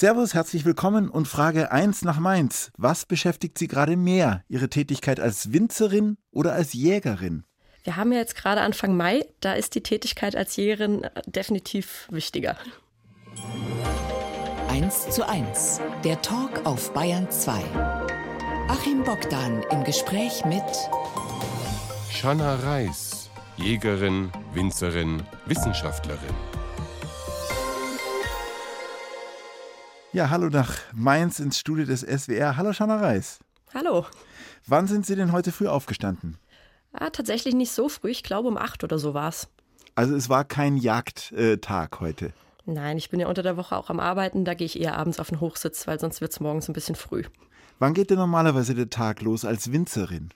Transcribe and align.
Servus, 0.00 0.32
herzlich 0.32 0.64
willkommen 0.64 1.10
und 1.10 1.28
Frage 1.28 1.72
1 1.72 2.06
nach 2.06 2.18
Mainz. 2.18 2.72
Was 2.78 3.04
beschäftigt 3.04 3.58
Sie 3.58 3.68
gerade 3.68 3.98
mehr? 3.98 4.42
Ihre 4.48 4.70
Tätigkeit 4.70 5.20
als 5.20 5.52
Winzerin 5.52 6.16
oder 6.30 6.54
als 6.54 6.72
Jägerin? 6.72 7.44
Wir 7.84 7.96
haben 7.96 8.10
ja 8.10 8.16
jetzt 8.20 8.34
gerade 8.34 8.62
Anfang 8.62 8.96
Mai, 8.96 9.26
da 9.40 9.52
ist 9.52 9.74
die 9.74 9.82
Tätigkeit 9.82 10.36
als 10.36 10.56
Jägerin 10.56 11.06
definitiv 11.26 12.08
wichtiger. 12.10 12.56
1 14.70 15.10
zu 15.10 15.28
1, 15.28 15.82
der 16.02 16.22
Talk 16.22 16.64
auf 16.64 16.94
Bayern 16.94 17.30
2. 17.30 17.52
Achim 18.68 19.04
Bogdan 19.04 19.62
im 19.70 19.84
Gespräch 19.84 20.46
mit 20.46 20.64
Shanna 22.10 22.54
Reis, 22.54 23.28
Jägerin, 23.58 24.32
Winzerin, 24.54 25.22
Wissenschaftlerin. 25.44 26.49
Ja, 30.12 30.28
hallo 30.30 30.48
nach 30.48 30.76
Mainz 30.92 31.38
ins 31.38 31.60
Studio 31.60 31.84
des 31.84 32.00
SWR. 32.00 32.56
Hallo 32.56 32.72
Shanna 32.72 32.96
Reis. 32.96 33.38
Hallo. 33.72 34.06
Wann 34.66 34.88
sind 34.88 35.06
Sie 35.06 35.14
denn 35.14 35.30
heute 35.30 35.52
früh 35.52 35.68
aufgestanden? 35.68 36.36
Ah, 36.92 37.10
tatsächlich 37.10 37.54
nicht 37.54 37.70
so 37.70 37.88
früh, 37.88 38.10
ich 38.10 38.24
glaube 38.24 38.48
um 38.48 38.56
acht 38.56 38.82
oder 38.82 38.98
so 38.98 39.14
war 39.14 39.28
es. 39.28 39.48
Also 39.94 40.16
es 40.16 40.28
war 40.28 40.44
kein 40.44 40.76
Jagdtag 40.76 42.00
heute. 42.00 42.32
Nein, 42.66 42.96
ich 42.98 43.08
bin 43.10 43.20
ja 43.20 43.28
unter 43.28 43.44
der 43.44 43.56
Woche 43.56 43.76
auch 43.76 43.88
am 43.88 44.00
Arbeiten, 44.00 44.44
da 44.44 44.54
gehe 44.54 44.66
ich 44.66 44.80
eher 44.80 44.96
abends 44.98 45.20
auf 45.20 45.28
den 45.28 45.40
Hochsitz, 45.40 45.86
weil 45.86 46.00
sonst 46.00 46.20
wird 46.20 46.32
es 46.32 46.40
morgens 46.40 46.68
ein 46.68 46.72
bisschen 46.72 46.96
früh. 46.96 47.22
Wann 47.78 47.94
geht 47.94 48.10
denn 48.10 48.18
normalerweise 48.18 48.74
der 48.74 48.90
Tag 48.90 49.22
los 49.22 49.44
als 49.44 49.70
Winzerin? 49.70 50.30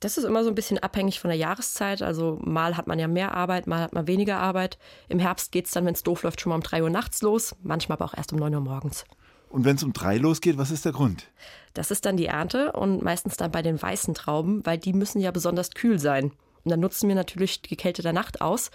Das 0.00 0.16
ist 0.16 0.24
immer 0.24 0.44
so 0.44 0.50
ein 0.50 0.54
bisschen 0.54 0.78
abhängig 0.78 1.20
von 1.20 1.28
der 1.28 1.38
Jahreszeit. 1.38 2.02
Also 2.02 2.38
mal 2.42 2.76
hat 2.76 2.86
man 2.86 2.98
ja 2.98 3.08
mehr 3.08 3.34
Arbeit, 3.34 3.66
mal 3.66 3.80
hat 3.80 3.92
man 3.92 4.06
weniger 4.06 4.38
Arbeit. 4.38 4.78
Im 5.08 5.18
Herbst 5.18 5.50
geht 5.52 5.66
es 5.66 5.72
dann, 5.72 5.84
wenn 5.86 5.94
es 5.94 6.02
doof 6.02 6.22
läuft, 6.22 6.40
schon 6.40 6.50
mal 6.50 6.56
um 6.56 6.62
drei 6.62 6.82
Uhr 6.82 6.90
nachts 6.90 7.22
los, 7.22 7.56
manchmal 7.62 7.96
aber 7.96 8.04
auch 8.04 8.14
erst 8.14 8.32
um 8.32 8.38
neun 8.38 8.54
Uhr 8.54 8.60
morgens. 8.60 9.04
Und 9.50 9.64
wenn 9.64 9.76
es 9.76 9.82
um 9.82 9.92
drei 9.92 10.18
losgeht, 10.18 10.58
was 10.58 10.70
ist 10.70 10.84
der 10.84 10.92
Grund? 10.92 11.28
Das 11.74 11.90
ist 11.90 12.04
dann 12.04 12.16
die 12.16 12.26
Ernte 12.26 12.72
und 12.72 13.02
meistens 13.02 13.36
dann 13.36 13.50
bei 13.50 13.62
den 13.62 13.80
weißen 13.80 14.14
Trauben, 14.14 14.64
weil 14.66 14.78
die 14.78 14.92
müssen 14.92 15.20
ja 15.20 15.30
besonders 15.30 15.70
kühl 15.70 15.98
sein. 15.98 16.32
Und 16.64 16.70
dann 16.70 16.80
nutzen 16.80 17.08
wir 17.08 17.14
natürlich 17.14 17.62
die 17.62 17.76
Kälte 17.76 18.02
der 18.02 18.12
Nacht 18.12 18.40
aus 18.40 18.70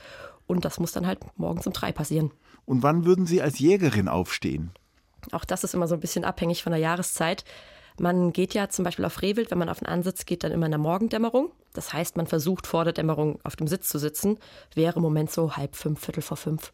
und 0.47 0.65
das 0.65 0.79
muss 0.79 0.91
dann 0.91 1.05
halt 1.05 1.19
morgens 1.37 1.67
um 1.67 1.73
drei 1.73 1.91
passieren. 1.91 2.31
Und 2.65 2.81
wann 2.81 3.05
würden 3.05 3.25
Sie 3.25 3.41
als 3.41 3.59
Jägerin 3.59 4.07
aufstehen? 4.07 4.71
Auch 5.31 5.45
das 5.45 5.63
ist 5.63 5.73
immer 5.73 5.87
so 5.87 5.95
ein 5.95 6.01
bisschen 6.01 6.25
abhängig 6.25 6.63
von 6.63 6.71
der 6.71 6.81
Jahreszeit. 6.81 7.45
Man 7.99 8.33
geht 8.33 8.53
ja 8.53 8.69
zum 8.69 8.85
Beispiel 8.85 9.05
auf 9.05 9.21
Rehwild, 9.21 9.51
wenn 9.51 9.57
man 9.57 9.69
auf 9.69 9.79
den 9.79 9.87
Ansitz 9.87 10.25
geht, 10.25 10.43
dann 10.43 10.51
immer 10.51 10.65
in 10.65 10.71
der 10.71 10.79
Morgendämmerung. 10.79 11.51
Das 11.73 11.93
heißt, 11.93 12.17
man 12.17 12.27
versucht 12.27 12.67
vor 12.67 12.83
der 12.83 12.93
Dämmerung 12.93 13.39
auf 13.43 13.55
dem 13.55 13.67
Sitz 13.67 13.89
zu 13.89 13.99
sitzen. 13.99 14.37
Wäre 14.73 14.97
im 14.97 15.01
Moment 15.01 15.31
so 15.31 15.55
halb 15.55 15.75
fünf, 15.75 15.99
viertel 15.99 16.21
vor 16.21 16.37
fünf. 16.37 16.73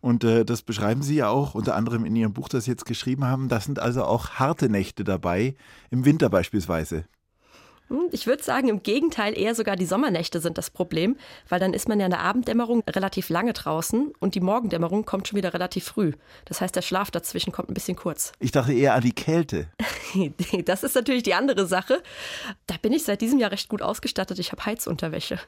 Und 0.00 0.24
äh, 0.24 0.44
das 0.44 0.62
beschreiben 0.62 1.02
Sie 1.02 1.16
ja 1.16 1.28
auch 1.28 1.54
unter 1.54 1.76
anderem 1.76 2.04
in 2.04 2.16
Ihrem 2.16 2.32
Buch, 2.32 2.48
das 2.48 2.64
Sie 2.64 2.70
jetzt 2.70 2.86
geschrieben 2.86 3.24
haben. 3.24 3.48
Das 3.48 3.64
sind 3.64 3.78
also 3.78 4.04
auch 4.04 4.30
harte 4.30 4.68
Nächte 4.68 5.04
dabei, 5.04 5.56
im 5.90 6.04
Winter 6.04 6.30
beispielsweise. 6.30 7.04
Hm, 7.90 8.08
ich 8.12 8.26
würde 8.26 8.42
sagen, 8.42 8.68
im 8.68 8.82
Gegenteil, 8.82 9.36
eher 9.36 9.54
sogar 9.54 9.74
die 9.74 9.84
Sommernächte 9.84 10.40
sind 10.40 10.56
das 10.56 10.70
Problem, 10.70 11.16
weil 11.48 11.58
dann 11.58 11.74
ist 11.74 11.88
man 11.88 11.98
ja 11.98 12.06
in 12.06 12.12
der 12.12 12.20
Abenddämmerung 12.20 12.84
relativ 12.88 13.28
lange 13.28 13.52
draußen 13.52 14.12
und 14.20 14.36
die 14.36 14.40
Morgendämmerung 14.40 15.04
kommt 15.04 15.26
schon 15.26 15.36
wieder 15.36 15.52
relativ 15.52 15.84
früh. 15.84 16.12
Das 16.44 16.60
heißt, 16.60 16.76
der 16.76 16.82
Schlaf 16.82 17.10
dazwischen 17.10 17.52
kommt 17.52 17.68
ein 17.68 17.74
bisschen 17.74 17.96
kurz. 17.96 18.32
Ich 18.38 18.52
dachte 18.52 18.72
eher 18.72 18.94
an 18.94 19.02
die 19.02 19.12
Kälte. 19.12 19.66
das 20.64 20.84
ist 20.84 20.94
natürlich 20.94 21.24
die 21.24 21.34
andere 21.34 21.66
Sache. 21.66 22.00
Da 22.68 22.76
bin 22.80 22.92
ich 22.92 23.02
seit 23.02 23.20
diesem 23.20 23.40
Jahr 23.40 23.50
recht 23.50 23.68
gut 23.68 23.82
ausgestattet. 23.82 24.38
Ich 24.38 24.52
habe 24.52 24.64
Heizunterwäsche. 24.64 25.40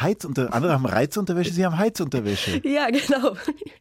Heizunter 0.00 0.52
andere 0.52 0.72
haben 0.72 0.86
Reizunterwäsche, 0.86 1.52
Sie 1.52 1.64
haben 1.64 1.78
Heizunterwäsche. 1.78 2.60
Ja, 2.64 2.88
genau. 2.90 3.36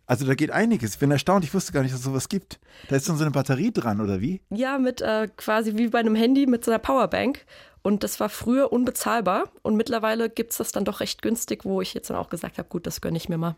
Also 0.05 0.25
da 0.25 0.35
geht 0.35 0.51
einiges. 0.51 0.93
Ich 0.93 0.99
bin 0.99 1.09
erstaunt, 1.11 1.43
ich 1.43 1.53
wusste 1.53 1.71
gar 1.71 1.81
nicht, 1.81 1.93
dass 1.93 2.01
es 2.01 2.05
sowas 2.05 2.29
gibt. 2.29 2.59
Da 2.89 2.95
ist 2.95 3.09
dann 3.09 3.17
so 3.17 3.23
eine 3.23 3.31
Batterie 3.31 3.71
dran, 3.71 4.01
oder 4.01 4.21
wie? 4.21 4.41
Ja, 4.49 4.77
mit 4.77 5.01
äh, 5.01 5.29
quasi 5.35 5.75
wie 5.77 5.87
bei 5.87 5.99
einem 5.99 6.15
Handy 6.15 6.45
mit 6.45 6.63
so 6.63 6.71
einer 6.71 6.79
Powerbank. 6.79 7.45
Und 7.83 8.03
das 8.03 8.19
war 8.19 8.29
früher 8.29 8.71
unbezahlbar 8.71 9.43
und 9.61 9.75
mittlerweile 9.75 10.29
gibt 10.29 10.51
es 10.51 10.57
das 10.57 10.71
dann 10.71 10.85
doch 10.85 11.01
recht 11.01 11.21
günstig, 11.21 11.65
wo 11.65 11.81
ich 11.81 11.93
jetzt 11.93 12.09
dann 12.09 12.17
auch 12.17 12.29
gesagt 12.29 12.57
habe, 12.57 12.69
gut, 12.69 12.87
das 12.87 13.01
gönne 13.01 13.17
ich 13.17 13.29
mir 13.29 13.37
mal. 13.37 13.55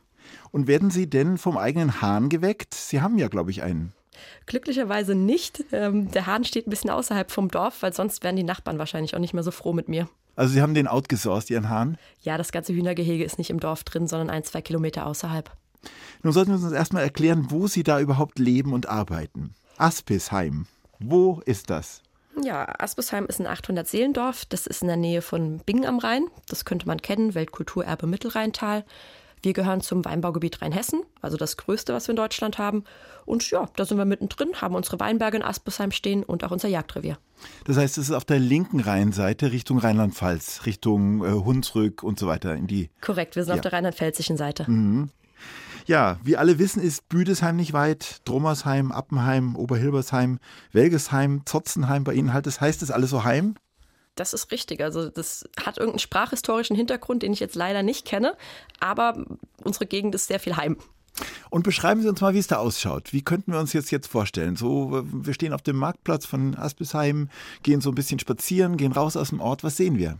Und 0.51 0.67
werden 0.67 0.89
Sie 0.89 1.07
denn 1.07 1.37
vom 1.37 1.57
eigenen 1.57 2.01
Hahn 2.01 2.29
geweckt? 2.29 2.73
Sie 2.73 3.01
haben 3.01 3.19
ja, 3.19 3.27
glaube 3.27 3.51
ich, 3.51 3.61
einen. 3.61 3.93
Glücklicherweise 4.47 5.13
nicht. 5.13 5.65
Ähm, 5.71 6.09
der 6.11 6.25
Hahn 6.25 6.43
steht 6.43 6.65
ein 6.65 6.71
bisschen 6.71 6.89
außerhalb 6.89 7.29
vom 7.29 7.49
Dorf, 7.49 7.83
weil 7.83 7.93
sonst 7.93 8.23
wären 8.23 8.35
die 8.35 8.43
Nachbarn 8.43 8.79
wahrscheinlich 8.79 9.15
auch 9.15 9.19
nicht 9.19 9.33
mehr 9.33 9.43
so 9.43 9.51
froh 9.51 9.73
mit 9.73 9.89
mir. 9.89 10.09
Also 10.35 10.53
Sie 10.53 10.61
haben 10.61 10.73
den 10.73 10.87
outgesourced, 10.87 11.51
Ihren 11.51 11.69
Hahn? 11.69 11.97
Ja, 12.21 12.37
das 12.37 12.51
ganze 12.51 12.73
Hühnergehege 12.73 13.23
ist 13.23 13.37
nicht 13.37 13.51
im 13.51 13.59
Dorf 13.59 13.83
drin, 13.83 14.07
sondern 14.07 14.31
ein, 14.31 14.43
zwei 14.43 14.61
Kilometer 14.61 15.05
außerhalb. 15.05 15.51
Nun 16.23 16.33
sollten 16.33 16.51
wir 16.51 16.63
uns 16.63 16.73
erstmal 16.73 17.03
erklären, 17.03 17.47
wo 17.49 17.67
Sie 17.67 17.83
da 17.83 17.99
überhaupt 17.99 18.39
leben 18.39 18.73
und 18.73 18.89
arbeiten. 18.89 19.53
Aspisheim. 19.77 20.65
Wo 20.99 21.41
ist 21.45 21.69
das? 21.69 22.01
Ja, 22.43 22.67
Aspisheim 22.79 23.25
ist 23.27 23.39
ein 23.39 23.47
800-Seelendorf. 23.47 24.45
Das 24.49 24.67
ist 24.67 24.81
in 24.81 24.87
der 24.87 24.97
Nähe 24.97 25.21
von 25.21 25.59
Bingen 25.59 25.85
am 25.85 25.99
Rhein. 25.99 26.25
Das 26.49 26.65
könnte 26.65 26.87
man 26.87 27.01
kennen, 27.01 27.33
Weltkulturerbe 27.35 28.07
Mittelrheintal. 28.07 28.83
Wir 29.41 29.53
gehören 29.53 29.81
zum 29.81 30.03
Weinbaugebiet 30.03 30.61
Rheinhessen, 30.63 31.03
also 31.21 31.37
das 31.37 31.55
größte, 31.55 31.93
was 31.93 32.07
wir 32.07 32.13
in 32.13 32.15
Deutschland 32.17 32.57
haben. 32.57 32.83
Und 33.25 33.47
ja, 33.51 33.69
da 33.75 33.85
sind 33.85 33.97
wir 33.97 34.05
mittendrin, 34.05 34.59
haben 34.59 34.73
unsere 34.73 34.99
Weinberge 34.99 35.37
in 35.37 35.43
Aspisheim 35.43 35.91
stehen 35.91 36.23
und 36.23 36.43
auch 36.43 36.49
unser 36.49 36.67
Jagdrevier. 36.67 37.19
Das 37.65 37.77
heißt, 37.77 37.99
es 37.99 38.09
ist 38.09 38.15
auf 38.15 38.25
der 38.25 38.39
linken 38.39 38.79
Rheinseite 38.79 39.51
Richtung 39.51 39.77
Rheinland-Pfalz, 39.77 40.65
Richtung 40.65 41.23
äh, 41.23 41.29
Hunsrück 41.31 42.01
und 42.01 42.17
so 42.17 42.25
weiter 42.25 42.55
in 42.55 42.65
die. 42.65 42.89
Korrekt, 43.01 43.35
wir 43.35 43.43
sind 43.43 43.51
Ja. 43.51 43.55
auf 43.55 43.61
der 43.61 43.73
rheinland-pfälzischen 43.73 44.35
Seite. 44.35 44.69
Mhm. 44.69 45.09
Ja, 45.85 46.19
wie 46.23 46.35
alle 46.35 46.57
wissen, 46.57 46.81
ist 46.81 47.07
Büdesheim 47.09 47.55
nicht 47.55 47.73
weit, 47.73 48.21
Drommersheim, 48.25 48.91
Appenheim, 48.91 49.55
Oberhilbersheim, 49.55 50.39
Welgesheim, 50.71 51.43
Zotzenheim 51.45 52.03
bei 52.03 52.13
Ihnen 52.13 52.33
halt. 52.33 52.47
Das 52.47 52.59
heißt, 52.59 52.81
das 52.81 52.89
ist 52.89 52.95
alles 52.95 53.11
so 53.11 53.23
heim? 53.23 53.55
Das 54.15 54.33
ist 54.33 54.51
richtig. 54.51 54.81
Also 54.81 55.09
das 55.09 55.47
hat 55.63 55.77
irgendeinen 55.77 55.99
sprachhistorischen 55.99 56.75
Hintergrund, 56.75 57.21
den 57.21 57.33
ich 57.33 57.39
jetzt 57.39 57.55
leider 57.55 57.83
nicht 57.83 58.05
kenne. 58.05 58.35
Aber 58.79 59.25
unsere 59.63 59.85
Gegend 59.85 60.15
ist 60.15 60.27
sehr 60.27 60.39
viel 60.39 60.55
Heim. 60.55 60.77
Und 61.49 61.63
beschreiben 61.63 62.01
Sie 62.01 62.09
uns 62.09 62.19
mal, 62.19 62.33
wie 62.33 62.39
es 62.39 62.47
da 62.47 62.57
ausschaut. 62.57 63.13
Wie 63.13 63.21
könnten 63.21 63.51
wir 63.51 63.59
uns 63.59 63.73
jetzt 63.73 63.91
jetzt 63.91 64.07
vorstellen? 64.07 64.55
So, 64.55 65.03
wir 65.05 65.33
stehen 65.33 65.53
auf 65.53 65.61
dem 65.61 65.77
Marktplatz 65.77 66.25
von 66.25 66.55
Aspisheim, 66.55 67.29
gehen 67.63 67.81
so 67.81 67.91
ein 67.91 67.95
bisschen 67.95 68.19
spazieren, 68.19 68.77
gehen 68.77 68.91
raus 68.91 69.15
aus 69.15 69.29
dem 69.29 69.39
Ort. 69.39 69.63
Was 69.63 69.77
sehen 69.77 69.97
wir? 69.97 70.17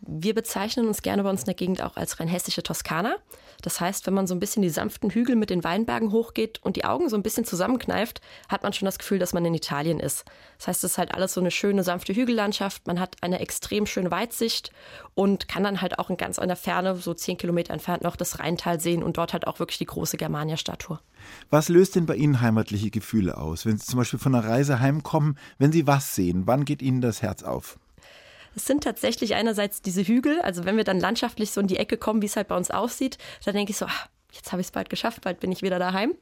Wir 0.00 0.34
bezeichnen 0.34 0.86
uns 0.86 1.02
gerne 1.02 1.22
bei 1.22 1.30
uns 1.30 1.40
in 1.40 1.46
der 1.46 1.54
Gegend 1.54 1.82
auch 1.82 1.96
als 1.96 2.20
rheinhessische 2.20 2.62
Toskana. 2.62 3.16
Das 3.60 3.80
heißt, 3.80 4.06
wenn 4.06 4.14
man 4.14 4.26
so 4.26 4.34
ein 4.34 4.40
bisschen 4.40 4.62
die 4.62 4.70
sanften 4.70 5.10
Hügel 5.10 5.36
mit 5.36 5.50
den 5.50 5.64
Weinbergen 5.64 6.12
hochgeht 6.12 6.60
und 6.62 6.76
die 6.76 6.84
Augen 6.84 7.08
so 7.08 7.16
ein 7.16 7.22
bisschen 7.22 7.44
zusammenkneift, 7.44 8.20
hat 8.48 8.62
man 8.62 8.72
schon 8.72 8.86
das 8.86 8.98
Gefühl, 8.98 9.18
dass 9.18 9.32
man 9.32 9.44
in 9.44 9.54
Italien 9.54 10.00
ist. 10.00 10.24
Das 10.58 10.68
heißt, 10.68 10.84
es 10.84 10.92
ist 10.92 10.98
halt 10.98 11.14
alles 11.14 11.34
so 11.34 11.40
eine 11.40 11.50
schöne, 11.50 11.82
sanfte 11.82 12.14
Hügellandschaft. 12.14 12.86
Man 12.86 13.00
hat 13.00 13.16
eine 13.22 13.40
extrem 13.40 13.86
schöne 13.86 14.10
Weitsicht 14.10 14.70
und 15.14 15.48
kann 15.48 15.64
dann 15.64 15.80
halt 15.80 15.98
auch 15.98 16.10
in 16.10 16.16
ganz 16.16 16.38
einer 16.38 16.56
Ferne, 16.56 16.96
so 16.96 17.14
zehn 17.14 17.38
Kilometer 17.38 17.72
entfernt, 17.72 18.02
noch 18.02 18.16
das 18.16 18.38
Rheintal 18.38 18.80
sehen 18.80 19.02
und 19.02 19.16
dort 19.16 19.32
halt 19.32 19.46
auch 19.46 19.58
wirklich 19.58 19.78
die 19.78 19.86
große 19.86 20.16
Germania-Statue. 20.16 21.00
Was 21.50 21.68
löst 21.68 21.96
denn 21.96 22.06
bei 22.06 22.16
Ihnen 22.16 22.40
heimatliche 22.40 22.90
Gefühle 22.90 23.36
aus? 23.36 23.66
Wenn 23.66 23.76
Sie 23.76 23.86
zum 23.86 23.98
Beispiel 23.98 24.18
von 24.18 24.34
einer 24.34 24.46
Reise 24.46 24.80
heimkommen, 24.80 25.36
wenn 25.58 25.72
Sie 25.72 25.86
was 25.86 26.14
sehen, 26.14 26.46
wann 26.46 26.64
geht 26.64 26.82
Ihnen 26.82 27.00
das 27.00 27.22
Herz 27.22 27.42
auf? 27.42 27.79
Es 28.54 28.66
sind 28.66 28.84
tatsächlich 28.84 29.34
einerseits 29.34 29.82
diese 29.82 30.02
Hügel, 30.02 30.40
also 30.42 30.64
wenn 30.64 30.76
wir 30.76 30.84
dann 30.84 30.98
landschaftlich 30.98 31.52
so 31.52 31.60
in 31.60 31.66
die 31.66 31.76
Ecke 31.76 31.96
kommen, 31.96 32.22
wie 32.22 32.26
es 32.26 32.36
halt 32.36 32.48
bei 32.48 32.56
uns 32.56 32.70
aussieht, 32.70 33.18
dann 33.44 33.54
denke 33.54 33.70
ich 33.70 33.76
so, 33.76 33.86
ah, 33.86 34.08
jetzt 34.32 34.52
habe 34.52 34.60
ich 34.60 34.68
es 34.68 34.72
bald 34.72 34.90
geschafft, 34.90 35.22
bald 35.22 35.40
bin 35.40 35.52
ich 35.52 35.62
wieder 35.62 35.78
daheim. 35.78 36.14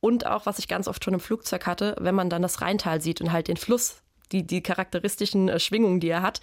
Und 0.00 0.26
auch, 0.26 0.46
was 0.46 0.58
ich 0.58 0.68
ganz 0.68 0.88
oft 0.88 1.04
schon 1.04 1.14
im 1.14 1.20
Flugzeug 1.20 1.66
hatte, 1.66 1.94
wenn 2.00 2.14
man 2.14 2.30
dann 2.30 2.42
das 2.42 2.62
Rheintal 2.62 3.02
sieht 3.02 3.20
und 3.20 3.32
halt 3.32 3.48
den 3.48 3.58
Fluss, 3.58 4.02
die, 4.32 4.46
die 4.46 4.62
charakteristischen 4.62 5.48
äh, 5.48 5.60
Schwingungen, 5.60 6.00
die 6.00 6.08
er 6.08 6.22
hat, 6.22 6.40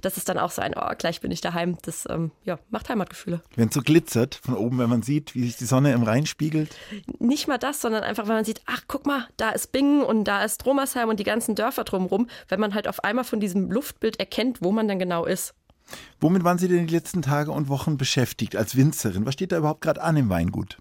das 0.00 0.16
ist 0.16 0.28
dann 0.28 0.38
auch 0.38 0.50
so 0.50 0.62
ein, 0.62 0.74
oh, 0.76 0.90
gleich 0.98 1.20
bin 1.20 1.30
ich 1.30 1.40
daheim. 1.40 1.76
Das 1.82 2.06
ähm, 2.08 2.30
ja, 2.44 2.58
macht 2.70 2.88
Heimatgefühle. 2.88 3.42
Wenn 3.56 3.68
es 3.68 3.74
so 3.74 3.82
glitzert 3.82 4.36
von 4.36 4.56
oben, 4.56 4.78
wenn 4.78 4.90
man 4.90 5.02
sieht, 5.02 5.34
wie 5.34 5.44
sich 5.44 5.56
die 5.56 5.64
Sonne 5.64 5.92
im 5.92 6.02
Rhein 6.02 6.26
spiegelt. 6.26 6.74
Nicht 7.18 7.48
mal 7.48 7.58
das, 7.58 7.80
sondern 7.80 8.02
einfach, 8.02 8.26
wenn 8.26 8.34
man 8.34 8.44
sieht, 8.44 8.62
ach, 8.66 8.82
guck 8.88 9.06
mal, 9.06 9.26
da 9.36 9.50
ist 9.50 9.72
Bingen 9.72 10.02
und 10.02 10.24
da 10.24 10.44
ist 10.44 10.64
Dromersheim 10.64 11.08
und 11.08 11.20
die 11.20 11.24
ganzen 11.24 11.54
Dörfer 11.54 11.84
drumherum, 11.84 12.28
wenn 12.48 12.60
man 12.60 12.74
halt 12.74 12.88
auf 12.88 13.04
einmal 13.04 13.24
von 13.24 13.40
diesem 13.40 13.70
Luftbild 13.70 14.18
erkennt, 14.18 14.62
wo 14.62 14.72
man 14.72 14.88
dann 14.88 14.98
genau 14.98 15.24
ist. 15.24 15.54
Womit 16.20 16.44
waren 16.44 16.58
Sie 16.58 16.68
denn 16.68 16.86
die 16.86 16.94
letzten 16.94 17.22
Tage 17.22 17.50
und 17.50 17.68
Wochen 17.68 17.96
beschäftigt 17.96 18.56
als 18.56 18.76
Winzerin? 18.76 19.26
Was 19.26 19.34
steht 19.34 19.52
da 19.52 19.58
überhaupt 19.58 19.80
gerade 19.80 20.02
an 20.02 20.16
im 20.16 20.28
Weingut? 20.28 20.78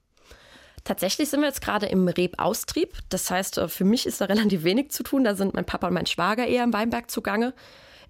Tatsächlich 0.84 1.30
sind 1.30 1.42
wir 1.42 1.48
jetzt 1.48 1.62
gerade 1.62 1.88
im 1.88 2.08
Rebaustrieb. 2.08 2.98
Das 3.10 3.30
heißt, 3.30 3.58
äh, 3.58 3.68
für 3.68 3.86
mich 3.86 4.06
ist 4.06 4.22
da 4.22 4.26
relativ 4.26 4.64
wenig 4.64 4.92
zu 4.92 5.04
tun. 5.04 5.24
Da 5.24 5.36
sind 5.36 5.54
mein 5.54 5.66
Papa 5.66 5.88
und 5.88 5.94
mein 5.94 6.06
Schwager 6.06 6.48
eher 6.48 6.64
im 6.64 6.74
Weinberg 6.74 7.10
zugange. 7.10 7.54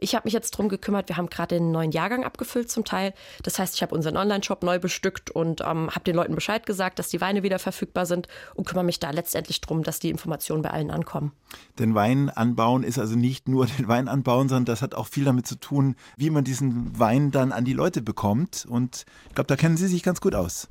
Ich 0.02 0.16
habe 0.16 0.26
mich 0.26 0.34
jetzt 0.34 0.52
drum 0.52 0.70
gekümmert. 0.70 1.10
Wir 1.10 1.18
haben 1.18 1.30
gerade 1.30 1.56
den 1.56 1.72
neuen 1.72 1.92
Jahrgang 1.92 2.24
abgefüllt 2.24 2.72
zum 2.72 2.86
Teil. 2.86 3.14
Das 3.44 3.60
heißt, 3.60 3.76
ich 3.76 3.82
habe 3.82 3.94
unseren 3.94 4.18
Online-Shop 4.18 4.64
neu 4.64 4.80
bestückt 4.80 5.30
und 5.30 5.62
ähm, 5.62 5.90
habe 5.90 6.04
den 6.06 6.16
Leuten 6.16 6.36
Bescheid 6.36 6.66
gesagt, 6.66 7.00
dass 7.00 7.10
die 7.10 7.22
Weine 7.22 7.44
wieder 7.44 7.60
verfügbar 7.60 8.06
sind 8.06 8.28
und 8.56 8.66
kümmere 8.66 8.86
mich 8.86 9.00
da 9.00 9.12
letztendlich 9.12 9.62
drum, 9.62 9.84
dass 9.84 10.00
die 10.00 10.10
Informationen 10.10 10.62
bei 10.62 10.72
allen 10.72 10.92
ankommen. 10.92 11.34
Denn 11.78 11.96
Wein 11.96 12.30
anbauen 12.30 12.84
ist 12.84 12.98
also 12.98 13.16
nicht 13.16 13.48
nur 13.48 13.66
den 13.66 13.88
Wein 13.88 14.08
anbauen, 14.08 14.48
sondern 14.48 14.66
das 14.66 14.82
hat 14.82 14.96
auch 14.96 15.08
viel 15.08 15.26
damit 15.26 15.48
zu 15.48 15.56
tun, 15.56 15.96
wie 16.16 16.30
man 16.30 16.44
diesen 16.44 16.98
Wein 16.98 17.32
dann 17.32 17.52
an 17.52 17.66
die 17.66 17.74
Leute 17.74 18.02
bekommt. 18.02 18.66
Und 18.70 19.06
ich 19.28 19.36
glaube, 19.36 19.48
da 19.48 19.56
kennen 19.56 19.78
Sie 19.78 19.88
sich 19.88 20.04
ganz 20.04 20.22
gut 20.22 20.36
aus. 20.36 20.70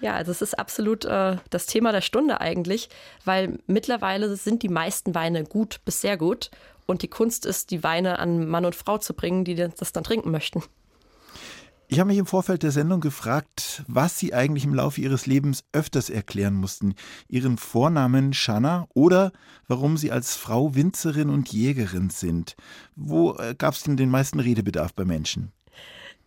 Ja, 0.00 0.14
also 0.14 0.30
es 0.30 0.42
ist 0.42 0.58
absolut 0.58 1.04
äh, 1.04 1.36
das 1.50 1.66
Thema 1.66 1.92
der 1.92 2.02
Stunde 2.02 2.40
eigentlich, 2.40 2.88
weil 3.24 3.58
mittlerweile 3.66 4.36
sind 4.36 4.62
die 4.62 4.68
meisten 4.68 5.14
Weine 5.14 5.44
gut 5.44 5.80
bis 5.84 6.00
sehr 6.00 6.16
gut 6.16 6.50
und 6.86 7.02
die 7.02 7.08
Kunst 7.08 7.46
ist, 7.46 7.70
die 7.70 7.82
Weine 7.82 8.18
an 8.18 8.46
Mann 8.46 8.64
und 8.64 8.74
Frau 8.74 8.98
zu 8.98 9.14
bringen, 9.14 9.44
die 9.44 9.54
das 9.54 9.92
dann 9.92 10.04
trinken 10.04 10.30
möchten. 10.30 10.62
Ich 11.88 12.00
habe 12.00 12.08
mich 12.08 12.18
im 12.18 12.26
Vorfeld 12.26 12.64
der 12.64 12.72
Sendung 12.72 13.00
gefragt, 13.00 13.84
was 13.86 14.18
Sie 14.18 14.34
eigentlich 14.34 14.64
im 14.64 14.74
Laufe 14.74 15.00
Ihres 15.00 15.26
Lebens 15.26 15.62
öfters 15.72 16.10
erklären 16.10 16.54
mussten. 16.54 16.96
Ihren 17.28 17.58
Vornamen 17.58 18.32
Shanna 18.32 18.88
oder 18.92 19.30
warum 19.68 19.96
Sie 19.96 20.10
als 20.10 20.34
Frau 20.34 20.74
Winzerin 20.74 21.30
und 21.30 21.52
Jägerin 21.52 22.10
sind. 22.10 22.56
Wo 22.96 23.36
äh, 23.36 23.54
gab 23.56 23.74
es 23.74 23.84
denn 23.84 23.96
den 23.96 24.10
meisten 24.10 24.40
Redebedarf 24.40 24.94
bei 24.94 25.04
Menschen? 25.04 25.52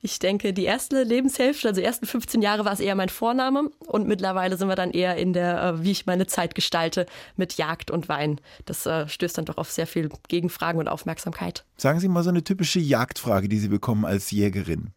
Ich 0.01 0.19
denke, 0.19 0.53
die 0.53 0.63
erste 0.63 1.03
Lebenshälfte, 1.03 1.67
also 1.67 1.81
die 1.81 1.85
ersten 1.85 2.05
15 2.05 2.41
Jahre 2.41 2.63
war 2.63 2.71
es 2.71 2.79
eher 2.79 2.95
mein 2.95 3.09
Vorname 3.09 3.69
und 3.85 4.07
mittlerweile 4.07 4.55
sind 4.55 4.69
wir 4.69 4.75
dann 4.75 4.91
eher 4.91 5.17
in 5.17 5.33
der, 5.33 5.61
äh, 5.61 5.83
wie 5.83 5.91
ich 5.91 6.05
meine 6.05 6.25
Zeit 6.25 6.55
gestalte, 6.55 7.05
mit 7.35 7.55
Jagd 7.57 7.91
und 7.91 8.07
Wein. 8.07 8.39
Das 8.65 8.85
äh, 8.85 9.09
stößt 9.09 9.37
dann 9.37 9.45
doch 9.45 9.57
auf 9.57 9.69
sehr 9.69 9.87
viel 9.87 10.09
Gegenfragen 10.29 10.79
und 10.79 10.87
Aufmerksamkeit. 10.87 11.65
Sagen 11.75 11.99
Sie 11.99 12.07
mal 12.07 12.23
so 12.23 12.29
eine 12.29 12.43
typische 12.43 12.79
Jagdfrage, 12.79 13.49
die 13.49 13.57
Sie 13.59 13.67
bekommen 13.67 14.05
als 14.05 14.31
Jägerin. 14.31 14.91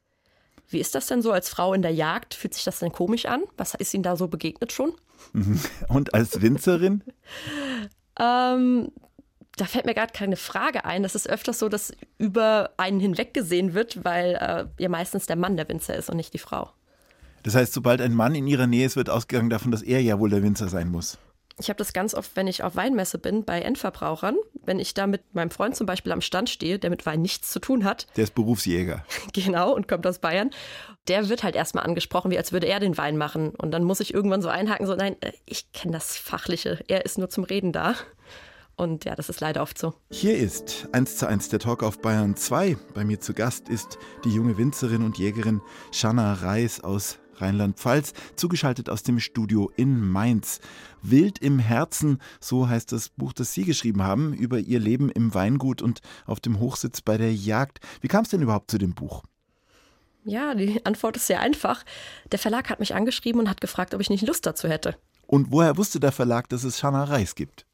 Wie 0.68 0.78
ist 0.78 0.94
das 0.94 1.06
denn 1.06 1.20
so 1.20 1.32
als 1.32 1.48
Frau 1.48 1.74
in 1.74 1.82
der 1.82 1.92
Jagd? 1.92 2.34
Fühlt 2.34 2.54
sich 2.54 2.64
das 2.64 2.78
denn 2.78 2.92
komisch 2.92 3.26
an? 3.26 3.42
Was 3.56 3.74
ist 3.74 3.92
Ihnen 3.94 4.04
da 4.04 4.16
so 4.16 4.28
begegnet 4.28 4.72
schon? 4.72 4.94
Und 5.88 6.14
als 6.14 6.40
Winzerin? 6.40 7.02
ähm, 8.20 8.92
da 9.56 9.66
fällt 9.66 9.84
mir 9.84 9.94
gerade 9.94 10.12
keine 10.12 10.36
Frage 10.36 10.84
ein. 10.84 11.02
Das 11.02 11.14
ist 11.14 11.28
öfters 11.28 11.58
so, 11.58 11.68
dass 11.68 11.92
über 12.18 12.70
einen 12.76 13.00
hinweggesehen 13.00 13.74
wird, 13.74 14.04
weil 14.04 14.34
äh, 14.34 14.82
ja 14.82 14.88
meistens 14.88 15.26
der 15.26 15.36
Mann 15.36 15.56
der 15.56 15.68
Winzer 15.68 15.94
ist 15.94 16.08
und 16.10 16.16
nicht 16.16 16.32
die 16.32 16.38
Frau. 16.38 16.70
Das 17.42 17.54
heißt, 17.54 17.72
sobald 17.72 18.00
ein 18.00 18.14
Mann 18.14 18.34
in 18.34 18.46
ihrer 18.46 18.66
Nähe 18.66 18.86
ist, 18.86 18.96
wird 18.96 19.10
ausgegangen 19.10 19.50
davon, 19.50 19.72
dass 19.72 19.82
er 19.82 20.00
ja 20.00 20.18
wohl 20.18 20.30
der 20.30 20.42
Winzer 20.42 20.68
sein 20.68 20.90
muss. 20.90 21.18
Ich 21.58 21.68
habe 21.68 21.76
das 21.76 21.92
ganz 21.92 22.14
oft, 22.14 22.34
wenn 22.34 22.46
ich 22.46 22.62
auf 22.62 22.76
Weinmesse 22.76 23.18
bin, 23.18 23.44
bei 23.44 23.60
Endverbrauchern. 23.60 24.36
Wenn 24.64 24.78
ich 24.78 24.94
da 24.94 25.06
mit 25.06 25.34
meinem 25.34 25.50
Freund 25.50 25.76
zum 25.76 25.86
Beispiel 25.86 26.12
am 26.12 26.20
Stand 26.20 26.48
stehe, 26.48 26.78
der 26.78 26.88
mit 26.88 27.04
Wein 27.04 27.20
nichts 27.20 27.50
zu 27.50 27.60
tun 27.60 27.84
hat. 27.84 28.06
Der 28.16 28.24
ist 28.24 28.34
Berufsjäger. 28.34 29.04
Genau, 29.32 29.74
und 29.74 29.88
kommt 29.88 30.06
aus 30.06 30.18
Bayern. 30.18 30.50
Der 31.08 31.28
wird 31.28 31.42
halt 31.42 31.56
erstmal 31.56 31.84
angesprochen, 31.84 32.30
wie 32.30 32.38
als 32.38 32.52
würde 32.52 32.66
er 32.66 32.80
den 32.80 32.96
Wein 32.96 33.16
machen. 33.16 33.50
Und 33.50 33.70
dann 33.70 33.84
muss 33.84 34.00
ich 34.00 34.14
irgendwann 34.14 34.42
so 34.42 34.48
einhaken, 34.48 34.86
so, 34.86 34.94
nein, 34.94 35.16
äh, 35.20 35.32
ich 35.46 35.72
kenne 35.72 35.92
das 35.92 36.16
Fachliche. 36.16 36.82
Er 36.88 37.04
ist 37.04 37.18
nur 37.18 37.28
zum 37.28 37.44
Reden 37.44 37.72
da. 37.72 37.94
Und 38.82 39.04
ja, 39.04 39.14
das 39.14 39.28
ist 39.28 39.38
leider 39.38 39.62
oft 39.62 39.78
so. 39.78 39.94
Hier 40.10 40.36
ist 40.36 40.88
1 40.90 41.16
zu 41.16 41.28
1 41.28 41.50
der 41.50 41.60
Talk 41.60 41.84
auf 41.84 42.00
Bayern 42.00 42.34
2. 42.34 42.76
Bei 42.94 43.04
mir 43.04 43.20
zu 43.20 43.32
Gast 43.32 43.68
ist 43.68 43.96
die 44.24 44.30
junge 44.30 44.58
Winzerin 44.58 45.04
und 45.04 45.18
Jägerin 45.18 45.60
Shanna 45.92 46.32
Reis 46.32 46.80
aus 46.80 47.20
Rheinland-Pfalz, 47.36 48.12
zugeschaltet 48.34 48.90
aus 48.90 49.04
dem 49.04 49.20
Studio 49.20 49.70
in 49.76 50.04
Mainz. 50.04 50.58
Wild 51.00 51.38
im 51.38 51.60
Herzen, 51.60 52.18
so 52.40 52.68
heißt 52.68 52.90
das 52.90 53.10
Buch, 53.10 53.32
das 53.32 53.52
Sie 53.52 53.62
geschrieben 53.62 54.02
haben, 54.02 54.34
über 54.34 54.58
Ihr 54.58 54.80
Leben 54.80 55.10
im 55.10 55.32
Weingut 55.32 55.80
und 55.80 56.00
auf 56.26 56.40
dem 56.40 56.58
Hochsitz 56.58 57.02
bei 57.02 57.16
der 57.16 57.32
Jagd. 57.32 57.78
Wie 58.00 58.08
kam 58.08 58.24
es 58.24 58.30
denn 58.30 58.42
überhaupt 58.42 58.68
zu 58.68 58.78
dem 58.78 58.94
Buch? 58.94 59.22
Ja, 60.24 60.56
die 60.56 60.84
Antwort 60.84 61.16
ist 61.16 61.28
sehr 61.28 61.38
einfach. 61.38 61.84
Der 62.32 62.40
Verlag 62.40 62.68
hat 62.68 62.80
mich 62.80 62.96
angeschrieben 62.96 63.42
und 63.42 63.48
hat 63.48 63.60
gefragt, 63.60 63.94
ob 63.94 64.00
ich 64.00 64.10
nicht 64.10 64.26
Lust 64.26 64.44
dazu 64.44 64.68
hätte. 64.68 64.96
Und 65.28 65.52
woher 65.52 65.76
wusste 65.76 66.00
der 66.00 66.10
Verlag, 66.10 66.48
dass 66.48 66.64
es 66.64 66.80
Shanna 66.80 67.04
Reis 67.04 67.36
gibt? 67.36 67.64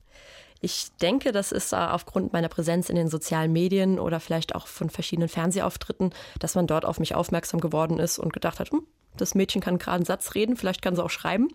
Ich 0.61 0.89
denke, 1.01 1.31
das 1.31 1.53
ist 1.53 1.73
aufgrund 1.73 2.33
meiner 2.33 2.49
Präsenz 2.49 2.91
in 2.91 2.97
den 2.97 3.09
sozialen 3.09 3.53
Medien 3.53 3.99
oder 4.01 4.19
vielleicht 4.19 4.55
auch 4.55 4.67
von 4.67 4.91
verschiedenen 4.91 5.29
Fernsehauftritten, 5.29 6.13
dass 6.41 6.57
man 6.57 6.67
dort 6.67 6.85
auf 6.85 6.99
mich 6.99 7.15
aufmerksam 7.15 7.61
geworden 7.61 8.01
ist 8.01 8.19
und 8.19 8.33
gedacht 8.33 8.59
hat, 8.59 8.71
hm, 8.73 8.83
das 9.17 9.35
Mädchen 9.35 9.61
kann 9.61 9.79
gerade 9.79 9.97
einen 9.97 10.05
Satz 10.05 10.35
reden, 10.35 10.57
vielleicht 10.57 10.83
kann 10.83 10.97
sie 10.97 11.05
auch 11.05 11.11
schreiben. 11.11 11.49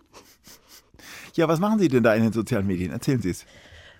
Ja, 1.34 1.48
was 1.48 1.58
machen 1.60 1.78
Sie 1.78 1.88
denn 1.88 2.02
da 2.02 2.14
in 2.14 2.22
den 2.22 2.32
sozialen 2.32 2.66
Medien? 2.66 2.92
Erzählen 2.92 3.20
Sie 3.20 3.30
es. 3.30 3.44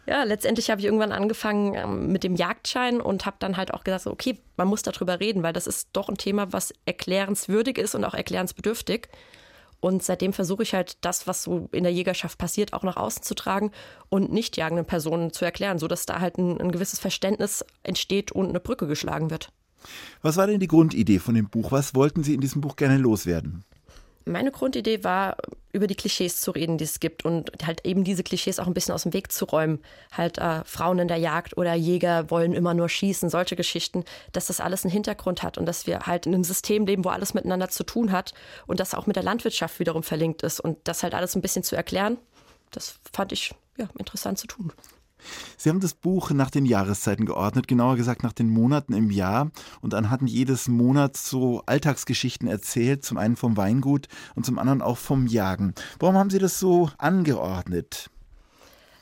Ja, 0.06 0.22
letztendlich 0.24 0.70
habe 0.70 0.80
ich 0.80 0.84
irgendwann 0.84 1.12
angefangen 1.12 1.74
ähm, 1.74 2.12
mit 2.12 2.24
dem 2.24 2.36
Jagdschein 2.36 3.00
und 3.00 3.24
habe 3.24 3.36
dann 3.38 3.56
halt 3.56 3.72
auch 3.72 3.84
gesagt, 3.84 4.06
okay, 4.06 4.38
man 4.56 4.68
muss 4.68 4.82
darüber 4.82 5.18
reden, 5.18 5.42
weil 5.42 5.54
das 5.54 5.66
ist 5.66 5.88
doch 5.94 6.08
ein 6.08 6.18
Thema, 6.18 6.52
was 6.52 6.74
erklärenswürdig 6.84 7.78
ist 7.78 7.94
und 7.94 8.04
auch 8.04 8.14
erklärensbedürftig. 8.14 9.08
Und 9.84 10.02
seitdem 10.02 10.32
versuche 10.32 10.62
ich 10.62 10.72
halt 10.72 10.96
das, 11.02 11.26
was 11.26 11.42
so 11.42 11.69
in 11.70 11.82
der 11.82 11.92
Jägerschaft 11.92 12.38
passiert, 12.38 12.72
auch 12.72 12.84
nach 12.84 12.96
außen 12.96 13.22
zu 13.22 13.34
tragen 13.34 13.70
und 14.08 14.32
nicht 14.32 14.56
jagenden 14.56 14.86
Personen 14.86 15.31
zu 15.31 15.44
erklären, 15.44 15.78
sodass 15.78 16.06
da 16.06 16.20
halt 16.20 16.38
ein, 16.38 16.58
ein 16.58 16.72
gewisses 16.72 16.98
Verständnis 16.98 17.62
entsteht 17.82 18.32
und 18.32 18.48
eine 18.48 18.60
Brücke 18.60 18.86
geschlagen 18.86 19.28
wird. 19.28 19.52
Was 20.22 20.38
war 20.38 20.46
denn 20.46 20.58
die 20.58 20.69
Grundidee 20.69 21.19
von 21.19 21.34
dem 21.34 21.50
Buch? 21.50 21.70
Was 21.70 21.94
wollten 21.94 22.25
Sie 22.25 22.32
in 22.32 22.40
diesem 22.40 22.62
Buch 22.62 22.76
gerne 22.76 22.96
loswerden? 22.96 23.62
Meine 24.26 24.50
Grundidee 24.50 25.05
war, 25.05 25.37
über 25.73 25.87
die 25.87 25.97
Klischees 25.97 26.41
zu 26.41 26.53
reden, 26.53 26.79
die 26.79 26.85
es 26.85 27.00
gibt 27.00 27.25
und 27.25 27.50
halt 27.67 27.85
eben 27.85 28.05
diese 28.05 28.23
Klischees 28.23 28.59
auch 28.59 28.67
ein 28.67 28.75
bisschen 28.75 28.94
aus 28.94 29.03
dem 29.03 29.12
Weg 29.12 29.32
zu 29.32 29.44
räumen. 29.44 29.82
Halt 30.12 30.38
äh, 30.38 30.65
Frauen 30.65 31.00
in 31.00 31.09
der 31.09 31.17
Jagd 31.19 31.56
oder 31.56 31.75
Jäger 31.75 32.31
wollen 32.31 32.53
immer 32.53 32.75
nur 32.75 32.88
schießen, 32.88 33.29
solche 33.29 33.56
Geschichten, 33.56 34.05
dass 34.32 34.47
das 34.47 34.61
alles 34.61 34.85
einen 34.85 34.93
Hintergrund 34.93 35.43
hat 35.43 35.59
und 35.59 35.67
dass 35.67 35.87
wir 35.87 36.06
halt 36.06 36.26
in 36.26 36.35
einem 36.35 36.44
System 36.44 36.87
leben, 36.87 37.05
wo 37.05 37.09
alles 37.09 37.35
miteinander 37.35 37.69
zu 37.69 37.85
tun 37.85 38.12
hat 38.12 38.35
und 38.67 38.79
das 38.81 38.94
auch 38.94 39.06
mit 39.06 39.17
der 39.17 39.25
Landwirtschaft 39.25 39.81
wiederum 39.81 40.05
verlinkt 40.05 40.43
ist 40.43 40.61
und 40.61 40.79
das 40.85 41.03
halt 41.03 41.12
alles 41.12 41.35
ein 41.35 41.43
bisschen 41.43 41.65
zu 41.65 41.75
erklären, 41.75 42.17
das 42.71 42.99
fand 43.12 43.32
ich 43.32 43.53
ja, 43.76 43.88
interessant 43.99 44.38
zu 44.38 44.47
tun. 44.47 44.73
Sie 45.56 45.69
haben 45.69 45.81
das 45.81 45.94
Buch 45.94 46.31
nach 46.31 46.50
den 46.50 46.67
Jahreszeiten 46.67 47.26
geordnet, 47.26 47.69
genauer 47.69 47.97
gesagt 47.97 48.23
nach 48.23 48.32
den 48.32 48.50
Monaten 48.50 48.93
im 48.93 49.11
Jahr 49.11 49.50
und 49.81 49.94
anhand 49.94 50.29
jedes 50.29 50.69
Monats 50.69 51.29
so 51.29 51.62
Alltagsgeschichten 51.67 52.49
erzählt, 52.49 53.05
zum 53.05 53.19
einen 53.19 53.37
vom 53.37 53.56
Weingut 53.56 54.09
und 54.35 54.47
zum 54.47 54.59
anderen 54.59 54.82
auch 54.82 54.99
vom 54.99 55.26
Jagen. 55.26 55.75
Warum 55.99 56.17
haben 56.17 56.31
Sie 56.31 56.38
das 56.38 56.59
so 56.59 56.91
angeordnet? 56.99 58.11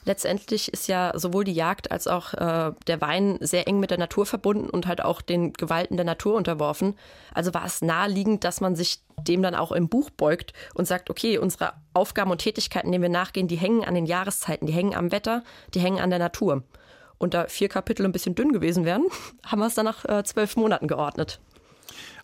Letztendlich 0.04 0.72
ist 0.72 0.88
ja 0.88 1.12
sowohl 1.14 1.44
die 1.44 1.52
Jagd 1.52 1.90
als 1.90 2.06
auch 2.06 2.34
äh, 2.34 2.72
der 2.87 3.00
Wein 3.00 3.38
sehr 3.40 3.69
eng 3.69 3.81
mit 3.81 3.90
der 3.90 3.99
Natur 3.99 4.26
verbunden 4.26 4.69
und 4.69 4.87
halt 4.87 5.02
auch 5.02 5.20
den 5.20 5.52
Gewalten 5.52 5.96
der 5.96 6.06
Natur 6.06 6.34
unterworfen. 6.34 6.96
Also 7.34 7.54
war 7.54 7.64
es 7.64 7.82
naheliegend, 7.82 8.44
dass 8.44 8.60
man 8.60 8.76
sich 8.76 9.00
dem 9.20 9.43
dann 9.43 9.54
auch 9.54 9.72
im 9.72 9.88
Buch 9.88 10.10
beugt 10.10 10.52
und 10.75 10.87
sagt, 10.87 11.10
okay, 11.10 11.38
unsere 11.38 11.75
Aufgaben 11.94 12.31
und 12.31 12.38
Tätigkeiten, 12.38 12.90
denen 12.90 13.02
wir 13.02 13.08
nachgehen, 13.08 13.49
die 13.49 13.56
hängen 13.56 13.84
an 13.84 13.94
den 13.94 14.06
Jahreszeiten, 14.06 14.66
die 14.66 14.72
hängen 14.72 14.94
am 14.94 15.12
Wetter, 15.12 15.43
die 15.75 15.81
hängen 15.81 16.00
an 16.00 16.10
der 16.10 16.19
Natur. 16.19 16.62
Und 17.19 17.34
da 17.34 17.46
vier 17.46 17.69
Kapitel 17.69 18.04
ein 18.04 18.12
bisschen 18.12 18.34
dünn 18.34 18.52
gewesen 18.52 18.84
wären, 18.84 19.04
haben 19.46 19.60
wir 19.60 19.66
es 19.66 19.75
dann 19.75 19.84
nach 19.84 20.04
äh, 20.04 20.25
zwölf 20.25 20.56
Monaten 20.56 20.88
geordnet. 20.88 21.40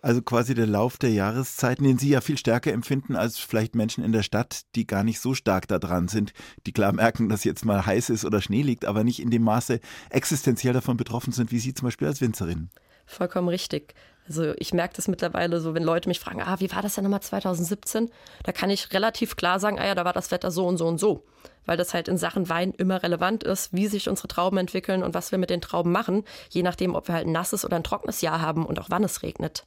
Also 0.01 0.23
quasi 0.23 0.55
der 0.55 0.67
Lauf 0.67 0.97
der 0.99 1.11
Jahreszeiten, 1.11 1.85
den 1.85 1.99
Sie 1.99 2.11
ja 2.11 2.21
viel 2.21 2.39
stärker 2.39 2.73
empfinden 2.73 3.17
als 3.17 3.39
vielleicht 3.39 3.75
Menschen 3.75 4.05
in 4.05 4.13
der 4.13 4.23
Stadt, 4.23 4.63
die 4.75 4.87
gar 4.87 5.05
nicht 5.05 5.21
so 5.21 5.35
stark 5.35 5.67
da 5.69 5.79
dran 5.79 6.09
sind, 6.09 6.33
die 6.67 6.73
klar 6.73 6.93
merken, 6.93 7.29
dass 7.29 7.45
jetzt 7.45 7.65
mal 7.65 7.85
heiß 7.85 8.11
ist 8.11 8.25
oder 8.25 8.41
Schnee 8.41 8.63
liegt, 8.63 8.85
aber 8.85 9.05
nicht 9.05 9.21
in 9.21 9.31
dem 9.31 9.43
Maße 9.43 9.81
existenziell 10.11 10.73
davon 10.73 10.97
betroffen 10.97 11.33
sind, 11.33 11.51
wie 11.51 11.59
Sie 11.59 11.75
zum 11.75 11.87
Beispiel 11.87 12.09
als 12.09 12.21
Winzerin. 12.21 12.71
Vollkommen 13.07 13.49
richtig. 13.49 13.95
Also 14.29 14.53
ich 14.59 14.75
merke 14.75 14.95
das 14.95 15.09
mittlerweile 15.09 15.61
so, 15.61 15.75
wenn 15.75 15.83
Leute 15.83 16.09
mich 16.09 16.21
fragen, 16.21 16.43
ah, 16.43 16.57
wie 16.61 16.71
war 16.71 16.83
das 16.83 16.95
denn 16.95 17.05
nochmal 17.05 17.23
2017? 17.23 18.11
Da 18.45 18.53
kann 18.53 18.69
ich 18.69 18.93
relativ 18.93 19.37
klar 19.37 19.59
sagen, 19.59 19.79
ah 19.79 19.87
ja, 19.87 19.95
da 19.95 20.05
war 20.05 20.13
das 20.13 20.31
Wetter 20.31 20.51
so 20.51 20.67
und 20.67 20.77
so 20.77 20.87
und 20.87 20.99
so. 20.99 21.25
Weil 21.65 21.79
das 21.79 21.95
halt 21.95 22.09
in 22.09 22.19
Sachen 22.19 22.51
Wein 22.51 22.73
immer 22.73 23.03
relevant 23.03 23.43
ist, 23.43 23.73
wie 23.73 23.87
sich 23.87 24.09
unsere 24.09 24.29
Trauben 24.29 24.59
entwickeln 24.59 25.03
und 25.03 25.15
was 25.15 25.33
wir 25.33 25.39
mit 25.39 25.49
den 25.49 25.63
Trauben 25.63 25.91
machen, 25.91 26.25
je 26.51 26.63
nachdem, 26.63 26.95
ob 26.95 27.09
wir 27.09 27.15
halt 27.15 27.27
ein 27.27 27.33
nasses 27.33 27.65
oder 27.65 27.77
ein 27.77 27.85
trockenes 27.85 28.21
Jahr 28.21 28.43
haben 28.43 28.67
und 28.67 28.79
auch 28.79 28.91
wann 28.91 29.05
es 29.05 29.23
regnet. 29.23 29.65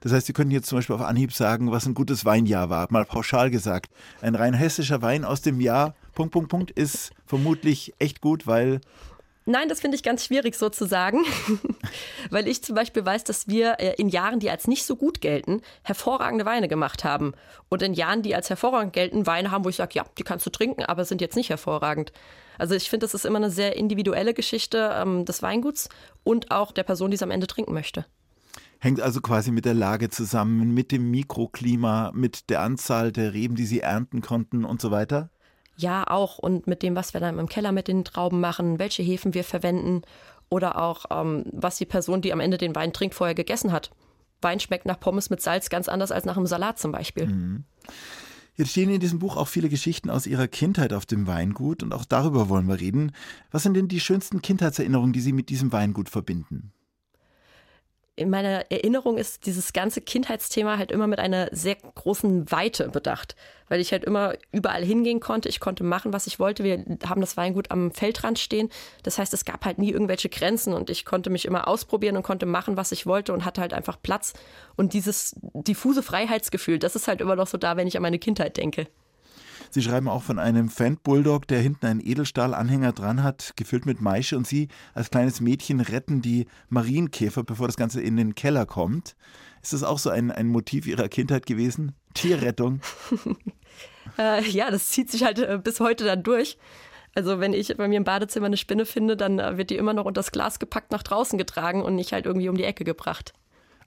Das 0.00 0.12
heißt, 0.12 0.26
Sie 0.26 0.32
könnten 0.32 0.52
jetzt 0.52 0.68
zum 0.68 0.78
Beispiel 0.78 0.96
auf 0.96 1.02
Anhieb 1.02 1.32
sagen, 1.32 1.72
was 1.72 1.86
ein 1.86 1.94
gutes 1.94 2.24
Weinjahr 2.24 2.70
war, 2.70 2.86
mal 2.90 3.04
pauschal 3.04 3.50
gesagt. 3.50 3.90
Ein 4.20 4.34
rein 4.34 4.54
hessischer 4.54 5.02
Wein 5.02 5.24
aus 5.24 5.42
dem 5.42 5.60
Jahr, 5.60 5.94
Punkt, 6.14 6.32
Punkt, 6.32 6.48
Punkt, 6.48 6.70
ist 6.70 7.10
vermutlich 7.26 7.94
echt 7.98 8.20
gut, 8.20 8.46
weil 8.46 8.80
Nein, 9.48 9.68
das 9.68 9.80
finde 9.80 9.94
ich 9.96 10.02
ganz 10.02 10.24
schwierig 10.24 10.56
so 10.56 10.70
zu 10.70 10.86
sagen, 10.86 11.20
weil 12.30 12.48
ich 12.48 12.64
zum 12.64 12.74
Beispiel 12.74 13.06
weiß, 13.06 13.22
dass 13.22 13.46
wir 13.46 13.78
äh, 13.78 13.94
in 13.96 14.08
Jahren, 14.08 14.40
die 14.40 14.50
als 14.50 14.66
nicht 14.66 14.84
so 14.84 14.96
gut 14.96 15.20
gelten, 15.20 15.62
hervorragende 15.84 16.44
Weine 16.44 16.66
gemacht 16.66 17.04
haben. 17.04 17.32
Und 17.68 17.80
in 17.80 17.94
Jahren, 17.94 18.22
die 18.22 18.34
als 18.34 18.50
hervorragend 18.50 18.92
gelten, 18.92 19.24
Weine 19.28 19.52
haben, 19.52 19.64
wo 19.64 19.68
ich 19.68 19.76
sage, 19.76 19.94
ja, 19.94 20.04
die 20.18 20.24
kannst 20.24 20.44
du 20.46 20.50
trinken, 20.50 20.84
aber 20.84 21.04
sind 21.04 21.20
jetzt 21.20 21.36
nicht 21.36 21.48
hervorragend. 21.48 22.12
Also 22.58 22.74
ich 22.74 22.90
finde, 22.90 23.06
das 23.06 23.14
ist 23.14 23.24
immer 23.24 23.36
eine 23.36 23.50
sehr 23.50 23.76
individuelle 23.76 24.34
Geschichte 24.34 24.90
ähm, 24.94 25.24
des 25.24 25.42
Weinguts 25.42 25.90
und 26.24 26.50
auch 26.50 26.72
der 26.72 26.82
Person, 26.82 27.12
die 27.12 27.14
es 27.14 27.22
am 27.22 27.30
Ende 27.30 27.46
trinken 27.46 27.72
möchte. 27.72 28.04
Hängt 28.78 29.00
also 29.00 29.20
quasi 29.20 29.50
mit 29.50 29.64
der 29.64 29.74
Lage 29.74 30.10
zusammen, 30.10 30.74
mit 30.74 30.92
dem 30.92 31.10
Mikroklima, 31.10 32.12
mit 32.14 32.50
der 32.50 32.60
Anzahl 32.60 33.12
der 33.12 33.32
Reben, 33.32 33.54
die 33.54 33.66
Sie 33.66 33.80
ernten 33.80 34.20
konnten 34.20 34.64
und 34.64 34.80
so 34.80 34.90
weiter? 34.90 35.30
Ja, 35.76 36.06
auch. 36.06 36.38
Und 36.38 36.66
mit 36.66 36.82
dem, 36.82 36.96
was 36.96 37.14
wir 37.14 37.20
dann 37.20 37.38
im 37.38 37.48
Keller 37.48 37.72
mit 37.72 37.88
den 37.88 38.04
Trauben 38.04 38.40
machen, 38.40 38.78
welche 38.78 39.02
Hefen 39.02 39.34
wir 39.34 39.44
verwenden 39.44 40.02
oder 40.48 40.80
auch, 40.80 41.06
ähm, 41.10 41.44
was 41.52 41.76
die 41.76 41.86
Person, 41.86 42.22
die 42.22 42.32
am 42.32 42.40
Ende 42.40 42.58
den 42.58 42.74
Wein 42.74 42.92
trinkt, 42.92 43.14
vorher 43.14 43.34
gegessen 43.34 43.72
hat. 43.72 43.90
Wein 44.40 44.60
schmeckt 44.60 44.86
nach 44.86 45.00
Pommes 45.00 45.30
mit 45.30 45.40
Salz 45.40 45.68
ganz 45.68 45.88
anders 45.88 46.12
als 46.12 46.24
nach 46.24 46.36
einem 46.36 46.46
Salat 46.46 46.78
zum 46.78 46.92
Beispiel. 46.92 47.26
Mhm. 47.26 47.64
Jetzt 48.56 48.70
stehen 48.70 48.88
in 48.88 49.00
diesem 49.00 49.18
Buch 49.18 49.36
auch 49.36 49.48
viele 49.48 49.68
Geschichten 49.68 50.08
aus 50.08 50.26
Ihrer 50.26 50.48
Kindheit 50.48 50.94
auf 50.94 51.04
dem 51.04 51.26
Weingut 51.26 51.82
und 51.82 51.92
auch 51.92 52.06
darüber 52.06 52.48
wollen 52.48 52.68
wir 52.68 52.80
reden. 52.80 53.12
Was 53.50 53.64
sind 53.64 53.74
denn 53.74 53.88
die 53.88 54.00
schönsten 54.00 54.40
Kindheitserinnerungen, 54.40 55.12
die 55.12 55.20
Sie 55.20 55.32
mit 55.32 55.50
diesem 55.50 55.72
Weingut 55.72 56.08
verbinden? 56.08 56.72
In 58.16 58.30
meiner 58.30 58.70
Erinnerung 58.70 59.18
ist 59.18 59.44
dieses 59.44 59.74
ganze 59.74 60.00
Kindheitsthema 60.00 60.78
halt 60.78 60.90
immer 60.90 61.06
mit 61.06 61.18
einer 61.18 61.48
sehr 61.52 61.76
großen 61.76 62.50
Weite 62.50 62.88
bedacht, 62.88 63.36
weil 63.68 63.78
ich 63.78 63.92
halt 63.92 64.04
immer 64.04 64.32
überall 64.52 64.82
hingehen 64.82 65.20
konnte. 65.20 65.50
Ich 65.50 65.60
konnte 65.60 65.84
machen, 65.84 66.14
was 66.14 66.26
ich 66.26 66.40
wollte. 66.40 66.64
Wir 66.64 66.82
haben 67.06 67.20
das 67.20 67.36
Weingut 67.36 67.70
am 67.70 67.90
Feldrand 67.90 68.38
stehen. 68.38 68.70
Das 69.02 69.18
heißt, 69.18 69.34
es 69.34 69.44
gab 69.44 69.66
halt 69.66 69.78
nie 69.78 69.90
irgendwelche 69.90 70.30
Grenzen 70.30 70.72
und 70.72 70.88
ich 70.88 71.04
konnte 71.04 71.28
mich 71.28 71.44
immer 71.44 71.68
ausprobieren 71.68 72.16
und 72.16 72.22
konnte 72.22 72.46
machen, 72.46 72.78
was 72.78 72.90
ich 72.90 73.04
wollte 73.04 73.34
und 73.34 73.44
hatte 73.44 73.60
halt 73.60 73.74
einfach 73.74 74.00
Platz. 74.02 74.32
Und 74.76 74.94
dieses 74.94 75.36
diffuse 75.52 76.02
Freiheitsgefühl, 76.02 76.78
das 76.78 76.96
ist 76.96 77.08
halt 77.08 77.20
immer 77.20 77.36
noch 77.36 77.46
so 77.46 77.58
da, 77.58 77.76
wenn 77.76 77.86
ich 77.86 77.96
an 77.96 78.02
meine 78.02 78.18
Kindheit 78.18 78.56
denke. 78.56 78.86
Sie 79.70 79.82
schreiben 79.82 80.08
auch 80.08 80.22
von 80.22 80.38
einem 80.38 80.68
Fan-Bulldog, 80.68 81.46
der 81.48 81.60
hinten 81.60 81.86
einen 81.86 82.00
Edelstahlanhänger 82.00 82.92
dran 82.92 83.22
hat, 83.22 83.52
gefüllt 83.56 83.86
mit 83.86 84.00
Maische 84.00 84.36
und 84.36 84.46
Sie 84.46 84.68
als 84.94 85.10
kleines 85.10 85.40
Mädchen 85.40 85.80
retten 85.80 86.22
die 86.22 86.46
Marienkäfer, 86.68 87.42
bevor 87.42 87.66
das 87.66 87.76
Ganze 87.76 88.00
in 88.00 88.16
den 88.16 88.34
Keller 88.34 88.66
kommt. 88.66 89.16
Ist 89.62 89.72
das 89.72 89.82
auch 89.82 89.98
so 89.98 90.10
ein, 90.10 90.30
ein 90.30 90.48
Motiv 90.48 90.86
Ihrer 90.86 91.08
Kindheit 91.08 91.46
gewesen? 91.46 91.92
Tierrettung? 92.14 92.80
äh, 94.18 94.42
ja, 94.48 94.70
das 94.70 94.90
zieht 94.90 95.10
sich 95.10 95.24
halt 95.24 95.38
äh, 95.38 95.58
bis 95.62 95.80
heute 95.80 96.04
dann 96.04 96.22
durch. 96.22 96.58
Also 97.16 97.40
wenn 97.40 97.54
ich 97.54 97.74
bei 97.76 97.88
mir 97.88 97.96
im 97.96 98.04
Badezimmer 98.04 98.46
eine 98.46 98.58
Spinne 98.58 98.84
finde, 98.84 99.16
dann 99.16 99.38
äh, 99.38 99.56
wird 99.56 99.70
die 99.70 99.76
immer 99.76 99.94
noch 99.94 100.04
unter 100.04 100.20
das 100.20 100.32
Glas 100.32 100.58
gepackt 100.58 100.92
nach 100.92 101.02
draußen 101.02 101.38
getragen 101.38 101.82
und 101.82 101.94
nicht 101.94 102.12
halt 102.12 102.26
irgendwie 102.26 102.48
um 102.48 102.56
die 102.56 102.64
Ecke 102.64 102.84
gebracht. 102.84 103.32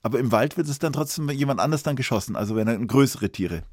Aber 0.01 0.19
im 0.19 0.31
Wald 0.31 0.57
wird 0.57 0.67
es 0.67 0.79
dann 0.79 0.93
trotzdem 0.93 1.29
jemand 1.29 1.59
anders 1.59 1.83
dann 1.83 1.95
geschossen, 1.95 2.36
also 2.36 2.55
wenn 2.55 2.67
er 2.67 2.77
größere 2.77 3.31
Tiere. 3.31 3.63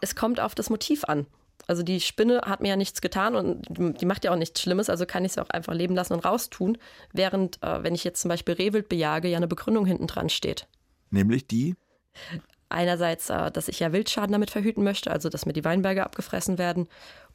Es 0.00 0.14
kommt 0.14 0.40
auf 0.40 0.54
das 0.54 0.70
Motiv 0.70 1.04
an. 1.04 1.26
Also 1.66 1.82
die 1.82 2.00
Spinne 2.00 2.42
hat 2.44 2.60
mir 2.60 2.68
ja 2.68 2.76
nichts 2.76 3.00
getan 3.00 3.36
und 3.36 3.66
die 4.00 4.06
macht 4.06 4.24
ja 4.24 4.32
auch 4.32 4.36
nichts 4.36 4.60
Schlimmes, 4.60 4.90
also 4.90 5.06
kann 5.06 5.24
ich 5.24 5.32
sie 5.32 5.42
auch 5.42 5.50
einfach 5.50 5.74
leben 5.74 5.94
lassen 5.94 6.12
und 6.14 6.24
raustun. 6.24 6.78
Während, 7.12 7.62
äh, 7.62 7.82
wenn 7.82 7.94
ich 7.94 8.04
jetzt 8.04 8.20
zum 8.22 8.28
Beispiel 8.28 8.54
Rehwild 8.54 8.88
bejage, 8.88 9.28
ja 9.28 9.36
eine 9.36 9.48
Begründung 9.48 9.86
hinten 9.86 10.06
dran 10.06 10.28
steht. 10.28 10.66
Nämlich 11.10 11.46
die? 11.46 11.76
Einerseits, 12.68 13.30
äh, 13.30 13.50
dass 13.50 13.68
ich 13.68 13.80
ja 13.80 13.92
Wildschaden 13.92 14.32
damit 14.32 14.50
verhüten 14.50 14.82
möchte, 14.82 15.10
also 15.10 15.28
dass 15.28 15.46
mir 15.46 15.52
die 15.52 15.64
Weinberge 15.64 16.04
abgefressen 16.04 16.58
werden. 16.58 16.88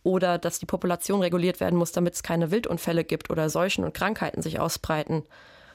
Oder 0.04 0.38
dass 0.38 0.60
die 0.60 0.66
Population 0.66 1.22
reguliert 1.22 1.60
werden 1.60 1.78
muss, 1.78 1.92
damit 1.92 2.14
es 2.14 2.24
keine 2.24 2.52
Wildunfälle 2.52 3.04
gibt 3.04 3.30
oder 3.30 3.50
Seuchen 3.50 3.84
und 3.84 3.94
Krankheiten 3.94 4.42
sich 4.42 4.60
ausbreiten. 4.60 5.24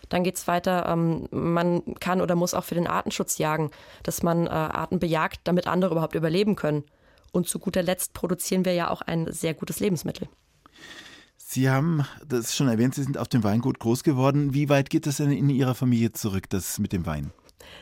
Dann 0.09 0.25
geht 0.25 0.37
es 0.37 0.47
weiter, 0.47 0.87
ähm, 0.89 1.29
man 1.31 1.95
kann 2.01 2.21
oder 2.21 2.35
muss 2.35 2.55
auch 2.55 2.65
für 2.65 2.75
den 2.75 2.87
Artenschutz 2.87 3.39
jagen, 3.39 3.71
dass 4.03 4.23
man 4.23 4.47
äh, 4.47 4.51
Arten 4.51 4.99
bejagt, 4.99 5.41
damit 5.45 5.67
andere 5.67 5.93
überhaupt 5.93 6.15
überleben 6.15 6.57
können. 6.57 6.85
Und 7.33 7.49
zu 7.49 7.59
guter 7.59 7.83
Letzt 7.83 8.13
produzieren 8.13 8.65
wir 8.65 8.75
ja 8.75 8.91
auch 8.91 9.03
ein 9.03 9.33
sehr 9.33 9.55
gutes 9.55 9.81
Lebensmittel. 9.81 10.29
Sie 11.37 11.69
haben 11.69 12.07
das 12.27 12.55
schon 12.55 12.69
erwähnt, 12.69 12.95
Sie 12.95 13.03
sind 13.03 13.19
auf 13.19 13.29
dem 13.29 13.45
Weingut 13.45 13.79
groß 13.79 14.05
geworden. 14.05 14.55
Wie 14.55 14.69
weit 14.69 14.89
geht 14.89 15.07
das 15.07 15.17
denn 15.19 15.33
in 15.33 15.51
Ihrer 15.51 15.75
Familie 15.75 16.13
zurück, 16.13 16.49
das 16.49 16.79
mit 16.79 16.93
dem 16.93 17.05
Wein? 17.05 17.31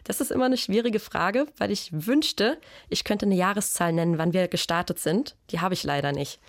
Das 0.04 0.20
ist 0.20 0.30
immer 0.30 0.46
eine 0.46 0.56
schwierige 0.56 0.98
Frage, 0.98 1.46
weil 1.56 1.70
ich 1.70 1.90
wünschte, 1.92 2.58
ich 2.88 3.04
könnte 3.04 3.26
eine 3.26 3.34
Jahreszahl 3.34 3.92
nennen, 3.92 4.18
wann 4.18 4.32
wir 4.32 4.48
gestartet 4.48 4.98
sind. 4.98 5.36
Die 5.50 5.60
habe 5.60 5.74
ich 5.74 5.84
leider 5.84 6.12
nicht. 6.12 6.40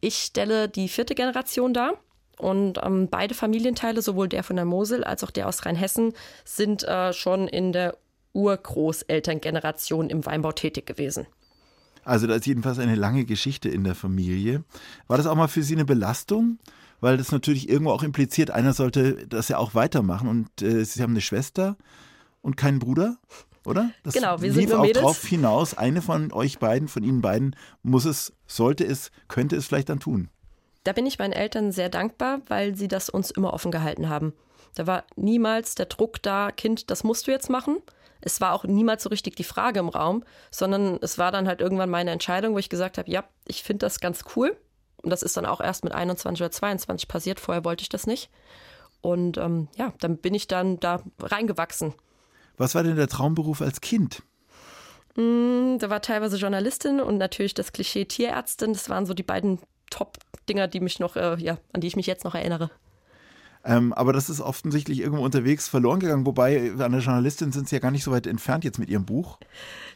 Ich 0.00 0.16
stelle 0.16 0.68
die 0.68 0.88
vierte 0.88 1.14
Generation 1.14 1.74
dar 1.74 1.94
und 2.38 2.78
ähm, 2.82 3.08
beide 3.10 3.34
Familienteile, 3.34 4.02
sowohl 4.02 4.28
der 4.28 4.42
von 4.42 4.56
der 4.56 4.64
Mosel 4.64 5.04
als 5.04 5.22
auch 5.24 5.30
der 5.30 5.46
aus 5.46 5.66
Rheinhessen, 5.66 6.14
sind 6.44 6.84
äh, 6.84 7.12
schon 7.12 7.48
in 7.48 7.72
der 7.72 7.96
Urgroßelterngeneration 8.32 10.08
im 10.08 10.24
Weinbau 10.24 10.52
tätig 10.52 10.86
gewesen. 10.86 11.26
Also 12.04 12.26
da 12.26 12.34
ist 12.34 12.46
jedenfalls 12.46 12.78
eine 12.78 12.94
lange 12.94 13.24
Geschichte 13.24 13.68
in 13.68 13.84
der 13.84 13.94
Familie. 13.94 14.64
War 15.06 15.16
das 15.16 15.26
auch 15.26 15.34
mal 15.34 15.48
für 15.48 15.62
Sie 15.62 15.74
eine 15.74 15.84
Belastung? 15.84 16.58
Weil 17.00 17.16
das 17.16 17.32
natürlich 17.32 17.68
irgendwo 17.68 17.92
auch 17.92 18.02
impliziert, 18.02 18.50
einer 18.50 18.74
sollte 18.74 19.26
das 19.26 19.48
ja 19.48 19.56
auch 19.58 19.74
weitermachen. 19.74 20.28
Und 20.28 20.62
äh, 20.62 20.84
Sie 20.84 21.02
haben 21.02 21.12
eine 21.12 21.22
Schwester 21.22 21.76
und 22.42 22.56
keinen 22.56 22.78
Bruder, 22.78 23.16
oder? 23.64 23.90
Das 24.02 24.14
genau, 24.14 24.40
wir 24.42 24.48
lief 24.48 24.56
sind 24.56 24.68
nur 24.70 24.78
auch 24.80 24.82
Mädels. 24.82 25.02
drauf 25.02 25.24
hinaus. 25.24 25.76
Eine 25.76 26.02
von 26.02 26.32
euch 26.32 26.58
beiden, 26.58 26.88
von 26.88 27.02
Ihnen 27.02 27.22
beiden, 27.22 27.56
muss 27.82 28.04
es, 28.04 28.32
sollte 28.46 28.84
es, 28.84 29.10
könnte 29.28 29.56
es 29.56 29.66
vielleicht 29.66 29.88
dann 29.88 30.00
tun. 30.00 30.28
Da 30.84 30.92
bin 30.92 31.06
ich 31.06 31.18
meinen 31.18 31.32
Eltern 31.32 31.72
sehr 31.72 31.88
dankbar, 31.88 32.40
weil 32.48 32.74
sie 32.74 32.88
das 32.88 33.10
uns 33.10 33.30
immer 33.30 33.52
offen 33.52 33.70
gehalten 33.70 34.08
haben. 34.08 34.32
Da 34.74 34.86
war 34.86 35.04
niemals 35.16 35.74
der 35.74 35.86
Druck 35.86 36.22
da, 36.22 36.50
Kind, 36.50 36.90
das 36.90 37.04
musst 37.04 37.26
du 37.26 37.30
jetzt 37.30 37.50
machen 37.50 37.78
es 38.20 38.40
war 38.40 38.52
auch 38.52 38.64
niemals 38.64 39.02
so 39.02 39.08
richtig 39.08 39.36
die 39.36 39.44
Frage 39.44 39.80
im 39.80 39.88
Raum, 39.88 40.24
sondern 40.50 40.98
es 41.00 41.18
war 41.18 41.32
dann 41.32 41.46
halt 41.46 41.60
irgendwann 41.60 41.90
meine 41.90 42.10
Entscheidung, 42.10 42.54
wo 42.54 42.58
ich 42.58 42.68
gesagt 42.68 42.98
habe, 42.98 43.10
ja, 43.10 43.24
ich 43.46 43.62
finde 43.62 43.86
das 43.86 44.00
ganz 44.00 44.24
cool. 44.36 44.56
Und 45.02 45.10
das 45.10 45.22
ist 45.22 45.36
dann 45.36 45.46
auch 45.46 45.60
erst 45.60 45.84
mit 45.84 45.94
21 45.94 46.42
oder 46.42 46.50
22 46.50 47.08
passiert. 47.08 47.40
Vorher 47.40 47.64
wollte 47.64 47.82
ich 47.82 47.88
das 47.88 48.06
nicht. 48.06 48.30
Und 49.00 49.38
ähm, 49.38 49.68
ja, 49.76 49.94
dann 50.00 50.18
bin 50.18 50.34
ich 50.34 50.46
dann 50.46 50.78
da 50.78 51.02
reingewachsen. 51.18 51.94
Was 52.58 52.74
war 52.74 52.82
denn 52.82 52.96
der 52.96 53.08
Traumberuf 53.08 53.62
als 53.62 53.80
Kind? 53.80 54.22
Mm, 55.16 55.78
da 55.78 55.88
war 55.88 56.02
teilweise 56.02 56.36
Journalistin 56.36 57.00
und 57.00 57.16
natürlich 57.16 57.54
das 57.54 57.72
Klischee 57.72 58.04
Tierärztin. 58.04 58.74
Das 58.74 58.90
waren 58.90 59.06
so 59.06 59.14
die 59.14 59.22
beiden 59.22 59.58
Top-Dinger, 59.90 60.68
die 60.68 60.80
mich 60.80 61.00
noch, 61.00 61.16
äh, 61.16 61.36
ja, 61.38 61.56
an 61.72 61.80
die 61.80 61.86
ich 61.86 61.96
mich 61.96 62.06
jetzt 62.06 62.24
noch 62.24 62.34
erinnere. 62.34 62.70
Ähm, 63.64 63.92
aber 63.92 64.12
das 64.12 64.30
ist 64.30 64.40
offensichtlich 64.40 65.00
irgendwo 65.00 65.22
unterwegs 65.22 65.68
verloren 65.68 66.00
gegangen. 66.00 66.24
Wobei, 66.24 66.72
an 66.78 66.92
der 66.92 67.00
Journalistin 67.00 67.52
sind 67.52 67.68
Sie 67.68 67.76
ja 67.76 67.80
gar 67.80 67.90
nicht 67.90 68.04
so 68.04 68.10
weit 68.10 68.26
entfernt 68.26 68.64
jetzt 68.64 68.78
mit 68.78 68.88
Ihrem 68.88 69.04
Buch. 69.04 69.38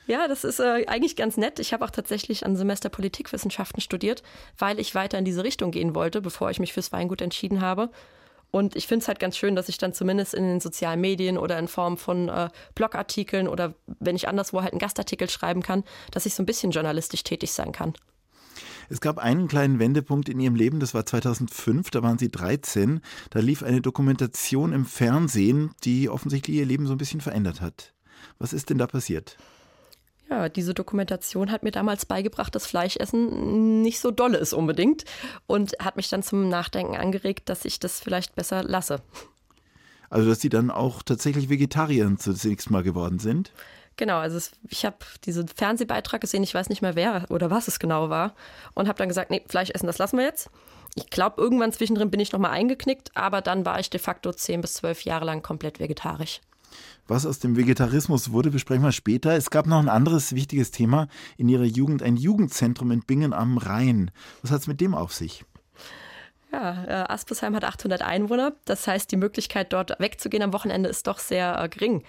Ja, 0.06 0.28
das 0.28 0.44
ist 0.44 0.60
äh, 0.60 0.84
eigentlich 0.86 1.16
ganz 1.16 1.38
nett. 1.38 1.58
Ich 1.58 1.72
habe 1.72 1.84
auch 1.84 1.90
tatsächlich 1.90 2.44
ein 2.44 2.56
Semester 2.56 2.90
Politikwissenschaften 2.90 3.80
studiert, 3.80 4.22
weil 4.58 4.78
ich 4.78 4.94
weiter 4.94 5.18
in 5.18 5.24
diese 5.24 5.44
Richtung 5.44 5.70
gehen 5.70 5.94
wollte, 5.94 6.20
bevor 6.20 6.50
ich 6.50 6.60
mich 6.60 6.74
fürs 6.74 6.92
Weingut 6.92 7.22
entschieden 7.22 7.62
habe. 7.62 7.90
Und 8.50 8.76
ich 8.76 8.86
finde 8.86 9.02
es 9.02 9.08
halt 9.08 9.18
ganz 9.18 9.36
schön, 9.36 9.56
dass 9.56 9.68
ich 9.68 9.78
dann 9.78 9.92
zumindest 9.92 10.32
in 10.34 10.44
den 10.44 10.60
sozialen 10.60 11.00
Medien 11.00 11.38
oder 11.38 11.58
in 11.58 11.66
Form 11.66 11.96
von 11.96 12.28
äh, 12.28 12.50
Blogartikeln 12.76 13.48
oder 13.48 13.74
wenn 13.98 14.14
ich 14.14 14.28
anderswo 14.28 14.62
halt 14.62 14.72
einen 14.72 14.78
Gastartikel 14.78 15.28
schreiben 15.28 15.62
kann, 15.62 15.82
dass 16.12 16.24
ich 16.26 16.34
so 16.34 16.42
ein 16.42 16.46
bisschen 16.46 16.70
journalistisch 16.70 17.24
tätig 17.24 17.52
sein 17.52 17.72
kann. 17.72 17.94
Es 18.88 19.00
gab 19.00 19.18
einen 19.18 19.48
kleinen 19.48 19.78
Wendepunkt 19.78 20.28
in 20.28 20.40
ihrem 20.40 20.54
Leben, 20.54 20.80
das 20.80 20.94
war 20.94 21.06
2005, 21.06 21.90
da 21.90 22.02
waren 22.02 22.18
sie 22.18 22.30
13. 22.30 23.00
Da 23.30 23.40
lief 23.40 23.62
eine 23.62 23.80
Dokumentation 23.80 24.72
im 24.72 24.84
Fernsehen, 24.84 25.70
die 25.84 26.08
offensichtlich 26.08 26.56
ihr 26.56 26.66
Leben 26.66 26.86
so 26.86 26.92
ein 26.92 26.98
bisschen 26.98 27.20
verändert 27.20 27.60
hat. 27.60 27.92
Was 28.38 28.52
ist 28.52 28.70
denn 28.70 28.78
da 28.78 28.86
passiert? 28.86 29.36
Ja, 30.30 30.48
diese 30.48 30.72
Dokumentation 30.72 31.50
hat 31.50 31.62
mir 31.62 31.70
damals 31.70 32.06
beigebracht, 32.06 32.54
dass 32.54 32.66
Fleischessen 32.66 33.82
nicht 33.82 34.00
so 34.00 34.10
dolle 34.10 34.38
ist 34.38 34.54
unbedingt 34.54 35.04
und 35.46 35.72
hat 35.80 35.96
mich 35.96 36.08
dann 36.08 36.22
zum 36.22 36.48
Nachdenken 36.48 36.96
angeregt, 36.96 37.48
dass 37.48 37.64
ich 37.64 37.78
das 37.78 38.00
vielleicht 38.00 38.34
besser 38.34 38.62
lasse. 38.62 39.02
Also, 40.08 40.28
dass 40.28 40.40
Sie 40.40 40.48
dann 40.48 40.70
auch 40.70 41.02
tatsächlich 41.02 41.48
Vegetarier 41.48 42.10
zunächst 42.16 42.70
mal 42.70 42.82
geworden 42.82 43.18
sind? 43.18 43.52
Genau, 43.96 44.18
also 44.18 44.36
es, 44.36 44.52
ich 44.68 44.84
habe 44.84 44.96
diesen 45.24 45.48
Fernsehbeitrag 45.48 46.20
gesehen, 46.20 46.42
ich 46.42 46.54
weiß 46.54 46.68
nicht 46.68 46.82
mehr 46.82 46.96
wer 46.96 47.26
oder 47.30 47.50
was 47.50 47.68
es 47.68 47.78
genau 47.78 48.10
war 48.10 48.34
und 48.74 48.88
habe 48.88 48.98
dann 48.98 49.08
gesagt, 49.08 49.30
nee, 49.30 49.42
Fleisch 49.48 49.70
essen, 49.70 49.86
das 49.86 49.98
lassen 49.98 50.18
wir 50.18 50.24
jetzt. 50.24 50.50
Ich 50.96 51.10
glaube, 51.10 51.40
irgendwann 51.40 51.72
zwischendrin 51.72 52.10
bin 52.10 52.20
ich 52.20 52.32
nochmal 52.32 52.52
eingeknickt, 52.52 53.10
aber 53.14 53.40
dann 53.40 53.64
war 53.64 53.80
ich 53.80 53.90
de 53.90 54.00
facto 54.00 54.32
zehn 54.32 54.60
bis 54.60 54.74
zwölf 54.74 55.02
Jahre 55.02 55.24
lang 55.24 55.42
komplett 55.42 55.80
vegetarisch. 55.80 56.40
Was 57.06 57.26
aus 57.26 57.38
dem 57.38 57.56
Vegetarismus 57.56 58.32
wurde, 58.32 58.50
besprechen 58.50 58.82
wir 58.82 58.92
später. 58.92 59.36
Es 59.36 59.50
gab 59.50 59.66
noch 59.66 59.78
ein 59.78 59.88
anderes 59.88 60.34
wichtiges 60.34 60.70
Thema 60.70 61.08
in 61.36 61.48
Ihrer 61.48 61.64
Jugend, 61.64 62.02
ein 62.02 62.16
Jugendzentrum 62.16 62.90
in 62.90 63.02
Bingen 63.02 63.32
am 63.32 63.58
Rhein. 63.58 64.10
Was 64.42 64.50
hat 64.50 64.60
es 64.62 64.66
mit 64.66 64.80
dem 64.80 64.94
auf 64.94 65.12
sich? 65.12 65.44
Ja, 66.52 66.84
äh, 66.84 67.12
Aspersheim 67.12 67.54
hat 67.56 67.64
800 67.64 68.02
Einwohner. 68.02 68.52
Das 68.64 68.86
heißt, 68.86 69.10
die 69.10 69.16
Möglichkeit, 69.16 69.72
dort 69.72 69.98
wegzugehen 69.98 70.42
am 70.42 70.52
Wochenende 70.52 70.88
ist 70.88 71.06
doch 71.06 71.18
sehr 71.18 71.60
äh, 71.60 71.68
gering. 71.68 72.04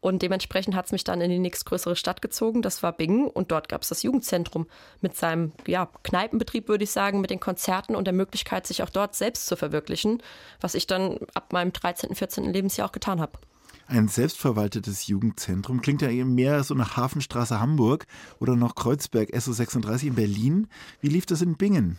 Und 0.00 0.22
dementsprechend 0.22 0.74
hat 0.74 0.86
es 0.86 0.92
mich 0.92 1.04
dann 1.04 1.20
in 1.20 1.30
die 1.30 1.38
nächstgrößere 1.38 1.94
Stadt 1.94 2.22
gezogen. 2.22 2.62
Das 2.62 2.82
war 2.82 2.92
Bingen. 2.92 3.26
Und 3.26 3.50
dort 3.50 3.68
gab 3.68 3.82
es 3.82 3.88
das 3.88 4.02
Jugendzentrum 4.02 4.66
mit 5.00 5.16
seinem 5.16 5.52
ja, 5.66 5.90
Kneipenbetrieb, 6.02 6.68
würde 6.68 6.84
ich 6.84 6.90
sagen, 6.90 7.20
mit 7.20 7.30
den 7.30 7.40
Konzerten 7.40 7.94
und 7.94 8.06
der 8.06 8.14
Möglichkeit, 8.14 8.66
sich 8.66 8.82
auch 8.82 8.88
dort 8.88 9.14
selbst 9.14 9.46
zu 9.46 9.56
verwirklichen, 9.56 10.22
was 10.60 10.74
ich 10.74 10.86
dann 10.86 11.18
ab 11.34 11.52
meinem 11.52 11.72
13., 11.72 12.14
14. 12.14 12.44
Lebensjahr 12.44 12.88
auch 12.88 12.92
getan 12.92 13.20
habe. 13.20 13.38
Ein 13.86 14.08
selbstverwaltetes 14.08 15.08
Jugendzentrum 15.08 15.82
klingt 15.82 16.00
ja 16.00 16.10
eben 16.10 16.34
mehr 16.34 16.62
so 16.62 16.74
nach 16.74 16.96
Hafenstraße 16.96 17.58
Hamburg 17.58 18.06
oder 18.38 18.54
noch 18.54 18.76
Kreuzberg 18.76 19.30
SO36 19.30 20.06
in 20.06 20.14
Berlin. 20.14 20.68
Wie 21.00 21.08
lief 21.08 21.26
das 21.26 21.42
in 21.42 21.56
Bingen? 21.56 21.98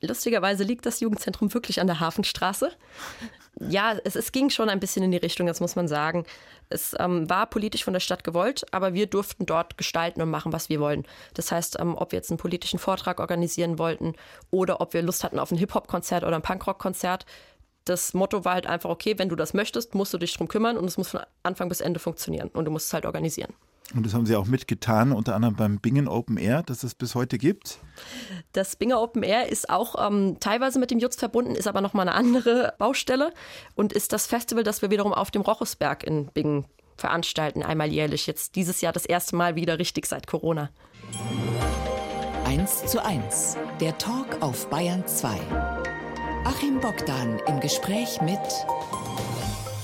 Lustigerweise 0.00 0.62
liegt 0.62 0.86
das 0.86 1.00
Jugendzentrum 1.00 1.52
wirklich 1.52 1.80
an 1.80 1.86
der 1.88 2.00
Hafenstraße. 2.00 2.70
Ja, 3.60 3.96
es, 4.04 4.14
es 4.14 4.30
ging 4.30 4.50
schon 4.50 4.68
ein 4.68 4.78
bisschen 4.78 5.02
in 5.02 5.10
die 5.10 5.16
Richtung, 5.16 5.46
das 5.46 5.60
muss 5.60 5.74
man 5.74 5.88
sagen. 5.88 6.24
Es 6.68 6.94
ähm, 6.98 7.28
war 7.28 7.46
politisch 7.46 7.82
von 7.82 7.92
der 7.92 8.00
Stadt 8.00 8.22
gewollt, 8.22 8.64
aber 8.72 8.94
wir 8.94 9.06
durften 9.06 9.46
dort 9.46 9.76
gestalten 9.76 10.22
und 10.22 10.30
machen, 10.30 10.52
was 10.52 10.68
wir 10.68 10.78
wollen. 10.78 11.04
Das 11.34 11.50
heißt, 11.50 11.80
ähm, 11.80 11.96
ob 11.96 12.12
wir 12.12 12.18
jetzt 12.18 12.30
einen 12.30 12.38
politischen 12.38 12.78
Vortrag 12.78 13.18
organisieren 13.18 13.78
wollten 13.78 14.14
oder 14.50 14.80
ob 14.80 14.94
wir 14.94 15.02
Lust 15.02 15.24
hatten 15.24 15.40
auf 15.40 15.50
ein 15.50 15.58
Hip-Hop-Konzert 15.58 16.22
oder 16.22 16.36
ein 16.36 16.42
Punkrock-Konzert. 16.42 17.26
Das 17.84 18.14
Motto 18.14 18.44
war 18.44 18.54
halt 18.54 18.66
einfach, 18.66 18.90
okay, 18.90 19.18
wenn 19.18 19.30
du 19.30 19.34
das 19.34 19.54
möchtest, 19.54 19.94
musst 19.94 20.14
du 20.14 20.18
dich 20.18 20.34
drum 20.34 20.46
kümmern 20.46 20.76
und 20.76 20.84
es 20.84 20.98
muss 20.98 21.08
von 21.08 21.20
Anfang 21.42 21.68
bis 21.68 21.80
Ende 21.80 21.98
funktionieren 21.98 22.50
und 22.52 22.66
du 22.66 22.70
musst 22.70 22.86
es 22.86 22.92
halt 22.92 23.06
organisieren. 23.06 23.54
Und 23.94 24.04
das 24.04 24.12
haben 24.12 24.26
Sie 24.26 24.36
auch 24.36 24.46
mitgetan, 24.46 25.12
unter 25.12 25.34
anderem 25.34 25.56
beim 25.56 25.78
Bingen 25.78 26.08
Open 26.08 26.36
Air, 26.36 26.62
das 26.62 26.82
es 26.82 26.94
bis 26.94 27.14
heute 27.14 27.38
gibt. 27.38 27.78
Das 28.52 28.76
Binger 28.76 29.00
Open 29.00 29.22
Air 29.22 29.48
ist 29.48 29.70
auch 29.70 29.94
ähm, 30.06 30.36
teilweise 30.40 30.78
mit 30.78 30.90
dem 30.90 30.98
Jutz 30.98 31.16
verbunden, 31.16 31.54
ist 31.54 31.66
aber 31.66 31.80
nochmal 31.80 32.06
eine 32.06 32.16
andere 32.16 32.74
Baustelle 32.78 33.32
und 33.74 33.94
ist 33.94 34.12
das 34.12 34.26
Festival, 34.26 34.62
das 34.62 34.82
wir 34.82 34.90
wiederum 34.90 35.14
auf 35.14 35.30
dem 35.30 35.42
Rochusberg 35.42 36.04
in 36.04 36.26
Bingen 36.26 36.66
veranstalten, 36.98 37.62
einmal 37.62 37.90
jährlich. 37.90 38.26
Jetzt 38.26 38.56
dieses 38.56 38.80
Jahr 38.80 38.92
das 38.92 39.06
erste 39.06 39.36
Mal 39.36 39.54
wieder 39.54 39.78
richtig 39.78 40.06
seit 40.06 40.26
Corona. 40.26 40.70
1 42.44 42.86
zu 42.86 43.04
1, 43.04 43.56
der 43.80 43.96
Talk 43.98 44.40
auf 44.40 44.68
Bayern 44.68 45.06
2. 45.06 45.38
Achim 46.44 46.80
Bogdan 46.80 47.40
im 47.46 47.60
Gespräch 47.60 48.20
mit 48.22 48.40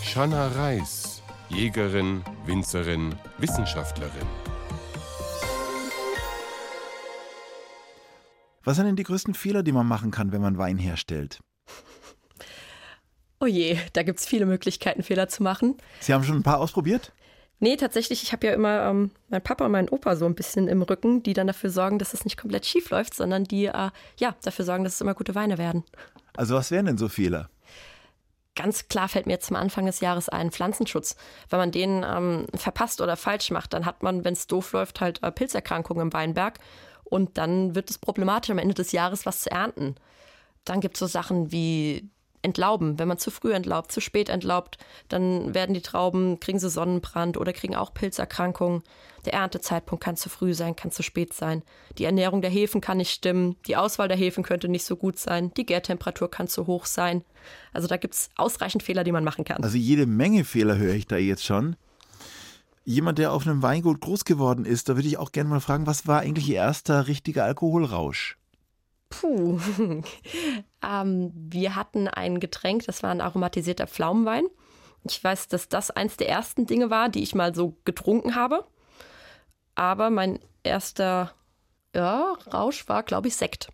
Shanna 0.02 0.48
Reis, 0.48 1.03
Jägerin, 1.48 2.24
Winzerin, 2.46 3.14
Wissenschaftlerin. 3.38 4.26
Was 8.64 8.76
sind 8.76 8.86
denn 8.86 8.96
die 8.96 9.02
größten 9.02 9.34
Fehler, 9.34 9.62
die 9.62 9.72
man 9.72 9.86
machen 9.86 10.10
kann, 10.10 10.32
wenn 10.32 10.40
man 10.40 10.56
Wein 10.56 10.78
herstellt? 10.78 11.40
Oh 13.40 13.46
je, 13.46 13.78
da 13.92 14.02
gibt 14.02 14.20
es 14.20 14.26
viele 14.26 14.46
Möglichkeiten, 14.46 15.02
Fehler 15.02 15.28
zu 15.28 15.42
machen. 15.42 15.76
Sie 16.00 16.14
haben 16.14 16.24
schon 16.24 16.36
ein 16.36 16.42
paar 16.42 16.60
ausprobiert? 16.60 17.12
Nee, 17.60 17.76
tatsächlich, 17.76 18.22
ich 18.22 18.32
habe 18.32 18.46
ja 18.46 18.54
immer 18.54 18.86
ähm, 18.86 19.10
meinen 19.28 19.42
Papa 19.42 19.66
und 19.66 19.72
meinen 19.72 19.88
Opa 19.90 20.16
so 20.16 20.24
ein 20.24 20.34
bisschen 20.34 20.66
im 20.66 20.82
Rücken, 20.82 21.22
die 21.22 21.34
dann 21.34 21.46
dafür 21.46 21.70
sorgen, 21.70 21.98
dass 21.98 22.14
es 22.14 22.24
nicht 22.24 22.38
komplett 22.38 22.64
schief 22.64 22.90
läuft, 22.90 23.14
sondern 23.14 23.44
die 23.44 23.66
äh, 23.66 23.90
ja 24.18 24.34
dafür 24.42 24.64
sorgen, 24.64 24.84
dass 24.84 24.94
es 24.94 25.00
immer 25.02 25.14
gute 25.14 25.34
Weine 25.34 25.58
werden. 25.58 25.84
Also 26.36 26.54
was 26.54 26.70
wären 26.70 26.86
denn 26.86 26.98
so 26.98 27.08
Fehler? 27.08 27.50
Ganz 28.56 28.88
klar 28.88 29.08
fällt 29.08 29.26
mir 29.26 29.32
jetzt 29.32 29.46
zum 29.46 29.56
Anfang 29.56 29.86
des 29.86 30.00
Jahres 30.00 30.28
ein 30.28 30.52
Pflanzenschutz. 30.52 31.16
Wenn 31.50 31.58
man 31.58 31.72
den 31.72 32.04
ähm, 32.06 32.46
verpasst 32.54 33.00
oder 33.00 33.16
falsch 33.16 33.50
macht, 33.50 33.72
dann 33.72 33.84
hat 33.84 34.02
man, 34.02 34.24
wenn 34.24 34.34
es 34.34 34.46
doof 34.46 34.72
läuft, 34.72 35.00
halt 35.00 35.22
äh, 35.22 35.32
Pilzerkrankungen 35.32 36.02
im 36.02 36.12
Weinberg 36.12 36.60
und 37.04 37.36
dann 37.36 37.74
wird 37.74 37.90
es 37.90 37.98
problematisch 37.98 38.50
am 38.50 38.58
Ende 38.58 38.74
des 38.74 38.92
Jahres 38.92 39.26
was 39.26 39.40
zu 39.40 39.50
ernten. 39.50 39.96
Dann 40.64 40.80
gibt 40.80 40.94
es 40.94 41.00
so 41.00 41.06
Sachen 41.06 41.50
wie 41.50 42.08
entlauben. 42.44 42.98
Wenn 42.98 43.08
man 43.08 43.18
zu 43.18 43.30
früh 43.30 43.52
entlaubt, 43.52 43.90
zu 43.90 44.00
spät 44.00 44.28
entlaubt, 44.28 44.78
dann 45.08 45.54
werden 45.54 45.74
die 45.74 45.80
Trauben, 45.80 46.38
kriegen 46.40 46.58
sie 46.58 46.70
Sonnenbrand 46.70 47.36
oder 47.36 47.52
kriegen 47.52 47.74
auch 47.74 47.94
Pilzerkrankungen. 47.94 48.82
Der 49.24 49.32
Erntezeitpunkt 49.32 50.04
kann 50.04 50.16
zu 50.16 50.28
früh 50.28 50.52
sein, 50.52 50.76
kann 50.76 50.90
zu 50.90 51.02
spät 51.02 51.32
sein. 51.32 51.62
Die 51.98 52.04
Ernährung 52.04 52.42
der 52.42 52.50
Hefen 52.50 52.80
kann 52.80 52.98
nicht 52.98 53.10
stimmen. 53.10 53.56
Die 53.66 53.76
Auswahl 53.76 54.08
der 54.08 54.16
Hefen 54.16 54.44
könnte 54.44 54.68
nicht 54.68 54.84
so 54.84 54.96
gut 54.96 55.18
sein. 55.18 55.52
Die 55.56 55.64
Gärtemperatur 55.64 56.30
kann 56.30 56.46
zu 56.46 56.66
hoch 56.66 56.84
sein. 56.84 57.24
Also 57.72 57.88
da 57.88 57.96
gibt 57.96 58.14
es 58.14 58.28
ausreichend 58.36 58.82
Fehler, 58.82 59.04
die 59.04 59.12
man 59.12 59.24
machen 59.24 59.44
kann. 59.44 59.62
Also 59.64 59.78
jede 59.78 60.06
Menge 60.06 60.44
Fehler 60.44 60.76
höre 60.76 60.94
ich 60.94 61.06
da 61.06 61.16
jetzt 61.16 61.44
schon. 61.44 61.76
Jemand, 62.84 63.18
der 63.18 63.32
auf 63.32 63.46
einem 63.46 63.62
Weingut 63.62 64.00
groß 64.02 64.26
geworden 64.26 64.66
ist, 64.66 64.90
da 64.90 64.96
würde 64.96 65.08
ich 65.08 65.16
auch 65.16 65.32
gerne 65.32 65.48
mal 65.48 65.60
fragen, 65.60 65.86
was 65.86 66.06
war 66.06 66.20
eigentlich 66.20 66.50
Ihr 66.50 66.56
erster 66.56 67.06
richtiger 67.08 67.44
Alkoholrausch? 67.44 68.36
Puh. 69.08 69.58
ähm, 70.86 71.32
wir 71.34 71.76
hatten 71.76 72.08
ein 72.08 72.40
Getränk, 72.40 72.84
das 72.86 73.02
war 73.02 73.10
ein 73.10 73.20
aromatisierter 73.20 73.86
Pflaumenwein. 73.86 74.44
Ich 75.04 75.22
weiß, 75.22 75.48
dass 75.48 75.68
das 75.68 75.90
eins 75.90 76.16
der 76.16 76.28
ersten 76.28 76.66
Dinge 76.66 76.90
war, 76.90 77.08
die 77.08 77.22
ich 77.22 77.34
mal 77.34 77.54
so 77.54 77.76
getrunken 77.84 78.34
habe. 78.34 78.64
Aber 79.74 80.10
mein 80.10 80.40
erster 80.62 81.32
ja, 81.94 82.36
Rausch 82.52 82.88
war, 82.88 83.02
glaube 83.02 83.28
ich, 83.28 83.36
Sekt. 83.36 83.68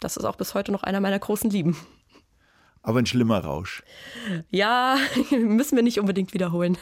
Das 0.00 0.16
ist 0.16 0.24
auch 0.24 0.36
bis 0.36 0.54
heute 0.54 0.72
noch 0.72 0.82
einer 0.82 1.00
meiner 1.00 1.18
großen 1.18 1.50
Lieben. 1.50 1.76
Aber 2.82 2.98
ein 2.98 3.06
schlimmer 3.06 3.44
Rausch. 3.44 3.82
Ja, 4.48 4.96
müssen 5.30 5.76
wir 5.76 5.82
nicht 5.82 6.00
unbedingt 6.00 6.32
wiederholen. 6.32 6.78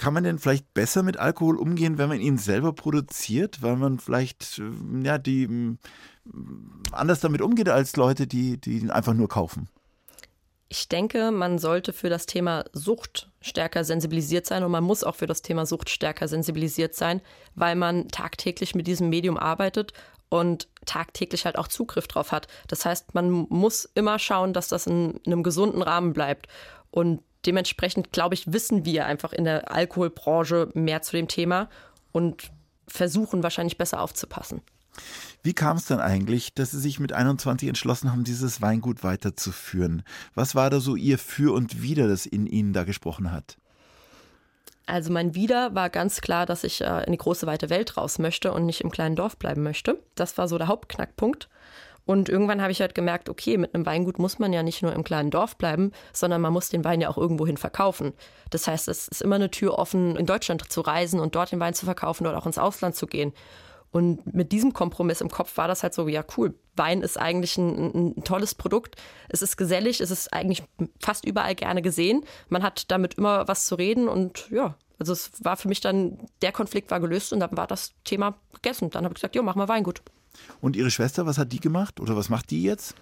Kann 0.00 0.14
man 0.14 0.24
denn 0.24 0.38
vielleicht 0.38 0.72
besser 0.72 1.02
mit 1.02 1.18
Alkohol 1.18 1.58
umgehen, 1.58 1.98
wenn 1.98 2.08
man 2.08 2.22
ihn 2.22 2.38
selber 2.38 2.72
produziert, 2.72 3.60
weil 3.60 3.76
man 3.76 3.98
vielleicht 3.98 4.58
äh, 4.58 5.04
ja, 5.04 5.18
die 5.18 5.76
anders 6.90 7.20
damit 7.20 7.42
umgeht 7.42 7.68
als 7.68 7.96
Leute, 7.96 8.26
die, 8.26 8.58
die 8.58 8.78
ihn 8.78 8.90
einfach 8.90 9.12
nur 9.12 9.28
kaufen? 9.28 9.68
Ich 10.70 10.88
denke, 10.88 11.30
man 11.32 11.58
sollte 11.58 11.92
für 11.92 12.08
das 12.08 12.24
Thema 12.24 12.64
Sucht 12.72 13.30
stärker 13.42 13.84
sensibilisiert 13.84 14.46
sein 14.46 14.64
und 14.64 14.70
man 14.70 14.84
muss 14.84 15.04
auch 15.04 15.16
für 15.16 15.26
das 15.26 15.42
Thema 15.42 15.66
Sucht 15.66 15.90
stärker 15.90 16.28
sensibilisiert 16.28 16.94
sein, 16.94 17.20
weil 17.54 17.76
man 17.76 18.08
tagtäglich 18.08 18.74
mit 18.74 18.86
diesem 18.86 19.10
Medium 19.10 19.36
arbeitet 19.36 19.92
und 20.30 20.66
tagtäglich 20.86 21.44
halt 21.44 21.58
auch 21.58 21.68
Zugriff 21.68 22.08
drauf 22.08 22.32
hat. 22.32 22.46
Das 22.68 22.86
heißt, 22.86 23.12
man 23.12 23.28
muss 23.50 23.84
immer 23.94 24.18
schauen, 24.18 24.54
dass 24.54 24.68
das 24.68 24.86
in, 24.86 25.20
in 25.24 25.34
einem 25.34 25.42
gesunden 25.42 25.82
Rahmen 25.82 26.14
bleibt. 26.14 26.46
Und 26.90 27.20
dementsprechend, 27.46 28.12
glaube 28.12 28.34
ich, 28.34 28.52
wissen 28.52 28.84
wir 28.84 29.06
einfach 29.06 29.32
in 29.32 29.44
der 29.44 29.72
Alkoholbranche 29.72 30.68
mehr 30.74 31.02
zu 31.02 31.12
dem 31.12 31.28
Thema 31.28 31.68
und 32.12 32.50
versuchen 32.86 33.42
wahrscheinlich 33.42 33.78
besser 33.78 34.00
aufzupassen. 34.00 34.62
Wie 35.42 35.54
kam 35.54 35.76
es 35.76 35.86
dann 35.86 36.00
eigentlich, 36.00 36.52
dass 36.54 36.72
Sie 36.72 36.80
sich 36.80 37.00
mit 37.00 37.12
21 37.12 37.68
entschlossen 37.68 38.10
haben, 38.10 38.24
dieses 38.24 38.60
Weingut 38.60 39.02
weiterzuführen? 39.02 40.02
Was 40.34 40.54
war 40.54 40.68
da 40.68 40.80
so 40.80 40.96
Ihr 40.96 41.18
Für 41.18 41.54
und 41.54 41.82
Wider, 41.82 42.08
das 42.08 42.26
in 42.26 42.46
Ihnen 42.46 42.72
da 42.72 42.84
gesprochen 42.84 43.32
hat? 43.32 43.56
Also 44.86 45.12
mein 45.12 45.34
Wider 45.34 45.74
war 45.74 45.88
ganz 45.88 46.20
klar, 46.20 46.46
dass 46.46 46.64
ich 46.64 46.80
äh, 46.80 47.04
in 47.04 47.12
die 47.12 47.18
große 47.18 47.46
weite 47.46 47.70
Welt 47.70 47.96
raus 47.96 48.18
möchte 48.18 48.52
und 48.52 48.66
nicht 48.66 48.80
im 48.80 48.90
kleinen 48.90 49.14
Dorf 49.14 49.36
bleiben 49.36 49.62
möchte. 49.62 50.02
Das 50.16 50.36
war 50.36 50.48
so 50.48 50.58
der 50.58 50.66
Hauptknackpunkt. 50.66 51.48
Und 52.10 52.28
irgendwann 52.28 52.60
habe 52.60 52.72
ich 52.72 52.80
halt 52.80 52.96
gemerkt, 52.96 53.28
okay, 53.28 53.56
mit 53.56 53.72
einem 53.72 53.86
Weingut 53.86 54.18
muss 54.18 54.40
man 54.40 54.52
ja 54.52 54.64
nicht 54.64 54.82
nur 54.82 54.92
im 54.92 55.04
kleinen 55.04 55.30
Dorf 55.30 55.54
bleiben, 55.54 55.92
sondern 56.12 56.40
man 56.40 56.52
muss 56.52 56.68
den 56.68 56.84
Wein 56.84 57.00
ja 57.00 57.08
auch 57.08 57.16
irgendwohin 57.16 57.56
verkaufen. 57.56 58.14
Das 58.50 58.66
heißt, 58.66 58.88
es 58.88 59.06
ist 59.06 59.22
immer 59.22 59.36
eine 59.36 59.52
Tür 59.52 59.78
offen, 59.78 60.16
in 60.16 60.26
Deutschland 60.26 60.72
zu 60.72 60.80
reisen 60.80 61.20
und 61.20 61.36
dort 61.36 61.52
den 61.52 61.60
Wein 61.60 61.72
zu 61.72 61.84
verkaufen 61.84 62.26
oder 62.26 62.36
auch 62.36 62.46
ins 62.46 62.58
Ausland 62.58 62.96
zu 62.96 63.06
gehen. 63.06 63.32
Und 63.92 64.34
mit 64.34 64.50
diesem 64.50 64.72
Kompromiss 64.72 65.20
im 65.20 65.30
Kopf 65.30 65.56
war 65.56 65.68
das 65.68 65.84
halt 65.84 65.94
so, 65.94 66.08
ja 66.08 66.24
cool, 66.36 66.58
Wein 66.74 67.02
ist 67.02 67.16
eigentlich 67.16 67.56
ein, 67.58 68.16
ein, 68.16 68.24
tolles 68.24 68.56
Produkt. 68.56 68.96
Es 69.28 69.40
ist 69.40 69.56
gesellig, 69.56 70.00
es 70.00 70.10
ist 70.10 70.32
eigentlich 70.32 70.64
fast 70.98 71.24
überall 71.24 71.54
gerne 71.54 71.80
gesehen. 71.80 72.24
Man 72.48 72.64
hat 72.64 72.90
damit 72.90 73.14
immer 73.18 73.46
was 73.46 73.66
zu 73.66 73.76
reden 73.76 74.08
und 74.08 74.50
ja, 74.50 74.74
also 74.98 75.12
es 75.12 75.30
war 75.44 75.56
für 75.56 75.68
mich 75.68 75.80
dann, 75.80 76.18
der 76.42 76.50
Konflikt 76.50 76.90
war 76.90 76.98
gelöst 76.98 77.32
und 77.32 77.38
dann 77.38 77.56
war 77.56 77.68
das 77.68 77.92
Thema 78.02 78.36
gegessen. 78.52 78.90
Dann 78.90 79.04
habe 79.04 79.12
ich 79.12 79.20
gesagt, 79.20 79.36
ja, 79.36 79.42
mach 79.42 79.54
mal 79.54 79.68
Weingut. 79.68 80.02
Und 80.60 80.76
Ihre 80.76 80.90
Schwester, 80.90 81.26
was 81.26 81.38
hat 81.38 81.52
die 81.52 81.60
gemacht 81.60 82.00
oder 82.00 82.16
was 82.16 82.28
macht 82.28 82.50
die 82.50 82.62
jetzt? 82.62 82.94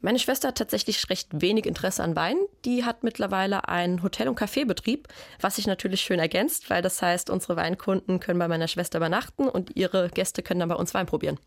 Meine 0.00 0.18
Schwester 0.18 0.48
hat 0.48 0.58
tatsächlich 0.58 1.08
recht 1.08 1.28
wenig 1.40 1.64
Interesse 1.64 2.02
an 2.02 2.14
Wein. 2.14 2.36
Die 2.66 2.84
hat 2.84 3.04
mittlerweile 3.04 3.68
einen 3.68 4.02
Hotel- 4.02 4.28
und 4.28 4.34
Kaffeebetrieb, 4.34 5.08
was 5.40 5.56
sich 5.56 5.66
natürlich 5.66 6.02
schön 6.02 6.18
ergänzt, 6.18 6.68
weil 6.68 6.82
das 6.82 7.00
heißt, 7.00 7.30
unsere 7.30 7.56
Weinkunden 7.56 8.20
können 8.20 8.38
bei 8.38 8.46
meiner 8.46 8.68
Schwester 8.68 8.98
übernachten 8.98 9.48
und 9.48 9.74
ihre 9.76 10.10
Gäste 10.10 10.42
können 10.42 10.60
dann 10.60 10.68
bei 10.68 10.74
uns 10.74 10.92
Wein 10.92 11.06
probieren. 11.06 11.38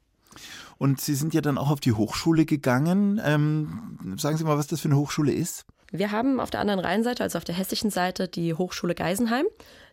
Und 0.80 1.02
Sie 1.02 1.14
sind 1.14 1.36
ja 1.36 1.42
dann 1.42 1.60
auch 1.60 1.70
auf 1.70 1.80
die 1.80 1.94
Hochschule 1.94 2.46
gegangen. 2.46 3.22
Ähm, 3.24 4.18
sagen 4.18 4.38
Sie 4.38 4.44
mal, 4.44 4.58
was 4.58 4.66
das 4.66 4.82
für 4.82 4.88
eine 4.88 4.98
Hochschule 4.98 5.32
ist. 5.32 5.66
Wir 5.92 6.12
haben 6.12 6.40
auf 6.40 6.50
der 6.50 6.60
anderen 6.60 6.80
Rheinseite, 6.80 7.24
also 7.24 7.38
auf 7.38 7.46
der 7.46 7.56
hessischen 7.56 7.92
Seite, 7.92 8.28
die 8.28 8.54
Hochschule 8.54 8.96
Geisenheim. 8.96 9.46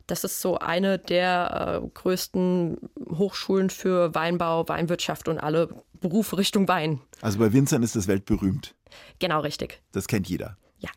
Das 0.06 0.24
ist 0.24 0.40
so 0.40 0.58
eine 0.58 0.98
der 0.98 1.80
äh, 1.82 1.88
größten 1.88 2.78
Hochschulen 3.10 3.70
für 3.70 4.14
Weinbau, 4.14 4.68
Weinwirtschaft 4.68 5.28
und 5.28 5.38
alle 5.38 5.68
Berufe 6.00 6.36
Richtung 6.36 6.68
Wein. 6.68 7.00
Also 7.22 7.38
bei 7.38 7.52
Winzern 7.52 7.82
ist 7.82 7.96
das 7.96 8.06
weltberühmt. 8.06 8.74
Genau 9.18 9.40
richtig. 9.40 9.80
Das 9.92 10.06
kennt 10.06 10.28
jeder. 10.28 10.56
Ja. 10.78 10.90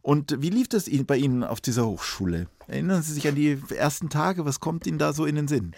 Und 0.00 0.40
wie 0.40 0.50
lief 0.50 0.68
das 0.68 0.88
bei 1.06 1.16
Ihnen 1.16 1.44
auf 1.44 1.60
dieser 1.60 1.86
Hochschule? 1.86 2.46
Erinnern 2.66 3.02
Sie 3.02 3.12
sich 3.12 3.28
an 3.28 3.34
die 3.34 3.60
ersten 3.76 4.08
Tage? 4.08 4.46
Was 4.46 4.60
kommt 4.60 4.86
Ihnen 4.86 4.98
da 4.98 5.12
so 5.12 5.26
in 5.26 5.34
den 5.34 5.48
Sinn? 5.48 5.74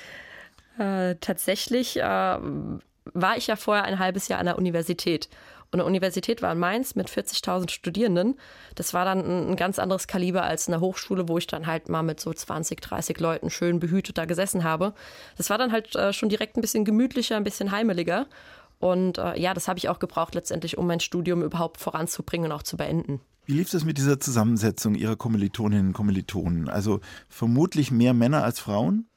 Äh, 0.78 1.16
tatsächlich 1.20 1.96
äh, 1.96 2.02
war 2.02 3.36
ich 3.36 3.48
ja 3.48 3.56
vorher 3.56 3.84
ein 3.84 3.98
halbes 3.98 4.28
Jahr 4.28 4.38
an 4.38 4.46
der 4.46 4.58
Universität. 4.58 5.28
Und 5.72 5.78
eine 5.78 5.86
Universität 5.86 6.42
war 6.42 6.52
in 6.52 6.58
Mainz 6.58 6.96
mit 6.96 7.08
40.000 7.08 7.70
Studierenden. 7.70 8.38
Das 8.74 8.92
war 8.92 9.04
dann 9.04 9.50
ein, 9.50 9.56
ganz 9.56 9.78
anderes 9.78 10.08
Kaliber 10.08 10.42
als 10.42 10.66
eine 10.66 10.80
Hochschule, 10.80 11.28
wo 11.28 11.38
ich 11.38 11.46
dann 11.46 11.66
halt 11.66 11.88
mal 11.88 12.02
mit 12.02 12.18
so 12.18 12.32
20, 12.32 12.80
30 12.80 13.20
Leuten 13.20 13.50
schön 13.50 13.78
behütet 13.78 14.18
da 14.18 14.24
gesessen 14.24 14.64
habe. 14.64 14.94
Das 15.36 15.48
war 15.48 15.58
dann 15.58 15.70
halt 15.70 15.94
äh, 15.94 16.12
schon 16.12 16.28
direkt 16.28 16.56
ein 16.56 16.60
bisschen 16.60 16.84
gemütlicher, 16.84 17.36
ein 17.36 17.44
bisschen 17.44 17.70
heimeliger. 17.70 18.26
Und 18.80 19.18
äh, 19.18 19.38
ja, 19.38 19.54
das 19.54 19.68
habe 19.68 19.78
ich 19.78 19.88
auch 19.88 19.98
gebraucht 19.98 20.34
letztendlich, 20.34 20.78
um 20.78 20.86
mein 20.86 21.00
Studium 21.00 21.42
überhaupt 21.42 21.78
voranzubringen 21.78 22.50
und 22.50 22.56
auch 22.56 22.62
zu 22.62 22.76
beenden. 22.76 23.20
Wie 23.44 23.52
lief 23.52 23.70
das 23.70 23.84
mit 23.84 23.98
dieser 23.98 24.20
Zusammensetzung 24.20 24.94
Ihrer 24.94 25.16
Kommilitoninnen 25.16 25.88
und 25.88 25.92
Kommilitonen? 25.92 26.68
Also 26.68 27.00
vermutlich 27.28 27.90
mehr 27.90 28.14
Männer 28.14 28.42
als 28.42 28.60
Frauen? 28.60 29.09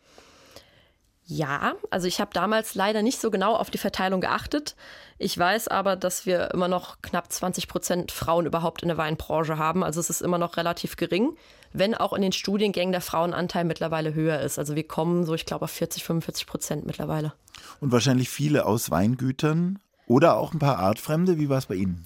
Ja, 1.36 1.74
also 1.90 2.08
ich 2.08 2.22
habe 2.22 2.30
damals 2.32 2.76
leider 2.76 3.02
nicht 3.02 3.20
so 3.20 3.32
genau 3.32 3.56
auf 3.56 3.72
die 3.72 3.80
Verteilung 3.80 4.22
geachtet. 4.22 4.76
Ich 5.18 5.36
weiß 5.36 5.68
aber, 5.68 5.96
dass 5.96 6.28
wir 6.28 6.52
immer 6.54 6.68
noch 6.68 7.02
knapp 7.02 7.32
20 7.32 7.68
Prozent 7.68 8.12
Frauen 8.12 8.46
überhaupt 8.46 8.84
in 8.84 8.88
der 8.88 8.98
Weinbranche 8.98 9.58
haben. 9.58 9.84
Also 9.84 10.00
es 10.00 10.12
ist 10.12 10.22
immer 10.22 10.38
noch 10.38 10.58
relativ 10.58 10.96
gering, 10.96 11.36
wenn 11.72 11.96
auch 11.96 12.14
in 12.14 12.22
den 12.22 12.34
Studiengängen 12.34 12.92
der 12.92 13.02
Frauenanteil 13.02 13.64
mittlerweile 13.64 14.14
höher 14.14 14.42
ist. 14.42 14.60
Also 14.60 14.76
wir 14.76 14.88
kommen 14.88 15.26
so, 15.26 15.34
ich 15.34 15.48
glaube, 15.48 15.66
auf 15.66 15.72
40, 15.72 16.04
45 16.04 16.46
Prozent 16.46 16.86
mittlerweile. 16.86 17.34
Und 17.80 17.92
wahrscheinlich 17.92 18.30
viele 18.30 18.68
aus 18.68 18.92
Weingütern 18.92 19.80
oder 20.06 20.38
auch 20.38 20.54
ein 20.54 20.60
paar 20.60 20.78
Artfremde. 20.78 21.40
Wie 21.40 21.50
war 21.50 21.58
es 21.58 21.66
bei 21.66 21.76
Ihnen? 21.76 22.06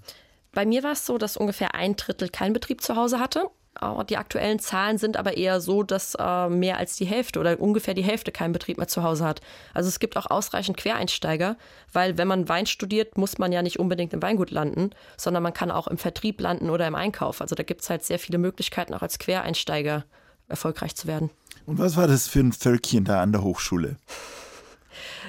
Bei 0.53 0.65
mir 0.65 0.83
war 0.83 0.93
es 0.93 1.05
so, 1.05 1.17
dass 1.17 1.35
ungefähr 1.35 1.75
ein 1.75 1.97
Drittel 1.97 2.29
keinen 2.29 2.53
Betrieb 2.53 2.81
zu 2.81 2.95
Hause 2.95 3.19
hatte 3.19 3.49
die 4.09 4.17
aktuellen 4.17 4.59
Zahlen 4.59 4.97
sind 4.97 5.17
aber 5.17 5.37
eher 5.37 5.61
so, 5.61 5.83
dass 5.83 6.15
äh, 6.15 6.49
mehr 6.49 6.77
als 6.77 6.95
die 6.95 7.05
Hälfte 7.05 7.39
oder 7.39 7.59
ungefähr 7.59 7.93
die 7.93 8.03
Hälfte 8.03 8.31
keinen 8.31 8.53
Betrieb 8.53 8.77
mehr 8.77 8.87
zu 8.87 9.03
Hause 9.03 9.25
hat. 9.25 9.41
Also 9.73 9.89
es 9.89 9.99
gibt 9.99 10.17
auch 10.17 10.27
ausreichend 10.29 10.77
Quereinsteiger, 10.77 11.57
weil 11.93 12.17
wenn 12.17 12.27
man 12.27 12.49
Wein 12.49 12.65
studiert, 12.65 13.17
muss 13.17 13.37
man 13.37 13.51
ja 13.51 13.61
nicht 13.61 13.79
unbedingt 13.79 14.13
im 14.13 14.21
Weingut 14.21 14.51
landen, 14.51 14.91
sondern 15.17 15.43
man 15.43 15.53
kann 15.53 15.71
auch 15.71 15.87
im 15.87 15.97
Vertrieb 15.97 16.41
landen 16.41 16.69
oder 16.69 16.87
im 16.87 16.95
Einkauf. 16.95 17.41
Also 17.41 17.55
da 17.55 17.63
gibt 17.63 17.81
es 17.81 17.89
halt 17.89 18.03
sehr 18.03 18.19
viele 18.19 18.37
Möglichkeiten, 18.37 18.93
auch 18.93 19.01
als 19.01 19.19
Quereinsteiger 19.19 20.05
erfolgreich 20.47 20.95
zu 20.95 21.07
werden. 21.07 21.29
Und 21.65 21.79
was 21.79 21.97
war 21.97 22.07
das 22.07 22.27
für 22.27 22.39
ein 22.39 22.53
Völkchen 22.53 23.03
da 23.03 23.21
an 23.21 23.31
der 23.31 23.43
Hochschule? 23.43 23.97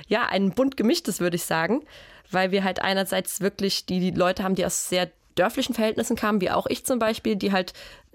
Ja, 0.07 0.27
ein 0.27 0.53
bunt 0.53 0.77
gemischtes, 0.77 1.21
würde 1.21 1.37
ich 1.37 1.45
sagen, 1.45 1.83
weil 2.31 2.51
wir 2.51 2.65
halt 2.65 2.81
einerseits 2.81 3.41
wirklich 3.41 3.87
die, 3.87 4.01
die 4.01 4.11
Leute 4.13 4.45
haben, 4.45 4.55
die 4.55 4.65
aus 4.65 4.89
sehr 4.89 5.11
dörflichen 5.35 5.75
Verhältnissen 5.75 6.17
kamen, 6.17 6.41
wie 6.41 6.51
auch 6.51 6.67
ich 6.67 6.85
zum 6.85 6.99
Beispiel, 6.99 7.37
die 7.37 7.53
halt 7.53 7.73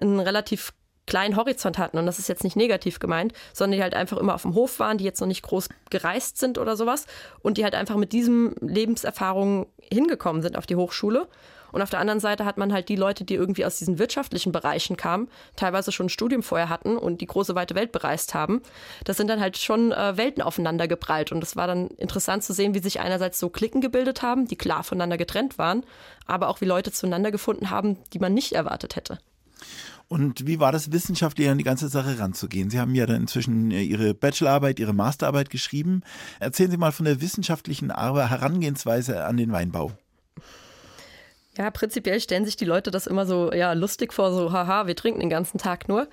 einen 0.10 0.20
relativ 0.20 0.74
kleinen 1.06 1.36
Horizont 1.36 1.78
hatten. 1.78 1.98
Und 1.98 2.06
das 2.06 2.20
ist 2.20 2.30
jetzt 2.30 2.44
nicht 2.44 2.56
negativ 2.56 3.00
gemeint, 3.00 3.34
sondern 3.54 3.78
die 3.78 3.84
halt 3.84 3.94
einfach 3.94 4.18
immer 4.18 4.36
auf 4.36 4.44
dem 4.44 4.56
Hof 4.56 4.80
waren, 4.80 4.98
die 4.98 5.04
jetzt 5.04 5.20
noch 5.20 5.28
nicht 5.28 5.44
groß 5.44 5.70
gereist 5.89 6.38
sind 6.38 6.58
oder 6.58 6.78
sowas 6.78 7.06
und 7.42 7.58
die 7.58 7.63
halt 7.63 7.76
einfach 7.76 7.98
mit 7.98 8.13
diesem 8.13 8.56
Lebenserfahrung 8.62 9.68
hingekommen 9.82 10.42
sind 10.42 10.58
auf 10.58 10.66
die 10.66 10.76
Hochschule. 10.76 11.28
Und 11.74 11.82
auf 11.82 11.89
der 11.89 12.00
anderen 12.00 12.20
Seite 12.20 12.46
hat 12.46 12.58
man 12.58 12.72
halt 12.72 12.88
die 12.88 12.96
Leute, 12.96 13.26
die 13.26 13.34
irgendwie 13.34 13.66
aus 13.66 13.80
diesen 13.80 13.98
wirtschaftlichen 13.98 14.52
Bereichen 14.52 14.96
kamen, 14.96 15.28
teilweise 15.56 15.92
schon 15.92 16.06
ein 16.06 16.10
Studium 16.10 16.44
vorher 16.44 16.70
hatten 16.70 16.98
und 16.98 17.20
die 17.20 17.26
große 17.26 17.56
weite 17.56 17.74
Welt 17.74 17.92
bereist 17.92 18.36
haben. 18.36 18.62
Das 19.06 19.18
sind 19.18 19.28
dann 19.28 19.39
halt 19.39 19.58
schon 19.58 19.92
äh, 19.92 20.16
Welten 20.16 20.44
aufeinander 20.44 20.88
geprallt. 20.88 21.32
Und 21.32 21.44
es 21.44 21.56
war 21.56 21.66
dann 21.66 21.88
interessant 21.88 22.44
zu 22.44 22.54
sehen, 22.54 22.76
wie 22.76 22.80
sich 22.80 23.00
einerseits 23.00 23.39
so 23.39 23.50
Klicken 23.50 23.82
gebildet 23.82 24.22
haben, 24.22 24.48
die 24.48 24.56
klar 24.56 24.84
voneinander 24.84 25.18
getrennt 25.18 25.58
waren, 25.58 25.84
aber 26.28 26.50
auch 26.50 26.62
wie 26.62 26.66
Leute 26.66 26.92
zueinander 26.92 27.32
gefunden 27.32 27.72
haben, 27.72 27.98
die 28.13 28.20
man 28.20 28.36
nicht 28.36 28.54
erwartet 28.54 28.96
hätte. 28.96 29.18
Und 30.08 30.45
wie 30.45 30.60
war 30.60 30.71
das 30.71 30.91
wissenschaftlich 30.91 31.49
an 31.49 31.58
die 31.58 31.63
ganze 31.63 31.88
Sache 31.89 32.19
ranzugehen? 32.19 32.69
Sie 32.69 32.80
haben 32.80 32.93
ja 32.93 33.06
dann 33.06 33.21
inzwischen 33.21 33.71
äh, 33.71 33.82
Ihre 33.82 34.13
Bachelorarbeit, 34.13 34.80
Ihre 34.80 34.93
Masterarbeit 34.93 35.49
geschrieben. 35.49 36.02
Erzählen 36.39 36.69
Sie 36.69 36.78
mal 36.78 36.91
von 36.91 37.06
der 37.06 37.21
wissenschaftlichen 37.21 37.91
Herangehensweise 37.91 39.26
an 39.26 39.38
den 39.38 39.52
Weinbau. 39.52 39.91
Ja, 41.58 41.69
prinzipiell 41.71 42.19
stellen 42.19 42.45
sich 42.45 42.56
die 42.56 42.65
Leute 42.65 42.91
das 42.91 43.08
immer 43.08 43.26
so 43.26 43.52
ja, 43.54 43.73
lustig 43.73 44.13
vor, 44.13 44.34
so 44.34 44.52
haha, 44.52 44.88
wir 44.88 44.95
trinken 44.95 45.19
den 45.19 45.30
ganzen 45.30 45.58
Tag 45.58 45.88
nur. 45.88 46.08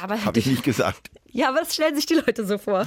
Aber 0.00 0.24
habe 0.24 0.38
ich 0.38 0.46
nicht 0.46 0.64
gesagt. 0.64 1.10
Ja, 1.36 1.50
das 1.50 1.74
stellen 1.74 1.96
sich 1.96 2.06
die 2.06 2.14
Leute 2.14 2.46
so 2.46 2.58
vor. 2.58 2.86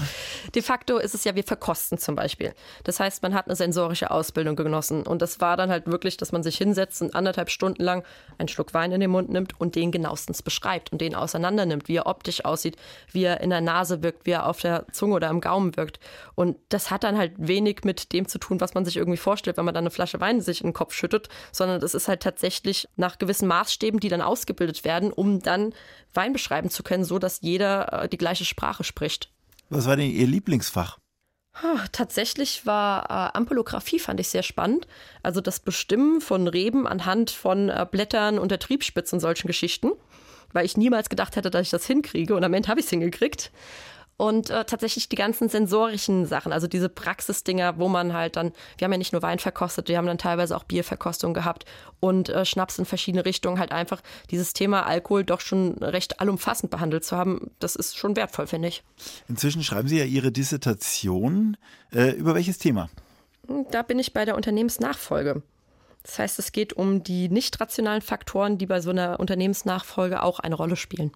De 0.55 0.61
facto 0.61 0.99
ist 0.99 1.13
es 1.13 1.25
ja, 1.25 1.35
wir 1.35 1.43
verkosten 1.43 1.97
zum 1.97 2.15
Beispiel. 2.15 2.53
Das 2.85 2.97
heißt, 2.97 3.21
man 3.21 3.33
hat 3.33 3.47
eine 3.47 3.57
sensorische 3.57 4.09
Ausbildung 4.09 4.55
genossen. 4.55 5.05
Und 5.05 5.21
das 5.21 5.41
war 5.41 5.57
dann 5.57 5.69
halt 5.69 5.85
wirklich, 5.87 6.15
dass 6.15 6.31
man 6.31 6.43
sich 6.43 6.57
hinsetzt 6.57 7.01
und 7.01 7.13
anderthalb 7.13 7.49
Stunden 7.49 7.83
lang 7.83 8.05
einen 8.37 8.47
Schluck 8.47 8.73
Wein 8.73 8.93
in 8.93 9.01
den 9.01 9.09
Mund 9.09 9.29
nimmt 9.29 9.59
und 9.59 9.75
den 9.75 9.91
genauestens 9.91 10.41
beschreibt 10.41 10.93
und 10.93 11.01
den 11.01 11.13
auseinander 11.13 11.65
nimmt, 11.65 11.89
wie 11.89 11.97
er 11.97 12.07
optisch 12.07 12.45
aussieht, 12.45 12.77
wie 13.11 13.25
er 13.25 13.41
in 13.41 13.49
der 13.49 13.59
Nase 13.59 14.01
wirkt, 14.01 14.25
wie 14.25 14.31
er 14.31 14.47
auf 14.47 14.61
der 14.61 14.85
Zunge 14.93 15.15
oder 15.15 15.29
im 15.29 15.41
Gaumen 15.41 15.75
wirkt. 15.75 15.99
Und 16.33 16.55
das 16.69 16.89
hat 16.89 17.03
dann 17.03 17.17
halt 17.17 17.33
wenig 17.35 17.81
mit 17.83 18.13
dem 18.13 18.29
zu 18.29 18.39
tun, 18.39 18.61
was 18.61 18.73
man 18.73 18.85
sich 18.85 18.95
irgendwie 18.95 19.17
vorstellt, 19.17 19.57
wenn 19.57 19.65
man 19.65 19.73
dann 19.73 19.83
eine 19.83 19.91
Flasche 19.91 20.21
Wein 20.21 20.39
sich 20.39 20.61
in 20.61 20.67
den 20.67 20.73
Kopf 20.73 20.93
schüttet, 20.93 21.27
sondern 21.51 21.83
es 21.83 21.93
ist 21.93 22.07
halt 22.07 22.21
tatsächlich 22.21 22.87
nach 22.95 23.17
gewissen 23.17 23.49
Maßstäben, 23.49 23.99
die 23.99 24.07
dann 24.07 24.21
ausgebildet 24.21 24.85
werden, 24.85 25.11
um 25.11 25.41
dann 25.41 25.73
Wein 26.17 26.33
beschreiben 26.33 26.69
zu 26.69 26.83
können, 26.83 27.05
so 27.05 27.19
dass 27.19 27.39
jeder 27.41 28.03
äh, 28.03 28.09
die 28.09 28.17
gleiche 28.17 28.43
Sprache 28.43 28.83
spricht. 28.83 29.31
Was 29.69 29.85
war 29.85 29.95
denn 29.95 30.11
Ihr 30.11 30.27
Lieblingsfach? 30.27 30.97
Tatsächlich 31.91 32.65
war 32.65 33.05
äh, 33.09 33.37
Ampulographie 33.37 33.99
fand 33.99 34.19
ich 34.19 34.29
sehr 34.29 34.43
spannend. 34.43 34.87
Also 35.23 35.41
das 35.41 35.59
Bestimmen 35.59 36.21
von 36.21 36.47
Reben 36.47 36.85
anhand 36.87 37.31
von 37.31 37.69
äh, 37.69 37.85
Blättern 37.89 38.37
und 38.37 38.51
der 38.51 38.59
Triebspitze 38.59 39.15
und 39.15 39.19
solchen 39.21 39.47
Geschichten. 39.47 39.91
Weil 40.53 40.65
ich 40.65 40.77
niemals 40.77 41.09
gedacht 41.09 41.35
hätte, 41.35 41.49
dass 41.49 41.63
ich 41.63 41.69
das 41.71 41.85
hinkriege. 41.85 42.35
Und 42.35 42.43
am 42.43 42.53
Ende 42.53 42.69
habe 42.69 42.79
ich 42.79 42.85
es 42.85 42.89
hingekriegt. 42.89 43.51
Und 44.17 44.49
äh, 44.49 44.65
tatsächlich 44.65 45.09
die 45.09 45.15
ganzen 45.15 45.47
sensorischen 45.47 46.25
Sachen, 46.25 46.51
also 46.51 46.65
diese 46.65 46.89
Praxisdinger, 46.89 47.77
wo 47.77 47.87
man 47.87 48.13
halt 48.13 48.35
dann, 48.35 48.51
wir 48.77 48.85
haben 48.85 48.91
ja 48.91 48.97
nicht 48.97 49.13
nur 49.13 49.21
Wein 49.21 49.37
verkostet, 49.37 49.89
wir 49.89 49.97
haben 49.97 50.07
dann 50.07 50.17
teilweise 50.17 50.57
auch 50.57 50.63
Bierverkostung 50.63 51.35
gehabt 51.35 51.65
und 51.99 52.29
äh, 52.29 52.43
Schnaps 52.43 52.79
in 52.79 52.85
verschiedene 52.85 53.25
Richtungen, 53.25 53.59
halt 53.59 53.71
einfach 53.71 54.01
dieses 54.31 54.53
Thema 54.53 54.87
Alkohol 54.87 55.23
doch 55.23 55.39
schon 55.39 55.75
recht 55.83 56.19
allumfassend 56.19 56.71
behandelt 56.71 57.05
zu 57.05 57.15
haben, 57.15 57.51
das 57.59 57.75
ist 57.75 57.95
schon 57.95 58.15
wertvoll, 58.15 58.47
finde 58.47 58.69
ich. 58.69 58.83
Inzwischen 59.27 59.63
schreiben 59.63 59.87
Sie 59.87 59.99
ja 59.99 60.05
Ihre 60.05 60.31
Dissertation. 60.31 61.55
Äh, 61.93 62.11
über 62.13 62.33
welches 62.33 62.57
Thema? 62.57 62.89
Hm, 63.47 63.67
da 63.69 63.83
bin 63.83 63.99
ich 63.99 64.13
bei 64.13 64.25
der 64.25 64.35
Unternehmensnachfolge. 64.35 65.43
Das 66.01 66.17
heißt, 66.17 66.39
es 66.39 66.51
geht 66.51 66.73
um 66.73 67.03
die 67.03 67.29
nicht 67.29 67.59
rationalen 67.59 68.01
Faktoren, 68.01 68.57
die 68.57 68.65
bei 68.65 68.81
so 68.81 68.89
einer 68.89 69.19
Unternehmensnachfolge 69.19 70.23
auch 70.23 70.39
eine 70.39 70.55
Rolle 70.55 70.75
spielen. 70.75 71.11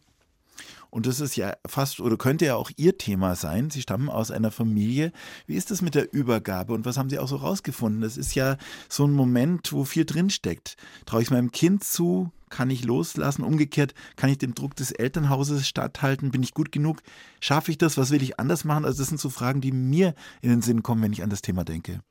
Und 0.91 1.07
das 1.07 1.21
ist 1.21 1.37
ja 1.37 1.53
fast 1.65 2.01
oder 2.01 2.17
könnte 2.17 2.45
ja 2.45 2.55
auch 2.55 2.69
Ihr 2.75 2.97
Thema 2.97 3.35
sein. 3.35 3.69
Sie 3.69 3.81
stammen 3.81 4.09
aus 4.09 4.29
einer 4.29 4.51
Familie. 4.51 5.13
Wie 5.47 5.55
ist 5.55 5.71
das 5.71 5.81
mit 5.81 5.95
der 5.95 6.13
Übergabe 6.13 6.73
und 6.73 6.85
was 6.85 6.97
haben 6.97 7.09
Sie 7.09 7.17
auch 7.17 7.29
so 7.29 7.37
rausgefunden? 7.37 8.01
Das 8.01 8.17
ist 8.17 8.35
ja 8.35 8.57
so 8.89 9.05
ein 9.05 9.13
Moment, 9.13 9.71
wo 9.71 9.85
viel 9.85 10.05
drinsteckt. 10.05 10.75
Traue 11.05 11.21
ich 11.21 11.31
meinem 11.31 11.51
Kind 11.51 11.83
zu? 11.85 12.29
Kann 12.49 12.69
ich 12.69 12.83
loslassen? 12.83 13.43
Umgekehrt, 13.43 13.93
kann 14.17 14.29
ich 14.29 14.37
dem 14.37 14.53
Druck 14.53 14.75
des 14.75 14.91
Elternhauses 14.91 15.65
statthalten? 15.65 16.31
Bin 16.31 16.43
ich 16.43 16.53
gut 16.53 16.73
genug? 16.73 17.01
Schaffe 17.39 17.71
ich 17.71 17.77
das? 17.77 17.97
Was 17.97 18.11
will 18.11 18.21
ich 18.21 18.37
anders 18.37 18.65
machen? 18.65 18.83
Also 18.83 18.99
das 18.99 19.07
sind 19.07 19.21
so 19.21 19.29
Fragen, 19.29 19.61
die 19.61 19.71
mir 19.71 20.13
in 20.41 20.49
den 20.49 20.61
Sinn 20.61 20.83
kommen, 20.83 21.01
wenn 21.01 21.13
ich 21.13 21.23
an 21.23 21.29
das 21.29 21.41
Thema 21.41 21.63
denke. 21.63 22.01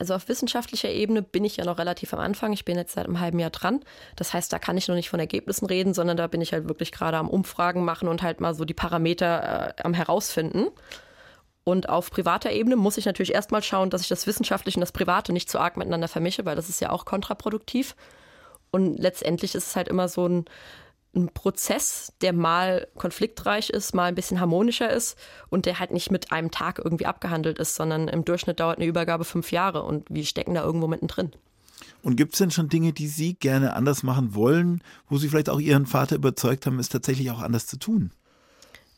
Also 0.00 0.14
auf 0.14 0.30
wissenschaftlicher 0.30 0.88
Ebene 0.88 1.20
bin 1.20 1.44
ich 1.44 1.58
ja 1.58 1.66
noch 1.66 1.76
relativ 1.76 2.14
am 2.14 2.20
Anfang. 2.20 2.54
Ich 2.54 2.64
bin 2.64 2.78
jetzt 2.78 2.94
seit 2.94 3.04
einem 3.04 3.20
halben 3.20 3.38
Jahr 3.38 3.50
dran. 3.50 3.80
Das 4.16 4.32
heißt, 4.32 4.50
da 4.50 4.58
kann 4.58 4.78
ich 4.78 4.88
noch 4.88 4.94
nicht 4.94 5.10
von 5.10 5.20
Ergebnissen 5.20 5.66
reden, 5.66 5.92
sondern 5.92 6.16
da 6.16 6.26
bin 6.26 6.40
ich 6.40 6.54
halt 6.54 6.68
wirklich 6.68 6.90
gerade 6.90 7.18
am 7.18 7.28
Umfragen 7.28 7.84
machen 7.84 8.08
und 8.08 8.22
halt 8.22 8.40
mal 8.40 8.54
so 8.54 8.64
die 8.64 8.72
Parameter 8.72 9.74
äh, 9.78 9.82
am 9.82 9.92
herausfinden. 9.92 10.68
Und 11.64 11.90
auf 11.90 12.10
privater 12.10 12.50
Ebene 12.50 12.76
muss 12.76 12.96
ich 12.96 13.04
natürlich 13.04 13.34
erstmal 13.34 13.62
schauen, 13.62 13.90
dass 13.90 14.00
ich 14.00 14.08
das 14.08 14.26
Wissenschaftliche 14.26 14.78
und 14.78 14.80
das 14.80 14.92
Private 14.92 15.34
nicht 15.34 15.50
zu 15.50 15.58
arg 15.58 15.76
miteinander 15.76 16.08
vermische, 16.08 16.46
weil 16.46 16.56
das 16.56 16.70
ist 16.70 16.80
ja 16.80 16.88
auch 16.88 17.04
kontraproduktiv. 17.04 17.94
Und 18.70 18.98
letztendlich 18.98 19.54
ist 19.54 19.66
es 19.66 19.76
halt 19.76 19.88
immer 19.88 20.08
so 20.08 20.26
ein 20.26 20.44
ein 21.14 21.28
Prozess, 21.28 22.12
der 22.20 22.32
mal 22.32 22.86
konfliktreich 22.96 23.70
ist, 23.70 23.94
mal 23.94 24.04
ein 24.04 24.14
bisschen 24.14 24.40
harmonischer 24.40 24.90
ist 24.90 25.18
und 25.48 25.66
der 25.66 25.80
halt 25.80 25.90
nicht 25.90 26.10
mit 26.10 26.30
einem 26.30 26.50
Tag 26.50 26.78
irgendwie 26.78 27.06
abgehandelt 27.06 27.58
ist, 27.58 27.74
sondern 27.74 28.08
im 28.08 28.24
Durchschnitt 28.24 28.60
dauert 28.60 28.78
eine 28.78 28.86
Übergabe 28.86 29.24
fünf 29.24 29.50
Jahre 29.50 29.82
und 29.82 30.06
wir 30.08 30.24
stecken 30.24 30.54
da 30.54 30.62
irgendwo 30.62 30.86
mittendrin. 30.86 31.32
Und 32.02 32.16
gibt 32.16 32.34
es 32.34 32.38
denn 32.38 32.50
schon 32.50 32.68
Dinge, 32.68 32.92
die 32.92 33.08
Sie 33.08 33.34
gerne 33.34 33.74
anders 33.74 34.02
machen 34.02 34.34
wollen, 34.34 34.82
wo 35.08 35.18
Sie 35.18 35.28
vielleicht 35.28 35.50
auch 35.50 35.60
Ihren 35.60 35.86
Vater 35.86 36.16
überzeugt 36.16 36.66
haben, 36.66 36.78
es 36.78 36.88
tatsächlich 36.88 37.30
auch 37.30 37.40
anders 37.40 37.66
zu 37.66 37.76
tun? 37.76 38.12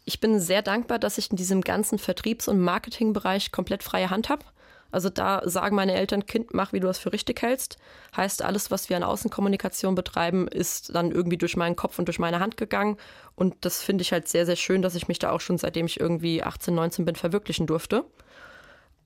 Ich 0.04 0.20
bin 0.20 0.40
sehr 0.40 0.62
dankbar, 0.62 0.98
dass 0.98 1.18
ich 1.18 1.30
in 1.30 1.36
diesem 1.36 1.62
ganzen 1.62 1.98
Vertriebs- 1.98 2.48
und 2.48 2.60
Marketingbereich 2.60 3.52
komplett 3.52 3.82
freie 3.82 4.10
Hand 4.10 4.28
habe. 4.28 4.44
Also 4.92 5.08
da 5.08 5.40
sagen 5.46 5.74
meine 5.74 5.94
Eltern, 5.94 6.26
Kind, 6.26 6.52
mach, 6.52 6.72
wie 6.74 6.80
du 6.80 6.86
das 6.86 6.98
für 6.98 7.12
richtig 7.12 7.40
hältst. 7.40 7.78
Heißt, 8.14 8.42
alles, 8.42 8.70
was 8.70 8.90
wir 8.90 8.96
an 8.96 9.02
Außenkommunikation 9.02 9.94
betreiben, 9.94 10.46
ist 10.46 10.94
dann 10.94 11.10
irgendwie 11.10 11.38
durch 11.38 11.56
meinen 11.56 11.76
Kopf 11.76 11.98
und 11.98 12.04
durch 12.06 12.18
meine 12.18 12.40
Hand 12.40 12.58
gegangen. 12.58 12.98
Und 13.34 13.56
das 13.62 13.82
finde 13.82 14.02
ich 14.02 14.12
halt 14.12 14.28
sehr, 14.28 14.44
sehr 14.44 14.56
schön, 14.56 14.82
dass 14.82 14.94
ich 14.94 15.08
mich 15.08 15.18
da 15.18 15.32
auch 15.32 15.40
schon 15.40 15.56
seitdem 15.56 15.86
ich 15.86 15.98
irgendwie 15.98 16.42
18, 16.42 16.74
19 16.74 17.04
bin, 17.06 17.16
verwirklichen 17.16 17.66
durfte. 17.66 18.04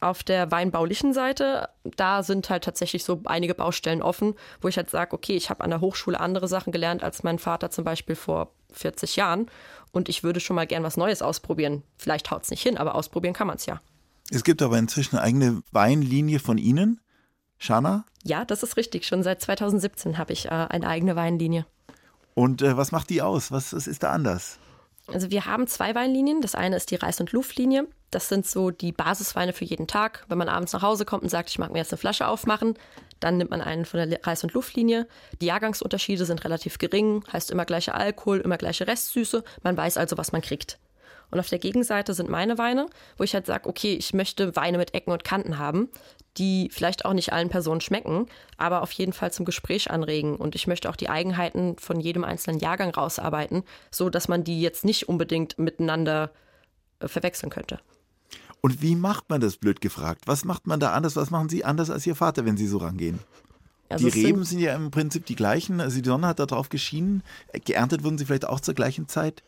Auf 0.00 0.24
der 0.24 0.50
weinbaulichen 0.50 1.14
Seite, 1.14 1.68
da 1.84 2.22
sind 2.22 2.50
halt 2.50 2.64
tatsächlich 2.64 3.04
so 3.04 3.22
einige 3.24 3.54
Baustellen 3.54 4.02
offen, 4.02 4.34
wo 4.60 4.68
ich 4.68 4.76
halt 4.76 4.90
sage, 4.90 5.14
okay, 5.14 5.36
ich 5.36 5.48
habe 5.48 5.64
an 5.64 5.70
der 5.70 5.80
Hochschule 5.80 6.20
andere 6.20 6.48
Sachen 6.48 6.72
gelernt 6.72 7.02
als 7.02 7.22
mein 7.22 7.38
Vater 7.38 7.70
zum 7.70 7.84
Beispiel 7.84 8.16
vor 8.16 8.50
40 8.72 9.16
Jahren 9.16 9.48
und 9.92 10.08
ich 10.08 10.22
würde 10.22 10.40
schon 10.40 10.56
mal 10.56 10.66
gern 10.66 10.82
was 10.82 10.98
Neues 10.98 11.22
ausprobieren. 11.22 11.82
Vielleicht 11.96 12.30
haut 12.30 12.42
es 12.42 12.50
nicht 12.50 12.62
hin, 12.62 12.76
aber 12.76 12.94
ausprobieren 12.94 13.32
kann 13.32 13.46
man 13.46 13.56
es 13.56 13.64
ja. 13.64 13.80
Es 14.30 14.44
gibt 14.44 14.62
aber 14.62 14.78
inzwischen 14.78 15.16
eine 15.16 15.24
eigene 15.24 15.62
Weinlinie 15.72 16.40
von 16.40 16.58
Ihnen, 16.58 17.00
Shana? 17.58 18.04
Ja, 18.24 18.44
das 18.44 18.62
ist 18.62 18.76
richtig. 18.76 19.06
Schon 19.06 19.22
seit 19.22 19.40
2017 19.40 20.18
habe 20.18 20.32
ich 20.32 20.46
äh, 20.46 20.50
eine 20.50 20.88
eigene 20.88 21.16
Weinlinie. 21.16 21.66
Und 22.34 22.60
äh, 22.60 22.76
was 22.76 22.92
macht 22.92 23.10
die 23.10 23.22
aus? 23.22 23.50
Was, 23.50 23.72
was 23.72 23.86
ist 23.86 24.02
da 24.02 24.12
anders? 24.12 24.58
Also 25.06 25.30
wir 25.30 25.46
haben 25.46 25.66
zwei 25.68 25.94
Weinlinien. 25.94 26.40
Das 26.40 26.54
eine 26.54 26.76
ist 26.76 26.90
die 26.90 26.96
Reis- 26.96 27.20
und 27.20 27.32
Luftlinie. 27.32 27.86
Das 28.10 28.28
sind 28.28 28.46
so 28.46 28.70
die 28.70 28.92
Basisweine 28.92 29.52
für 29.52 29.64
jeden 29.64 29.86
Tag. 29.86 30.24
Wenn 30.28 30.38
man 30.38 30.48
abends 30.48 30.72
nach 30.72 30.82
Hause 30.82 31.04
kommt 31.04 31.22
und 31.22 31.28
sagt, 31.28 31.50
ich 31.50 31.58
mag 31.58 31.72
mir 31.72 31.78
jetzt 31.78 31.92
eine 31.92 31.98
Flasche 31.98 32.26
aufmachen, 32.26 32.74
dann 33.20 33.36
nimmt 33.38 33.50
man 33.50 33.60
einen 33.60 33.84
von 33.84 34.08
der 34.08 34.26
Reis- 34.26 34.42
und 34.42 34.52
Luftlinie. 34.52 35.06
Die 35.40 35.46
Jahrgangsunterschiede 35.46 36.24
sind 36.24 36.44
relativ 36.44 36.78
gering, 36.78 37.24
heißt 37.32 37.50
immer 37.50 37.64
gleicher 37.64 37.94
Alkohol, 37.94 38.38
immer 38.38 38.58
gleiche 38.58 38.86
Restsüße. 38.86 39.44
Man 39.62 39.76
weiß 39.76 39.96
also, 39.96 40.18
was 40.18 40.32
man 40.32 40.42
kriegt. 40.42 40.78
Und 41.30 41.40
auf 41.40 41.48
der 41.48 41.58
Gegenseite 41.58 42.14
sind 42.14 42.30
meine 42.30 42.58
Weine, 42.58 42.86
wo 43.16 43.24
ich 43.24 43.34
halt 43.34 43.46
sage, 43.46 43.68
okay, 43.68 43.94
ich 43.94 44.14
möchte 44.14 44.54
Weine 44.56 44.78
mit 44.78 44.94
Ecken 44.94 45.12
und 45.12 45.24
Kanten 45.24 45.58
haben, 45.58 45.88
die 46.36 46.68
vielleicht 46.70 47.04
auch 47.04 47.12
nicht 47.12 47.32
allen 47.32 47.48
Personen 47.48 47.80
schmecken, 47.80 48.26
aber 48.56 48.82
auf 48.82 48.92
jeden 48.92 49.12
Fall 49.12 49.32
zum 49.32 49.44
Gespräch 49.44 49.90
anregen. 49.90 50.36
Und 50.36 50.54
ich 50.54 50.66
möchte 50.66 50.88
auch 50.88 50.96
die 50.96 51.08
Eigenheiten 51.08 51.76
von 51.78 52.00
jedem 52.00 52.24
einzelnen 52.24 52.60
Jahrgang 52.60 52.90
rausarbeiten, 52.90 53.64
so 53.90 54.10
dass 54.10 54.28
man 54.28 54.44
die 54.44 54.60
jetzt 54.60 54.84
nicht 54.84 55.08
unbedingt 55.08 55.58
miteinander 55.58 56.30
äh, 57.00 57.08
verwechseln 57.08 57.50
könnte. 57.50 57.80
Und 58.60 58.82
wie 58.82 58.96
macht 58.96 59.28
man 59.28 59.40
das, 59.40 59.56
blöd 59.56 59.80
gefragt? 59.80 60.22
Was 60.26 60.44
macht 60.44 60.66
man 60.66 60.80
da 60.80 60.92
anders? 60.92 61.16
Was 61.16 61.30
machen 61.30 61.48
Sie 61.48 61.64
anders 61.64 61.90
als 61.90 62.06
Ihr 62.06 62.16
Vater, 62.16 62.44
wenn 62.44 62.56
Sie 62.56 62.66
so 62.66 62.78
rangehen? 62.78 63.20
Also 63.88 64.08
die 64.08 64.20
Reben 64.20 64.38
sind, 64.38 64.58
sind 64.58 64.58
ja 64.60 64.74
im 64.74 64.90
Prinzip 64.90 65.26
die 65.26 65.36
gleichen. 65.36 65.80
Also 65.80 66.00
die 66.00 66.08
Sonne 66.08 66.26
hat 66.26 66.38
da 66.38 66.46
drauf 66.46 66.68
geschienen. 66.68 67.22
Geerntet 67.64 68.02
wurden 68.02 68.18
sie 68.18 68.24
vielleicht 68.24 68.46
auch 68.46 68.60
zur 68.60 68.74
gleichen 68.74 69.08
Zeit. 69.08 69.42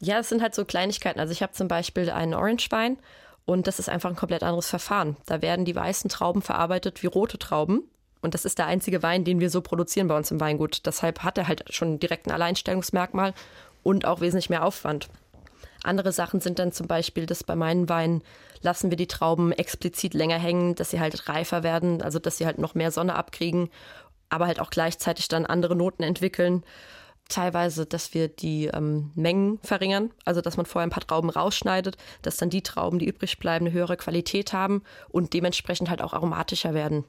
Ja, 0.00 0.18
es 0.20 0.28
sind 0.28 0.42
halt 0.42 0.54
so 0.54 0.64
Kleinigkeiten. 0.64 1.18
Also 1.18 1.32
ich 1.32 1.42
habe 1.42 1.52
zum 1.52 1.68
Beispiel 1.68 2.10
einen 2.10 2.34
Orange-Wein 2.34 2.98
und 3.44 3.66
das 3.66 3.78
ist 3.78 3.88
einfach 3.88 4.10
ein 4.10 4.16
komplett 4.16 4.42
anderes 4.42 4.68
Verfahren. 4.68 5.16
Da 5.26 5.42
werden 5.42 5.64
die 5.64 5.74
weißen 5.74 6.08
Trauben 6.08 6.42
verarbeitet 6.42 7.02
wie 7.02 7.08
rote 7.08 7.38
Trauben. 7.38 7.82
Und 8.22 8.34
das 8.34 8.44
ist 8.44 8.58
der 8.58 8.66
einzige 8.66 9.02
Wein, 9.02 9.24
den 9.24 9.40
wir 9.40 9.50
so 9.50 9.62
produzieren 9.62 10.08
bei 10.08 10.16
uns 10.16 10.30
im 10.30 10.40
Weingut. 10.40 10.86
Deshalb 10.86 11.24
hat 11.24 11.38
er 11.38 11.48
halt 11.48 11.64
schon 11.74 11.98
direkt 11.98 12.26
ein 12.26 12.32
Alleinstellungsmerkmal 12.32 13.34
und 13.82 14.04
auch 14.04 14.20
wesentlich 14.20 14.50
mehr 14.50 14.64
Aufwand. 14.64 15.08
Andere 15.82 16.12
Sachen 16.12 16.40
sind 16.40 16.58
dann 16.58 16.72
zum 16.72 16.86
Beispiel, 16.86 17.26
dass 17.26 17.42
bei 17.42 17.56
meinen 17.56 17.88
Weinen 17.88 18.22
lassen 18.60 18.90
wir 18.90 18.96
die 18.96 19.06
Trauben 19.06 19.52
explizit 19.52 20.12
länger 20.12 20.38
hängen, 20.38 20.74
dass 20.74 20.90
sie 20.90 21.00
halt 21.00 21.28
reifer 21.28 21.62
werden, 21.62 22.02
also 22.02 22.18
dass 22.18 22.36
sie 22.36 22.44
halt 22.44 22.58
noch 22.58 22.74
mehr 22.74 22.90
Sonne 22.90 23.14
abkriegen, 23.14 23.70
aber 24.28 24.46
halt 24.46 24.60
auch 24.60 24.70
gleichzeitig 24.70 25.28
dann 25.28 25.46
andere 25.46 25.74
Noten 25.74 26.02
entwickeln. 26.02 26.62
Teilweise, 27.30 27.86
dass 27.86 28.12
wir 28.12 28.28
die 28.28 28.66
ähm, 28.66 29.12
Mengen 29.14 29.58
verringern, 29.62 30.10
also 30.24 30.40
dass 30.40 30.56
man 30.56 30.66
vorher 30.66 30.86
ein 30.86 30.90
paar 30.90 31.06
Trauben 31.06 31.30
rausschneidet, 31.30 31.96
dass 32.22 32.36
dann 32.36 32.50
die 32.50 32.62
Trauben, 32.62 32.98
die 32.98 33.06
übrig 33.06 33.38
bleiben, 33.38 33.66
eine 33.66 33.74
höhere 33.74 33.96
Qualität 33.96 34.52
haben 34.52 34.82
und 35.08 35.32
dementsprechend 35.32 35.88
halt 35.88 36.02
auch 36.02 36.12
aromatischer 36.12 36.74
werden. 36.74 37.04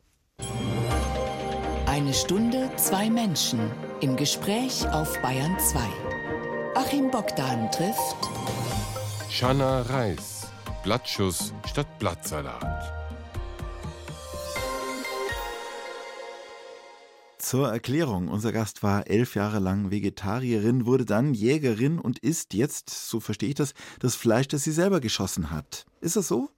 Eine 1.88 2.14
Stunde, 2.14 2.70
zwei 2.78 3.10
Menschen 3.10 3.60
im 4.00 4.16
Gespräch 4.16 4.88
auf 4.90 5.22
Bayern 5.22 5.58
2. 5.60 5.80
Achim 6.76 7.12
Bogdan 7.12 7.70
trifft 7.72 8.30
Shanna 9.30 9.82
Reis. 9.82 10.48
Blattschuss 10.84 11.54
statt 11.70 11.88
Blattsalat. 12.00 13.01
Zur 17.52 17.68
Erklärung, 17.68 18.30
unser 18.30 18.54
Gast 18.54 18.82
war 18.82 19.08
elf 19.08 19.36
Jahre 19.36 19.60
lang 19.60 19.92
Vegetarierin, 19.92 20.86
wurde 20.86 21.04
dann 21.04 21.34
Jägerin 21.34 22.00
und 22.00 22.18
isst 22.20 22.54
jetzt, 22.54 22.90
so 22.90 23.20
verstehe 23.20 23.50
ich 23.50 23.56
das, 23.56 23.74
das 24.00 24.16
Fleisch, 24.16 24.48
das 24.48 24.64
sie 24.64 24.72
selber 24.72 25.02
geschossen 25.02 25.52
hat. 25.52 25.86
Ist 26.00 26.16
das 26.16 26.30
so? 26.30 26.50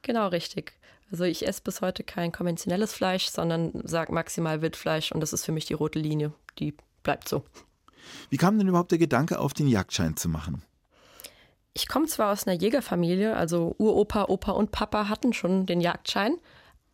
Genau 0.00 0.28
richtig. 0.28 0.78
Also 1.10 1.24
ich 1.24 1.46
esse 1.46 1.60
bis 1.60 1.82
heute 1.82 2.04
kein 2.04 2.32
konventionelles 2.32 2.94
Fleisch, 2.94 3.28
sondern 3.28 3.82
sage 3.84 4.14
maximal 4.14 4.62
Wildfleisch 4.62 5.12
und 5.12 5.20
das 5.20 5.34
ist 5.34 5.44
für 5.44 5.52
mich 5.52 5.66
die 5.66 5.74
rote 5.74 5.98
Linie. 5.98 6.32
Die 6.58 6.74
bleibt 7.02 7.28
so. 7.28 7.44
Wie 8.30 8.38
kam 8.38 8.56
denn 8.56 8.68
überhaupt 8.68 8.92
der 8.92 8.98
Gedanke 8.98 9.40
auf, 9.40 9.52
den 9.52 9.68
Jagdschein 9.68 10.16
zu 10.16 10.30
machen? 10.30 10.62
Ich 11.74 11.86
komme 11.86 12.06
zwar 12.06 12.32
aus 12.32 12.46
einer 12.46 12.58
Jägerfamilie, 12.58 13.36
also 13.36 13.74
Uropa, 13.76 14.24
Opa 14.30 14.52
und 14.52 14.72
Papa 14.72 15.10
hatten 15.10 15.34
schon 15.34 15.66
den 15.66 15.82
Jagdschein, 15.82 16.38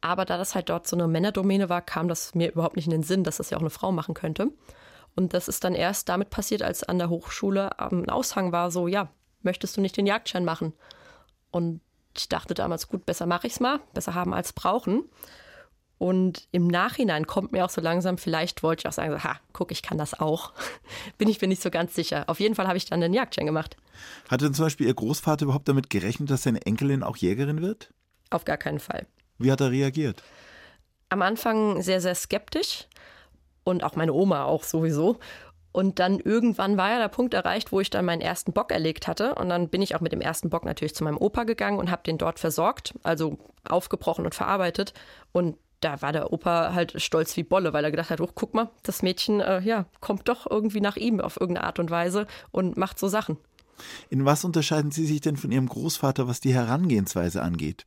aber 0.07 0.25
da 0.25 0.39
das 0.39 0.55
halt 0.55 0.69
dort 0.69 0.87
so 0.87 0.97
eine 0.97 1.09
Männerdomäne 1.09 1.69
war, 1.69 1.83
kam 1.83 2.09
das 2.09 2.35
mir 2.35 2.53
überhaupt 2.53 2.77
nicht 2.77 2.87
in 2.87 2.93
den 2.93 3.03
Sinn, 3.03 3.25
dass 3.25 3.39
das 3.39 3.51
ja 3.51 3.57
auch 3.57 3.63
eine 3.63 3.71
Frau 3.71 3.93
machen 3.93 4.15
könnte. 4.15 4.51
Und 5.15 5.35
das 5.35 5.49
ist 5.49 5.65
dann 5.65 5.75
erst 5.75 6.09
damit 6.09 6.31
passiert, 6.31 6.63
als 6.63 6.85
an 6.85 6.99
der 6.99 7.09
Hochschule 7.09 7.79
ein 7.79 8.09
Aushang 8.11 8.53
war, 8.53 8.71
so, 8.71 8.87
ja, 8.87 9.09
möchtest 9.43 9.77
du 9.77 9.81
nicht 9.81 9.97
den 9.97 10.07
Jagdschein 10.07 10.45
machen? 10.45 10.75
Und 11.51 11.81
ich 12.17 12.29
dachte 12.29 12.55
damals, 12.55 12.89
gut, 12.89 13.07
besser 13.07 13.27
mache 13.27 13.47
ich 13.47 13.55
es 13.55 13.61
mal, 13.61 13.81
besser 13.95 14.15
haben 14.15 14.35
als 14.35 14.53
brauchen. 14.53 15.05
Und 15.99 16.47
im 16.53 16.67
Nachhinein 16.67 17.27
kommt 17.27 17.53
mir 17.53 17.65
auch 17.65 17.71
so 17.71 17.81
langsam, 17.81 18.19
vielleicht 18.19 18.63
wollte 18.63 18.83
ich 18.83 18.89
auch 18.89 18.93
sagen, 18.93 19.13
so, 19.13 19.25
ha, 19.25 19.41
guck, 19.55 19.73
ich 19.73 19.83
kann 19.83 19.97
das 19.97 20.19
auch. 20.19 20.53
Bin 21.19 21.29
ich 21.29 21.41
mir 21.41 21.49
nicht 21.49 21.63
so 21.63 21.71
ganz 21.71 21.95
sicher. 21.95 22.25
Auf 22.27 22.39
jeden 22.39 22.55
Fall 22.55 22.69
habe 22.69 22.77
ich 22.77 22.85
dann 22.85 23.01
den 23.01 23.15
Jagdschein 23.15 23.47
gemacht. 23.47 23.79
Hatte 24.29 24.45
denn 24.45 24.55
zum 24.55 24.67
Beispiel 24.67 24.87
Ihr 24.87 24.95
Großvater 24.95 25.45
überhaupt 25.45 25.69
damit 25.69 25.89
gerechnet, 25.89 26.31
dass 26.31 26.43
seine 26.43 26.61
Enkelin 26.67 27.03
auch 27.03 27.17
Jägerin 27.17 27.63
wird? 27.63 27.95
Auf 28.29 28.45
gar 28.45 28.59
keinen 28.59 28.81
Fall. 28.81 29.07
Wie 29.39 29.51
hat 29.53 29.61
er 29.61 29.71
reagiert? 29.71 30.23
Am 31.09 31.23
Anfang 31.23 31.83
sehr, 31.83 32.01
sehr 32.01 32.15
skeptisch 32.15 32.87
und 33.65 33.85
auch 33.85 33.97
meine 33.97 34.13
Oma 34.13 34.45
auch 34.45 34.65
sowieso. 34.65 35.19
Und 35.73 35.99
dann 35.99 36.21
irgendwann 36.21 36.79
war 36.79 36.89
ja 36.89 36.99
der 36.99 37.09
Punkt 37.09 37.35
erreicht, 37.35 37.71
wo 37.71 37.81
ich 37.81 37.91
dann 37.91 38.07
meinen 38.07 38.23
ersten 38.23 38.55
Bock 38.55 38.73
erlegt 38.73 39.07
hatte. 39.07 39.35
Und 39.35 39.51
dann 39.51 39.69
bin 39.69 39.83
ich 39.83 39.95
auch 39.95 40.01
mit 40.01 40.11
dem 40.11 40.23
ersten 40.23 40.49
Bock 40.49 40.65
natürlich 40.65 40.95
zu 40.95 41.05
meinem 41.05 41.19
Opa 41.19 41.45
gegangen 41.45 41.79
und 41.79 41.91
habe 41.91 42.03
den 42.03 42.17
dort 42.17 42.41
versorgt, 42.41 42.95
also 43.03 43.37
aufgebrochen 43.69 44.25
und 44.25 44.35
verarbeitet. 44.35 44.95
Und 45.33 45.59
da 45.81 46.01
war 46.01 46.13
der 46.13 46.33
Opa 46.33 46.73
halt 46.73 46.95
stolz 47.03 47.37
wie 47.37 47.43
Bolle, 47.43 47.75
weil 47.75 47.85
er 47.85 47.91
gedacht 47.91 48.09
hat, 48.09 48.23
oh, 48.23 48.31
guck 48.35 48.55
mal, 48.55 48.71
das 48.85 49.03
Mädchen 49.03 49.41
äh, 49.41 49.61
ja, 49.61 49.85
kommt 50.01 50.29
doch 50.29 50.51
irgendwie 50.51 50.81
nach 50.81 50.97
ihm 50.97 51.21
auf 51.21 51.39
irgendeine 51.39 51.67
Art 51.67 51.79
und 51.79 51.91
Weise 51.91 52.27
und 52.51 52.79
macht 52.79 52.99
so 52.99 53.09
Sachen. 53.09 53.37
In 54.09 54.25
was 54.25 54.45
unterscheiden 54.45 54.91
Sie 54.91 55.05
sich 55.05 55.21
denn 55.21 55.37
von 55.37 55.53
Ihrem 55.53 55.69
Großvater, 55.69 56.27
was 56.27 56.41
die 56.41 56.55
Herangehensweise 56.55 57.43
angeht? 57.43 57.85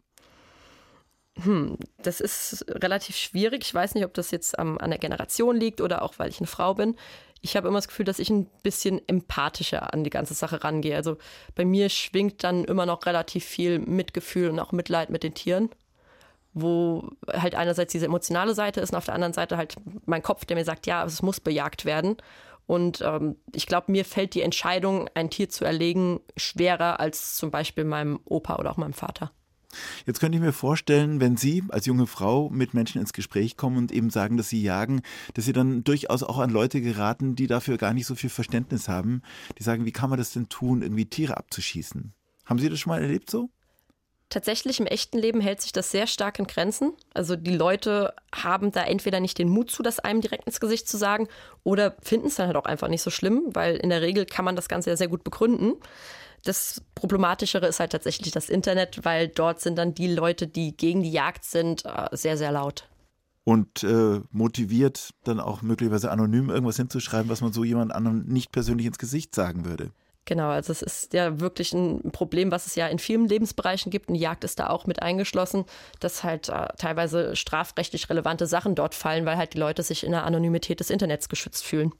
Hm, 1.43 1.77
das 2.01 2.19
ist 2.19 2.65
relativ 2.69 3.15
schwierig. 3.15 3.63
Ich 3.63 3.73
weiß 3.73 3.95
nicht, 3.95 4.05
ob 4.05 4.13
das 4.13 4.31
jetzt 4.31 4.55
ähm, 4.57 4.77
an 4.79 4.89
der 4.89 4.99
Generation 4.99 5.55
liegt 5.55 5.81
oder 5.81 6.01
auch, 6.01 6.15
weil 6.17 6.29
ich 6.29 6.39
eine 6.39 6.47
Frau 6.47 6.73
bin. 6.73 6.95
Ich 7.41 7.55
habe 7.55 7.67
immer 7.67 7.77
das 7.77 7.87
Gefühl, 7.87 8.05
dass 8.05 8.19
ich 8.19 8.29
ein 8.29 8.45
bisschen 8.63 9.01
empathischer 9.07 9.93
an 9.93 10.03
die 10.03 10.09
ganze 10.09 10.33
Sache 10.33 10.63
rangehe. 10.63 10.95
Also 10.95 11.17
bei 11.55 11.63
mir 11.63 11.89
schwingt 11.89 12.43
dann 12.43 12.65
immer 12.65 12.85
noch 12.85 13.05
relativ 13.05 13.45
viel 13.45 13.79
Mitgefühl 13.79 14.49
und 14.49 14.59
auch 14.59 14.73
Mitleid 14.73 15.09
mit 15.09 15.23
den 15.23 15.33
Tieren 15.33 15.69
wo 16.53 17.09
halt 17.31 17.55
einerseits 17.55 17.91
diese 17.91 18.05
emotionale 18.05 18.53
Seite 18.53 18.81
ist 18.81 18.91
und 18.91 18.97
auf 18.97 19.05
der 19.05 19.13
anderen 19.13 19.33
Seite 19.33 19.57
halt 19.57 19.75
mein 20.05 20.23
Kopf, 20.23 20.45
der 20.45 20.57
mir 20.57 20.65
sagt, 20.65 20.87
ja, 20.87 21.03
es 21.05 21.21
muss 21.21 21.39
bejagt 21.39 21.85
werden. 21.85 22.17
Und 22.65 23.01
ähm, 23.01 23.35
ich 23.53 23.65
glaube, 23.65 23.91
mir 23.91 24.05
fällt 24.05 24.35
die 24.35 24.41
Entscheidung, 24.41 25.09
ein 25.15 25.29
Tier 25.29 25.49
zu 25.49 25.65
erlegen, 25.65 26.19
schwerer 26.37 26.99
als 26.99 27.35
zum 27.35 27.49
Beispiel 27.51 27.83
meinem 27.83 28.19
Opa 28.25 28.57
oder 28.57 28.71
auch 28.71 28.77
meinem 28.77 28.93
Vater. 28.93 29.31
Jetzt 30.05 30.19
könnte 30.19 30.37
ich 30.37 30.43
mir 30.43 30.53
vorstellen, 30.53 31.21
wenn 31.21 31.37
Sie 31.37 31.63
als 31.69 31.85
junge 31.85 32.07
Frau 32.07 32.49
mit 32.49 32.73
Menschen 32.73 32.99
ins 32.99 33.13
Gespräch 33.13 33.57
kommen 33.57 33.77
und 33.77 33.91
eben 33.91 34.09
sagen, 34.09 34.37
dass 34.37 34.49
Sie 34.49 34.61
jagen, 34.61 35.01
dass 35.33 35.45
Sie 35.45 35.53
dann 35.53 35.83
durchaus 35.83 36.23
auch 36.23 36.39
an 36.39 36.49
Leute 36.49 36.81
geraten, 36.81 37.35
die 37.35 37.47
dafür 37.47 37.77
gar 37.77 37.93
nicht 37.93 38.05
so 38.05 38.15
viel 38.15 38.29
Verständnis 38.29 38.89
haben. 38.89 39.21
Die 39.57 39.63
sagen, 39.63 39.85
wie 39.85 39.91
kann 39.91 40.09
man 40.09 40.17
das 40.17 40.33
denn 40.33 40.49
tun, 40.49 40.81
irgendwie 40.81 41.05
Tiere 41.05 41.37
abzuschießen? 41.37 42.13
Haben 42.45 42.59
Sie 42.59 42.69
das 42.69 42.79
schon 42.79 42.91
mal 42.91 43.01
erlebt 43.01 43.29
so? 43.29 43.49
Tatsächlich 44.29 44.79
im 44.79 44.85
echten 44.85 45.17
Leben 45.17 45.41
hält 45.41 45.59
sich 45.59 45.71
das 45.71 45.89
sehr 45.89 46.05
stark 46.05 46.37
in 46.37 46.45
Grenzen. 46.45 46.93
Also 47.15 47.35
die 47.35 47.55
Leute 47.55 48.13
haben 48.33 48.71
da 48.71 48.83
entweder 48.83 49.19
nicht 49.19 49.39
den 49.39 49.49
Mut 49.49 49.71
zu, 49.71 49.81
das 49.81 49.99
einem 49.99 50.21
direkt 50.21 50.45
ins 50.45 50.59
Gesicht 50.59 50.87
zu 50.87 50.97
sagen, 50.97 51.27
oder 51.63 51.95
finden 52.03 52.27
es 52.27 52.35
dann 52.35 52.45
halt 52.45 52.55
auch 52.55 52.65
einfach 52.65 52.89
nicht 52.89 53.01
so 53.01 53.09
schlimm, 53.09 53.43
weil 53.53 53.77
in 53.77 53.89
der 53.89 54.03
Regel 54.03 54.27
kann 54.27 54.45
man 54.45 54.55
das 54.55 54.69
Ganze 54.69 54.91
ja 54.91 54.97
sehr 54.97 55.07
gut 55.07 55.23
begründen. 55.23 55.73
Das 56.43 56.81
Problematischere 56.95 57.67
ist 57.67 57.79
halt 57.79 57.91
tatsächlich 57.91 58.31
das 58.31 58.49
Internet, 58.49 59.03
weil 59.03 59.27
dort 59.27 59.59
sind 59.59 59.77
dann 59.77 59.93
die 59.93 60.13
Leute, 60.13 60.47
die 60.47 60.75
gegen 60.75 61.03
die 61.03 61.11
Jagd 61.11 61.43
sind, 61.43 61.85
äh, 61.85 62.07
sehr, 62.11 62.37
sehr 62.37 62.51
laut. 62.51 62.87
Und 63.43 63.83
äh, 63.83 64.21
motiviert 64.31 65.11
dann 65.23 65.39
auch 65.39 65.61
möglicherweise 65.61 66.11
anonym 66.11 66.49
irgendwas 66.49 66.77
hinzuschreiben, 66.77 67.29
was 67.29 67.41
man 67.41 67.51
so 67.51 67.63
jemand 67.63 67.93
anderem 67.93 68.25
nicht 68.25 68.51
persönlich 68.51 68.85
ins 68.85 68.99
Gesicht 68.99 69.33
sagen 69.33 69.65
würde. 69.65 69.91
Genau, 70.29 70.49
also 70.49 70.71
es 70.71 70.83
ist 70.83 71.13
ja 71.13 71.39
wirklich 71.39 71.73
ein 71.73 72.11
Problem, 72.11 72.51
was 72.51 72.67
es 72.67 72.75
ja 72.75 72.87
in 72.87 72.99
vielen 72.99 73.27
Lebensbereichen 73.27 73.91
gibt. 73.91 74.09
Und 74.09 74.13
die 74.13 74.19
Jagd 74.19 74.43
ist 74.43 74.59
da 74.59 74.69
auch 74.69 74.85
mit 74.85 75.01
eingeschlossen, 75.01 75.65
dass 75.99 76.23
halt 76.23 76.49
äh, 76.49 76.67
teilweise 76.77 77.35
strafrechtlich 77.35 78.11
relevante 78.11 78.45
Sachen 78.45 78.75
dort 78.75 78.93
fallen, 78.93 79.25
weil 79.25 79.37
halt 79.37 79.55
die 79.55 79.57
Leute 79.57 79.81
sich 79.81 80.03
in 80.03 80.11
der 80.11 80.25
Anonymität 80.25 80.79
des 80.81 80.91
Internets 80.91 81.29
geschützt 81.29 81.65
fühlen. 81.65 81.93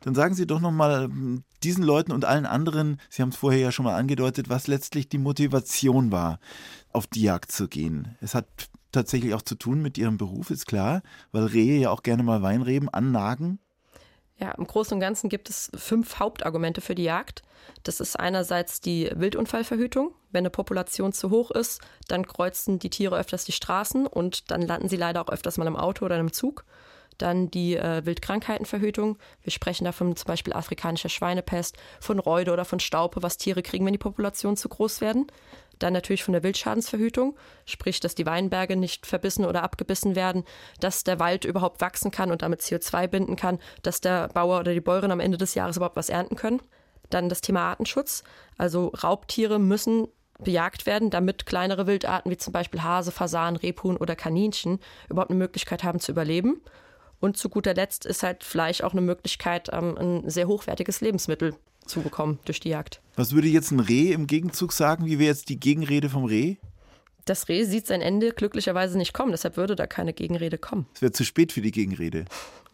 Dann 0.00 0.14
sagen 0.14 0.34
Sie 0.34 0.46
doch 0.46 0.60
nochmal 0.60 1.04
hm, 1.04 1.44
diesen 1.62 1.84
Leuten 1.84 2.12
und 2.12 2.24
allen 2.24 2.46
anderen, 2.46 3.00
Sie 3.10 3.22
haben 3.22 3.30
es 3.30 3.36
vorher 3.36 3.60
ja 3.60 3.72
schon 3.72 3.84
mal 3.84 3.96
angedeutet, 3.96 4.48
was 4.48 4.66
letztlich 4.66 5.08
die 5.08 5.18
Motivation 5.18 6.12
war, 6.12 6.38
auf 6.92 7.06
die 7.06 7.22
Jagd 7.22 7.52
zu 7.52 7.68
gehen. 7.68 8.16
Es 8.20 8.34
hat 8.34 8.46
tatsächlich 8.92 9.34
auch 9.34 9.42
zu 9.42 9.54
tun 9.54 9.82
mit 9.82 9.98
Ihrem 9.98 10.18
Beruf, 10.18 10.50
ist 10.50 10.66
klar, 10.66 11.02
weil 11.32 11.44
Rehe 11.44 11.80
ja 11.80 11.90
auch 11.90 12.02
gerne 12.02 12.22
mal 12.22 12.42
Weinreben 12.42 12.88
annagen. 12.88 13.58
Ja, 14.38 14.52
im 14.52 14.66
Großen 14.66 14.94
und 14.94 15.00
Ganzen 15.00 15.28
gibt 15.28 15.50
es 15.50 15.70
fünf 15.74 16.20
Hauptargumente 16.20 16.80
für 16.80 16.94
die 16.94 17.02
Jagd. 17.02 17.42
Das 17.82 17.98
ist 17.98 18.18
einerseits 18.18 18.80
die 18.80 19.10
Wildunfallverhütung. 19.12 20.14
Wenn 20.30 20.42
eine 20.42 20.50
Population 20.50 21.12
zu 21.12 21.30
hoch 21.30 21.50
ist, 21.50 21.80
dann 22.06 22.26
kreuzen 22.26 22.78
die 22.78 22.90
Tiere 22.90 23.18
öfters 23.18 23.44
die 23.44 23.52
Straßen 23.52 24.06
und 24.06 24.50
dann 24.50 24.62
landen 24.62 24.88
sie 24.88 24.96
leider 24.96 25.22
auch 25.22 25.32
öfters 25.32 25.56
mal 25.58 25.66
im 25.66 25.76
Auto 25.76 26.04
oder 26.04 26.18
im 26.18 26.32
Zug. 26.32 26.64
Dann 27.18 27.50
die 27.50 27.76
äh, 27.76 28.04
Wildkrankheitenverhütung. 28.04 29.18
Wir 29.42 29.52
sprechen 29.52 29.84
davon 29.84 30.16
zum 30.16 30.26
Beispiel 30.26 30.52
afrikanischer 30.52 31.08
Schweinepest, 31.08 31.76
von 32.00 32.18
Reude 32.18 32.52
oder 32.52 32.64
von 32.64 32.80
Staupe, 32.80 33.22
was 33.22 33.36
Tiere 33.36 33.62
kriegen, 33.62 33.84
wenn 33.84 33.92
die 33.92 33.98
Populationen 33.98 34.56
zu 34.56 34.68
groß 34.68 35.00
werden. 35.00 35.26
Dann 35.78 35.92
natürlich 35.92 36.24
von 36.24 36.32
der 36.32 36.42
Wildschadensverhütung, 36.42 37.36
sprich, 37.64 38.00
dass 38.00 38.14
die 38.14 38.26
Weinberge 38.26 38.76
nicht 38.76 39.06
verbissen 39.06 39.44
oder 39.44 39.62
abgebissen 39.62 40.16
werden, 40.16 40.44
dass 40.80 41.04
der 41.04 41.20
Wald 41.20 41.44
überhaupt 41.44 41.80
wachsen 41.80 42.10
kann 42.10 42.30
und 42.30 42.42
damit 42.42 42.60
CO2 42.62 43.06
binden 43.06 43.36
kann, 43.36 43.58
dass 43.82 44.00
der 44.00 44.28
Bauer 44.28 44.60
oder 44.60 44.74
die 44.74 44.80
Bäuerin 44.80 45.12
am 45.12 45.20
Ende 45.20 45.38
des 45.38 45.54
Jahres 45.54 45.76
überhaupt 45.76 45.96
was 45.96 46.08
ernten 46.08 46.36
können. 46.36 46.60
Dann 47.10 47.28
das 47.28 47.40
Thema 47.40 47.70
Artenschutz. 47.70 48.22
Also 48.56 48.88
Raubtiere 48.88 49.58
müssen 49.58 50.08
bejagt 50.40 50.86
werden, 50.86 51.10
damit 51.10 51.46
kleinere 51.46 51.86
Wildarten 51.86 52.30
wie 52.30 52.36
zum 52.36 52.52
Beispiel 52.52 52.82
Hase, 52.82 53.10
Fasan, 53.10 53.56
Rebhuhn 53.56 53.96
oder 53.96 54.14
Kaninchen 54.14 54.78
überhaupt 55.08 55.30
eine 55.30 55.38
Möglichkeit 55.38 55.82
haben 55.82 56.00
zu 56.00 56.12
überleben. 56.12 56.60
Und 57.20 57.36
zu 57.36 57.48
guter 57.48 57.74
Letzt 57.74 58.06
ist 58.06 58.22
halt 58.22 58.44
Fleisch 58.44 58.80
auch 58.80 58.92
eine 58.92 59.00
Möglichkeit, 59.00 59.70
ähm, 59.72 59.96
ein 59.98 60.30
sehr 60.30 60.46
hochwertiges 60.46 61.00
Lebensmittel 61.00 61.54
zu 61.86 62.00
bekommen 62.02 62.38
durch 62.44 62.60
die 62.60 62.68
Jagd. 62.68 63.00
Was 63.16 63.32
würde 63.32 63.48
jetzt 63.48 63.70
ein 63.70 63.80
Reh 63.80 64.12
im 64.12 64.26
Gegenzug 64.26 64.72
sagen? 64.72 65.06
Wie 65.06 65.18
wäre 65.18 65.30
jetzt 65.30 65.48
die 65.48 65.58
Gegenrede 65.58 66.08
vom 66.08 66.24
Reh? 66.24 66.56
Das 67.24 67.48
Reh 67.48 67.64
sieht 67.64 67.86
sein 67.86 68.00
Ende 68.00 68.32
glücklicherweise 68.32 68.96
nicht 68.96 69.12
kommen, 69.12 69.32
deshalb 69.32 69.56
würde 69.56 69.76
da 69.76 69.86
keine 69.86 70.12
Gegenrede 70.12 70.58
kommen. 70.58 70.86
Es 70.94 71.02
wäre 71.02 71.12
zu 71.12 71.24
spät 71.24 71.52
für 71.52 71.60
die 71.60 71.72
Gegenrede. 71.72 72.24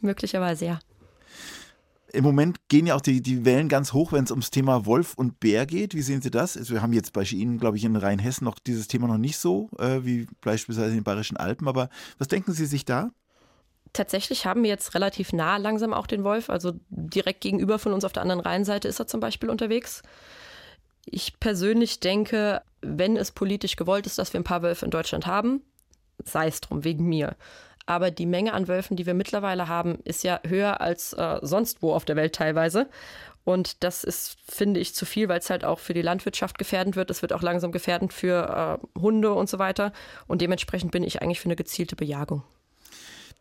Möglicherweise, 0.01 0.67
ja. 0.67 0.79
Im 2.13 2.23
Moment 2.23 2.69
gehen 2.69 2.87
ja 2.87 2.95
auch 2.95 3.01
die, 3.01 3.21
die 3.21 3.45
Wellen 3.45 3.69
ganz 3.69 3.93
hoch, 3.93 4.13
wenn 4.13 4.23
es 4.23 4.31
ums 4.31 4.53
Thema 4.53 4.87
Wolf 4.87 5.15
und 5.15 5.41
Bär 5.41 5.67
geht. 5.67 5.97
Wie 5.97 6.03
sehen 6.03 6.23
Sie 6.23 6.31
das? 6.31 6.57
Also 6.57 6.75
wir 6.75 6.83
haben 6.83 6.93
jetzt 6.93 7.13
bei 7.13 7.23
Ihnen, 7.25 7.59
glaube 7.59 7.77
ich, 7.77 7.85
in 7.85 7.97
Rheinhessen 7.97 8.45
noch 8.45 8.61
dieses 8.61 8.87
Thema 8.87 9.09
noch 9.09 9.19
nicht 9.19 9.37
so, 9.37 9.69
äh, 9.79 10.05
wie 10.05 10.29
beispielsweise 10.41 10.91
in 10.91 10.99
den 10.99 11.05
Bayerischen 11.05 11.37
Alpen. 11.37 11.67
Aber 11.67 11.89
was 12.19 12.29
denken 12.29 12.53
Sie 12.53 12.67
sich 12.67 12.85
da? 12.85 13.11
Tatsächlich 13.95 14.45
haben 14.45 14.63
wir 14.63 14.71
jetzt 14.71 14.95
relativ 14.95 15.33
nah 15.33 15.57
langsam 15.57 15.95
auch 15.95 16.07
den 16.07 16.25
Wolf. 16.25 16.51
Also 16.51 16.73
direkt 16.91 17.41
gegenüber 17.41 17.79
von 17.79 17.95
uns 17.95 18.05
auf 18.05 18.13
der 18.13 18.23
anderen 18.23 18.41
Rheinseite 18.41 18.89
ist 18.89 19.01
er 19.01 19.07
zum 19.07 19.21
Beispiel 19.21 19.49
unterwegs. 19.49 20.03
Ich 21.07 21.41
persönlich 21.41 22.01
denke, 22.01 22.63
wenn 22.83 23.17
es 23.17 23.33
politisch 23.33 23.77
gewollt 23.77 24.07
ist, 24.07 24.19
dass 24.19 24.33
wir 24.33 24.41
ein 24.41 24.45
paar 24.45 24.63
Wölfe 24.63 24.85
in 24.85 24.91
Deutschland 24.91 25.27
haben, 25.27 25.63
sei 26.23 26.49
es 26.49 26.61
drum, 26.61 26.85
wegen 26.85 27.07
mir. 27.07 27.37
Aber 27.87 28.11
die 28.11 28.27
Menge 28.27 28.55
an 28.55 28.69
Wölfen, 28.69 28.97
die 28.97 29.07
wir 29.07 29.15
mittlerweile 29.15 29.69
haben, 29.69 29.99
ist 30.05 30.25
ja 30.25 30.41
höher 30.47 30.81
als 30.81 31.13
äh, 31.13 31.39
sonst 31.43 31.83
wo 31.83 31.93
auf 31.93 32.05
der 32.05 32.17
Welt 32.17 32.35
teilweise. 32.35 32.89
Und 33.45 33.85
das 33.85 34.05
ist, 34.05 34.39
finde 34.49 34.81
ich, 34.81 34.95
zu 34.95 35.05
viel, 35.05 35.29
weil 35.29 35.39
es 35.39 35.51
halt 35.51 35.67
auch 35.67 35.79
für 35.79 35.93
die 35.93 36.01
Landwirtschaft 36.01 36.59
gefährdend 36.59 36.97
wird. 36.97 37.11
Es 37.11 37.21
wird 37.21 37.35
auch 37.35 37.43
langsam 37.43 37.73
gefährdend 37.73 38.15
für 38.15 38.81
äh, 38.97 38.99
Hunde 38.99 39.35
und 39.35 39.51
so 39.51 39.59
weiter. 39.59 39.93
Und 40.27 40.41
dementsprechend 40.41 40.93
bin 40.93 41.05
ich 41.05 41.21
eigentlich 41.21 41.41
für 41.41 41.49
eine 41.49 41.57
gezielte 41.57 41.95
Bejagung. 41.95 42.43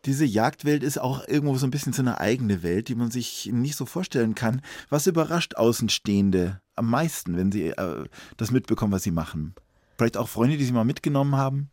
Diese 0.04 0.24
Jagdwelt 0.26 0.82
ist 0.82 0.98
auch 0.98 1.26
irgendwo 1.26 1.56
so 1.56 1.66
ein 1.66 1.70
bisschen 1.70 1.94
so 1.94 2.02
eine 2.02 2.20
eigene 2.20 2.62
Welt, 2.62 2.88
die 2.88 2.94
man 2.94 3.10
sich 3.10 3.50
nicht 3.52 3.76
so 3.76 3.86
vorstellen 3.86 4.34
kann. 4.34 4.60
Was 4.90 5.06
überrascht 5.06 5.56
Außenstehende 5.56 6.60
am 6.76 6.90
meisten, 6.90 7.36
wenn 7.36 7.50
sie 7.50 7.68
äh, 7.68 8.04
das 8.36 8.50
mitbekommen, 8.50 8.92
was 8.92 9.02
sie 9.02 9.10
machen? 9.10 9.54
Vielleicht 9.96 10.16
auch 10.16 10.28
Freunde, 10.28 10.56
die 10.56 10.64
sie 10.64 10.72
mal 10.72 10.84
mitgenommen 10.84 11.36
haben? 11.36 11.70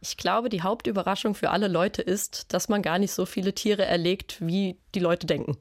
Ich 0.00 0.16
glaube, 0.16 0.48
die 0.48 0.62
Hauptüberraschung 0.62 1.34
für 1.34 1.50
alle 1.50 1.68
Leute 1.68 2.02
ist, 2.02 2.52
dass 2.52 2.68
man 2.68 2.82
gar 2.82 2.98
nicht 2.98 3.12
so 3.12 3.24
viele 3.26 3.54
Tiere 3.54 3.84
erlegt, 3.84 4.38
wie 4.40 4.76
die 4.94 5.00
Leute 5.00 5.26
denken. 5.26 5.56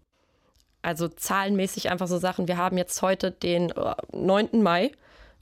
Also 0.82 1.08
zahlenmäßig 1.08 1.90
einfach 1.90 2.08
so 2.08 2.18
Sachen. 2.18 2.48
Wir 2.48 2.58
haben 2.58 2.78
jetzt 2.78 3.02
heute 3.02 3.32
den 3.32 3.72
9. 4.12 4.48
Äh, 4.52 4.58
Mai 4.58 4.92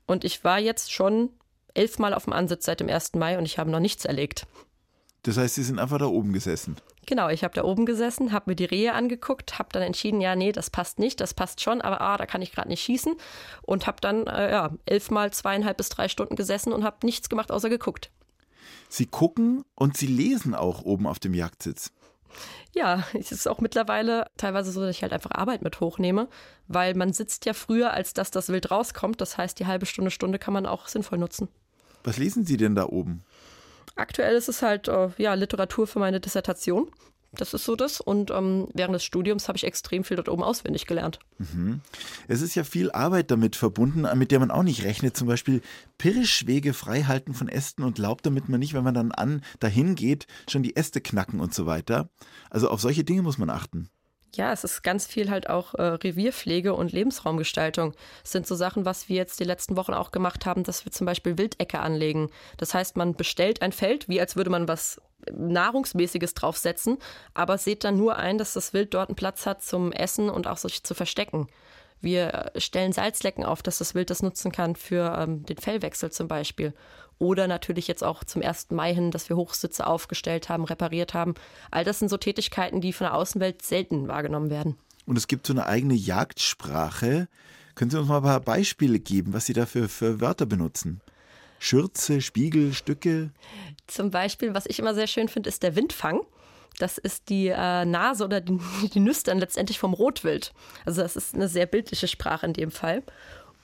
und 0.05 0.25
ich 0.25 0.43
war 0.43 0.59
jetzt 0.59 0.91
schon 0.91 1.29
elfmal 1.73 2.13
auf 2.13 2.25
dem 2.25 2.33
Ansitz 2.33 2.65
seit 2.65 2.81
dem 2.81 2.89
1. 2.89 3.13
Mai 3.13 3.37
und 3.37 3.45
ich 3.45 3.57
habe 3.57 3.71
noch 3.71 3.79
nichts 3.79 4.05
erlegt. 4.05 4.45
Das 5.23 5.37
heißt, 5.37 5.55
Sie 5.55 5.63
sind 5.63 5.79
einfach 5.79 5.97
da 5.97 6.05
oben 6.05 6.33
gesessen? 6.33 6.77
Genau, 7.05 7.29
ich 7.29 7.43
habe 7.43 7.53
da 7.53 7.63
oben 7.63 7.85
gesessen, 7.85 8.31
habe 8.31 8.51
mir 8.51 8.55
die 8.55 8.65
Rehe 8.65 8.93
angeguckt, 8.93 9.57
habe 9.57 9.69
dann 9.71 9.81
entschieden, 9.81 10.21
ja, 10.21 10.35
nee, 10.35 10.51
das 10.51 10.69
passt 10.69 10.99
nicht, 10.99 11.19
das 11.19 11.33
passt 11.33 11.61
schon, 11.61 11.81
aber 11.81 12.01
ah, 12.01 12.17
da 12.17 12.25
kann 12.25 12.41
ich 12.41 12.51
gerade 12.51 12.69
nicht 12.69 12.83
schießen 12.83 13.15
und 13.63 13.87
habe 13.87 13.97
dann 13.99 14.27
äh, 14.27 14.51
ja, 14.51 14.71
elfmal 14.85 15.33
zweieinhalb 15.33 15.77
bis 15.77 15.89
drei 15.89 16.07
Stunden 16.07 16.35
gesessen 16.35 16.71
und 16.71 16.83
habe 16.83 17.05
nichts 17.05 17.27
gemacht, 17.27 17.51
außer 17.51 17.69
geguckt. 17.69 18.11
Sie 18.89 19.07
gucken 19.07 19.65
und 19.75 19.97
Sie 19.97 20.07
lesen 20.07 20.53
auch 20.55 20.83
oben 20.83 21.07
auf 21.07 21.19
dem 21.19 21.33
Jagdsitz. 21.33 21.91
Ja, 22.73 23.03
es 23.13 23.31
ist 23.31 23.47
auch 23.47 23.59
mittlerweile 23.59 24.27
teilweise 24.37 24.71
so, 24.71 24.81
dass 24.81 24.95
ich 24.95 25.01
halt 25.01 25.13
einfach 25.13 25.31
Arbeit 25.31 25.61
mit 25.63 25.79
hochnehme, 25.79 26.27
weil 26.67 26.93
man 26.93 27.13
sitzt 27.13 27.45
ja 27.45 27.53
früher, 27.53 27.91
als 27.91 28.13
dass 28.13 28.31
das 28.31 28.49
Wild 28.49 28.69
rauskommt. 28.69 29.19
Das 29.21 29.37
heißt, 29.37 29.59
die 29.59 29.65
halbe 29.65 29.85
Stunde, 29.85 30.11
Stunde 30.11 30.39
kann 30.39 30.53
man 30.53 30.65
auch 30.65 30.87
sinnvoll 30.87 31.17
nutzen. 31.17 31.47
Was 32.03 32.17
lesen 32.17 32.45
Sie 32.45 32.57
denn 32.57 32.75
da 32.75 32.85
oben? 32.85 33.23
Aktuell 33.95 34.35
ist 34.35 34.49
es 34.49 34.61
halt 34.61 34.87
äh, 34.87 35.09
ja, 35.17 35.33
Literatur 35.33 35.87
für 35.87 35.99
meine 35.99 36.19
Dissertation. 36.19 36.89
Das 37.31 37.53
ist 37.53 37.63
so 37.63 37.75
das. 37.75 38.01
Und 38.01 38.31
ähm, 38.31 38.67
während 38.73 38.95
des 38.95 39.03
Studiums 39.03 39.47
habe 39.47 39.57
ich 39.57 39.63
extrem 39.63 40.03
viel 40.03 40.17
dort 40.17 40.29
oben 40.29 40.43
auswendig 40.43 40.87
gelernt. 40.87 41.19
Mhm. 41.37 41.81
Es 42.27 42.41
ist 42.41 42.55
ja 42.55 42.63
viel 42.63 42.91
Arbeit 42.91 43.29
damit 43.29 43.55
verbunden, 43.55 44.07
mit 44.17 44.31
der 44.31 44.39
man 44.39 44.49
auch 44.49 44.63
nicht 44.63 44.83
rechnet. 44.83 45.15
Zum 45.15 45.27
Beispiel 45.27 45.61
Pirschwege 45.99 46.73
freihalten 46.73 47.33
von 47.35 47.47
Ästen 47.47 47.83
und 47.83 47.99
Laub, 47.99 48.23
damit 48.23 48.49
man 48.49 48.59
nicht, 48.59 48.73
wenn 48.73 48.83
man 48.83 48.95
dann 48.95 49.11
an 49.11 49.43
dahin 49.59 49.95
geht, 49.95 50.25
schon 50.49 50.63
die 50.63 50.75
Äste 50.75 51.01
knacken 51.01 51.39
und 51.39 51.53
so 51.53 51.67
weiter. 51.67 52.09
Also 52.49 52.69
auf 52.69 52.81
solche 52.81 53.03
Dinge 53.03 53.21
muss 53.21 53.37
man 53.37 53.51
achten. 53.51 53.89
Ja, 54.35 54.53
es 54.53 54.63
ist 54.63 54.83
ganz 54.83 55.07
viel 55.07 55.29
halt 55.31 55.49
auch 55.49 55.73
äh, 55.73 55.81
Revierpflege 55.81 56.73
und 56.75 56.91
Lebensraumgestaltung. 56.91 57.93
Es 58.23 58.31
sind 58.31 58.45
so 58.45 58.55
Sachen, 58.55 58.85
was 58.85 59.09
wir 59.09 59.15
jetzt 59.15 59.39
die 59.39 59.43
letzten 59.45 59.75
Wochen 59.75 59.93
auch 59.93 60.11
gemacht 60.11 60.45
haben, 60.45 60.63
dass 60.63 60.85
wir 60.85 60.91
zum 60.91 61.05
Beispiel 61.05 61.37
Wildecke 61.37 61.79
anlegen. 61.79 62.29
Das 62.57 62.73
heißt, 62.73 62.95
man 62.95 63.15
bestellt 63.15 63.61
ein 63.61 63.71
Feld, 63.71 64.07
wie 64.07 64.21
als 64.21 64.35
würde 64.35 64.51
man 64.51 64.67
was 64.67 65.01
Nahrungsmäßiges 65.31 66.33
draufsetzen, 66.33 66.97
aber 67.33 67.57
seht 67.57 67.83
dann 67.83 67.97
nur 67.97 68.17
ein, 68.17 68.37
dass 68.37 68.53
das 68.53 68.73
Wild 68.73 68.93
dort 68.93 69.09
einen 69.09 69.15
Platz 69.15 69.45
hat 69.45 69.63
zum 69.63 69.91
Essen 69.91 70.29
und 70.29 70.47
auch 70.47 70.57
sich 70.57 70.83
zu 70.83 70.93
verstecken. 70.93 71.47
Wir 72.01 72.51
stellen 72.55 72.93
Salzlecken 72.93 73.43
auf, 73.43 73.61
dass 73.61 73.79
das 73.79 73.95
Wild 73.95 74.09
das 74.09 74.23
nutzen 74.23 74.51
kann 74.51 74.75
für 74.75 75.17
ähm, 75.19 75.45
den 75.45 75.57
Fellwechsel 75.57 76.11
zum 76.11 76.27
Beispiel. 76.27 76.73
Oder 77.19 77.47
natürlich 77.47 77.87
jetzt 77.87 78.03
auch 78.03 78.23
zum 78.23 78.41
1. 78.41 78.71
Mai 78.71 78.93
hin, 78.93 79.11
dass 79.11 79.29
wir 79.29 79.35
Hochsitze 79.35 79.85
aufgestellt 79.85 80.47
haben, 80.47 80.63
repariert 80.63 81.13
haben. 81.13 81.35
All 81.69 81.83
das 81.83 81.99
sind 81.99 82.07
so 82.09 82.17
Tätigkeiten, 82.17 82.79
die 82.79 82.93
von 82.93 83.05
der 83.05 83.13
Außenwelt 83.13 83.61
selten 83.61 84.07
wahrgenommen 84.07 84.49
werden. 84.49 84.77
Und 85.05 85.17
es 85.17 85.27
gibt 85.27 85.45
so 85.45 85.53
eine 85.53 85.65
eigene 85.65 85.95
Jagdsprache. 85.95 87.27
Können 87.75 87.91
Sie 87.91 87.99
uns 87.99 88.07
mal 88.07 88.17
ein 88.17 88.23
paar 88.23 88.39
Beispiele 88.39 88.99
geben, 88.99 89.33
was 89.33 89.45
Sie 89.45 89.53
dafür 89.53 89.89
für 89.89 90.21
Wörter 90.21 90.45
benutzen? 90.45 91.01
Schürze, 91.59 92.21
Spiegel, 92.21 92.73
Stücke? 92.73 93.31
Zum 93.87 94.11
Beispiel, 94.11 94.53
was 94.53 94.65
ich 94.65 94.79
immer 94.79 94.95
sehr 94.95 95.07
schön 95.07 95.27
finde, 95.27 95.49
ist 95.49 95.61
der 95.61 95.75
Windfang. 95.75 96.21
Das 96.77 96.97
ist 96.97 97.27
die 97.27 97.47
äh, 97.47 97.85
Nase 97.85 98.23
oder 98.23 98.39
die, 98.39 98.59
die 98.93 98.99
Nüstern 99.01 99.39
letztendlich 99.39 99.77
vom 99.77 99.93
Rotwild. 99.93 100.53
Also 100.85 101.01
das 101.01 101.17
ist 101.17 101.35
eine 101.35 101.49
sehr 101.49 101.65
bildliche 101.65 102.07
Sprache 102.07 102.45
in 102.45 102.53
dem 102.53 102.71
Fall. 102.71 103.03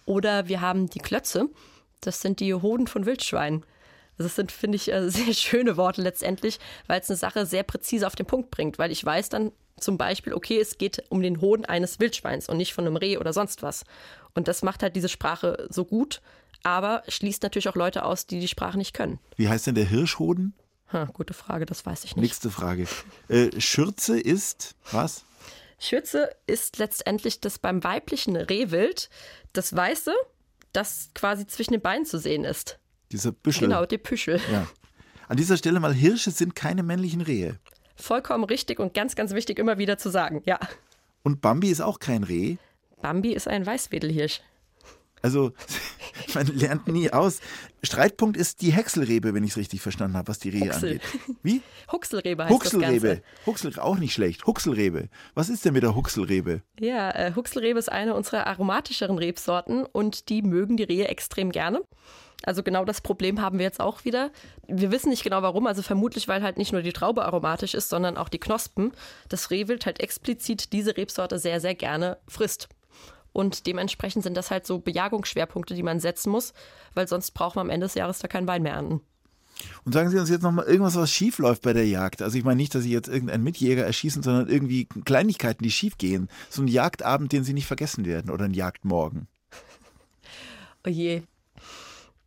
Oder 0.05 0.47
wir 0.47 0.61
haben 0.61 0.89
die 0.89 0.99
Klötze. 0.99 1.49
Das 2.01 2.21
sind 2.21 2.39
die 2.39 2.53
Hoden 2.53 2.87
von 2.87 3.05
Wildschweinen. 3.05 3.65
Also 4.17 4.27
das 4.27 4.35
sind, 4.35 4.51
finde 4.51 4.77
ich, 4.77 4.91
äh, 4.91 5.09
sehr 5.09 5.33
schöne 5.33 5.77
Worte 5.77 6.01
letztendlich, 6.01 6.59
weil 6.87 7.01
es 7.01 7.09
eine 7.09 7.17
Sache 7.17 7.45
sehr 7.45 7.63
präzise 7.63 8.07
auf 8.07 8.15
den 8.15 8.25
Punkt 8.25 8.51
bringt. 8.51 8.79
Weil 8.79 8.91
ich 8.91 9.03
weiß 9.03 9.29
dann 9.29 9.51
zum 9.79 9.97
Beispiel, 9.97 10.33
okay, 10.33 10.59
es 10.59 10.77
geht 10.77 11.03
um 11.09 11.21
den 11.21 11.41
Hoden 11.41 11.65
eines 11.65 11.99
Wildschweins 11.99 12.47
und 12.47 12.57
nicht 12.57 12.73
von 12.73 12.85
einem 12.85 12.95
Reh 12.95 13.17
oder 13.17 13.33
sonst 13.33 13.61
was. 13.61 13.83
Und 14.33 14.47
das 14.47 14.61
macht 14.61 14.83
halt 14.83 14.95
diese 14.95 15.09
Sprache 15.09 15.67
so 15.69 15.85
gut, 15.85 16.21
aber 16.63 17.03
schließt 17.07 17.43
natürlich 17.43 17.69
auch 17.69 17.75
Leute 17.75 18.05
aus, 18.05 18.25
die 18.25 18.39
die 18.39 18.47
Sprache 18.47 18.77
nicht 18.77 18.93
können. 18.93 19.19
Wie 19.35 19.49
heißt 19.49 19.67
denn 19.67 19.75
der 19.75 19.85
Hirschhoden? 19.85 20.53
Ha, 20.93 21.05
gute 21.05 21.33
Frage, 21.33 21.65
das 21.65 21.85
weiß 21.85 22.05
ich 22.05 22.15
nicht. 22.15 22.23
Nächste 22.23 22.49
Frage. 22.49 22.87
Äh, 23.27 23.59
Schürze 23.59 24.19
ist 24.19 24.75
was? 24.91 25.25
Schürze 25.79 26.29
ist 26.47 26.77
letztendlich 26.77 27.41
das 27.41 27.59
beim 27.59 27.83
weiblichen 27.83 28.35
Rehwild 28.35 29.09
das 29.53 29.75
Weiße 29.75 30.13
das 30.75 31.09
quasi 31.13 31.47
zwischen 31.47 31.73
den 31.73 31.81
Beinen 31.81 32.05
zu 32.05 32.19
sehen 32.19 32.43
ist. 32.43 32.79
Dieser 33.11 33.31
Büschel. 33.31 33.67
Genau, 33.67 33.85
die 33.85 33.97
Püschel. 33.97 34.39
Ja. 34.51 34.67
An 35.27 35.37
dieser 35.37 35.57
Stelle 35.57 35.79
mal, 35.79 35.93
Hirsche 35.93 36.31
sind 36.31 36.55
keine 36.55 36.83
männlichen 36.83 37.21
Rehe. 37.21 37.59
Vollkommen 37.95 38.43
richtig 38.43 38.79
und 38.79 38.93
ganz, 38.93 39.15
ganz 39.15 39.33
wichtig 39.33 39.57
immer 39.57 39.77
wieder 39.77 39.97
zu 39.97 40.09
sagen, 40.09 40.41
ja. 40.45 40.59
Und 41.23 41.41
Bambi 41.41 41.69
ist 41.69 41.81
auch 41.81 41.99
kein 41.99 42.23
Reh? 42.23 42.57
Bambi 43.01 43.33
ist 43.33 43.47
ein 43.47 43.65
Weißwedelhirsch. 43.65 44.41
Also, 45.21 45.53
man 46.33 46.47
lernt 46.47 46.87
nie 46.87 47.11
aus. 47.11 47.39
Streitpunkt 47.83 48.37
ist 48.37 48.61
die 48.61 48.71
Häckselrebe, 48.71 49.33
wenn 49.33 49.43
ich 49.43 49.51
es 49.51 49.57
richtig 49.57 49.81
verstanden 49.81 50.17
habe, 50.17 50.27
was 50.27 50.39
die 50.39 50.49
Rehe 50.49 50.65
Huxel. 50.65 50.89
angeht. 50.89 51.01
Wie? 51.43 51.61
Huxelrebe 51.91 52.43
heißt 52.43 52.53
Huxelrebe. 52.53 53.07
das 53.07 53.17
Ganze. 53.17 53.23
Huxel, 53.45 53.79
auch 53.79 53.97
nicht 53.97 54.13
schlecht. 54.13 54.45
Huxelrebe. 54.45 55.09
Was 55.33 55.49
ist 55.49 55.65
denn 55.65 55.73
mit 55.73 55.83
der 55.83 55.95
Huxelrebe? 55.95 56.61
Ja, 56.79 57.11
äh, 57.11 57.33
Huxelrebe 57.35 57.79
ist 57.79 57.91
eine 57.91 58.15
unserer 58.15 58.47
aromatischeren 58.47 59.17
Rebsorten 59.17 59.85
und 59.85 60.29
die 60.29 60.41
mögen 60.41 60.77
die 60.77 60.83
Rehe 60.83 61.07
extrem 61.07 61.51
gerne. 61.51 61.81
Also 62.43 62.63
genau 62.63 62.85
das 62.85 63.01
Problem 63.01 63.41
haben 63.41 63.57
wir 63.57 63.65
jetzt 63.65 63.79
auch 63.79 64.05
wieder. 64.05 64.31
Wir 64.67 64.91
wissen 64.91 65.09
nicht 65.09 65.23
genau 65.23 65.41
warum, 65.41 65.67
also 65.67 65.81
vermutlich, 65.81 66.27
weil 66.27 66.43
halt 66.43 66.57
nicht 66.57 66.71
nur 66.71 66.81
die 66.81 66.93
Traube 66.93 67.25
aromatisch 67.25 67.73
ist, 67.73 67.89
sondern 67.89 68.17
auch 68.17 68.29
die 68.29 68.39
Knospen. 68.39 68.91
Das 69.29 69.49
Rehwild 69.51 69.85
halt 69.85 69.99
explizit 69.99 70.73
diese 70.73 70.95
Rebsorte 70.97 71.39
sehr, 71.39 71.59
sehr 71.59 71.75
gerne 71.75 72.17
frisst. 72.27 72.67
Und 73.35 73.67
dementsprechend 73.67 74.23
sind 74.23 74.37
das 74.37 74.49
halt 74.49 74.65
so 74.65 74.79
Bejagungsschwerpunkte, 74.79 75.75
die 75.75 75.83
man 75.83 75.99
setzen 75.99 76.29
muss, 76.29 76.53
weil 76.93 77.05
sonst 77.05 77.31
braucht 77.31 77.57
man 77.57 77.65
am 77.65 77.69
Ende 77.69 77.85
des 77.85 77.93
Jahres 77.93 78.19
da 78.19 78.29
keinen 78.29 78.47
Wein 78.47 78.63
mehr 78.63 78.75
ernten. 78.75 79.01
Und 79.83 79.91
sagen 79.91 80.09
Sie 80.09 80.17
uns 80.17 80.29
jetzt 80.29 80.41
nochmal 80.41 80.63
irgendwas, 80.63 80.95
was 80.95 81.11
schief 81.11 81.37
läuft 81.39 81.61
bei 81.61 81.73
der 81.73 81.85
Jagd. 81.85 82.21
Also 82.21 82.37
ich 82.37 82.45
meine 82.45 82.55
nicht, 82.55 82.73
dass 82.73 82.83
Sie 82.83 82.93
jetzt 82.93 83.09
irgendeinen 83.09 83.43
Mitjäger 83.43 83.85
erschießen, 83.85 84.23
sondern 84.23 84.47
irgendwie 84.47 84.85
Kleinigkeiten, 85.03 85.65
die 85.65 85.71
schief 85.71 85.97
gehen. 85.97 86.29
So 86.49 86.61
ein 86.61 86.69
Jagdabend, 86.69 87.33
den 87.33 87.43
Sie 87.43 87.51
nicht 87.51 87.67
vergessen 87.67 88.05
werden 88.05 88.31
oder 88.31 88.45
ein 88.45 88.53
Jagdmorgen. 88.53 89.27
Oh 90.87 90.89
je. 90.89 91.23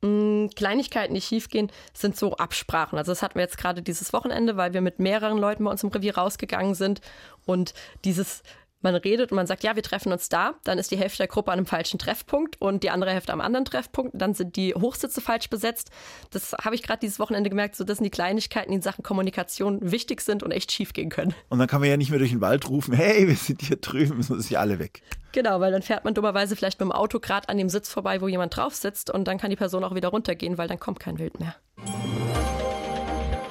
Mm, 0.03 0.49
Kleinigkeiten, 0.55 1.15
die 1.15 1.23
schiefgehen, 1.23 1.73
sind 1.95 2.17
so 2.17 2.37
Absprachen. 2.37 2.99
Also 2.99 3.13
das 3.13 3.23
hatten 3.23 3.37
wir 3.37 3.43
jetzt 3.43 3.57
gerade 3.57 3.81
dieses 3.81 4.13
Wochenende, 4.13 4.59
weil 4.59 4.75
wir 4.75 4.83
mit 4.83 4.99
mehreren 4.99 5.39
Leuten 5.39 5.65
bei 5.65 5.71
uns 5.71 5.83
im 5.83 5.89
Revier 5.89 6.19
rausgegangen 6.19 6.75
sind 6.75 7.01
und 7.47 7.73
dieses 8.05 8.43
man 8.81 8.95
redet 8.95 9.33
und 9.33 9.37
man 9.37 9.47
sagt, 9.47 9.65
ja, 9.65 9.75
wir 9.77 9.83
treffen 9.83 10.13
uns 10.13 10.29
da, 10.29 10.55
dann 10.65 10.79
ist 10.79 10.91
die 10.91 10.97
Hälfte 10.97 11.19
der 11.19 11.27
Gruppe 11.27 11.51
an 11.51 11.59
einem 11.59 11.67
falschen 11.67 11.99
Treffpunkt 11.99 12.61
und 12.61 12.83
die 12.83 12.91
andere 12.91 13.11
Hälfte 13.11 13.33
am 13.33 13.41
anderen 13.41 13.65
Treffpunkt, 13.65 14.13
dann 14.15 14.35
sind 14.35 14.57
die 14.57 14.75
Hochsitze 14.75 15.21
falsch 15.21 15.51
besetzt. 15.51 15.91
Das 16.31 16.53
habe 16.53 16.75
ich 16.75 16.83
gerade 16.83 17.01
dieses 17.01 17.19
Wochenende 17.19 17.51
gemerkt, 17.51 17.77
so 17.77 17.85
das 17.85 17.99
sind 17.99 18.05
die 18.05 18.11
Kleinigkeiten, 18.11 18.71
die 18.71 18.77
in 18.77 18.83
Sachen 18.83 19.03
Kommunikation 19.03 19.79
wichtig 19.81 20.21
sind 20.21 20.43
und 20.43 20.53
echt 20.53 20.73
schief 20.73 20.93
gehen 20.93 21.11
können. 21.11 21.35
Und 21.49 21.59
dann 21.59 21.69
kann 21.69 21.81
man 21.81 21.91
ja 21.91 21.97
nicht 21.97 22.11
mehr 22.11 22.19
durch 22.19 22.31
den 22.31 22.41
Wald 22.41 22.69
rufen, 22.69 22.95
hey, 22.95 23.27
wir 23.27 23.37
sind 23.37 23.63
hier 23.63 23.77
drüben, 23.77 24.23
sonst 24.23 24.45
ist 24.45 24.51
ja 24.51 24.61
alle 24.61 24.79
weg. 24.79 25.03
Genau, 25.33 25.61
weil 25.61 25.73
dann 25.73 25.83
fährt 25.83 26.05
man 26.05 26.15
dummerweise 26.15 26.57
vielleicht 26.57 26.81
mit 26.81 26.87
dem 26.87 26.93
Auto 26.93 27.21
gerade 27.21 27.49
an 27.49 27.59
dem 27.59 27.69
Sitz 27.69 27.89
vorbei, 27.89 28.21
wo 28.21 28.29
jemand 28.29 28.57
drauf 28.57 28.75
sitzt 28.75 29.11
und 29.11 29.29
dann 29.29 29.39
kann 29.39 29.51
die 29.51 29.57
Person 29.57 29.85
auch 29.85 29.95
wieder 29.95 30.09
runtergehen, 30.09 30.59
weil 30.59 30.69
dann 30.69 30.81
kommt 30.81 31.01
kein 31.01 31.19
Wild 31.19 31.39
mehr. 31.39 31.55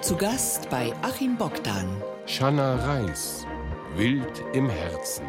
Zu 0.01 0.15
Gast 0.15 0.69
bei 0.69 0.93
Achim 1.01 1.37
Bogdan. 1.37 2.01
Shanna 2.25 2.75
Reis. 2.75 3.45
Wild 3.97 4.43
im 4.53 4.69
Herzen. 4.69 5.25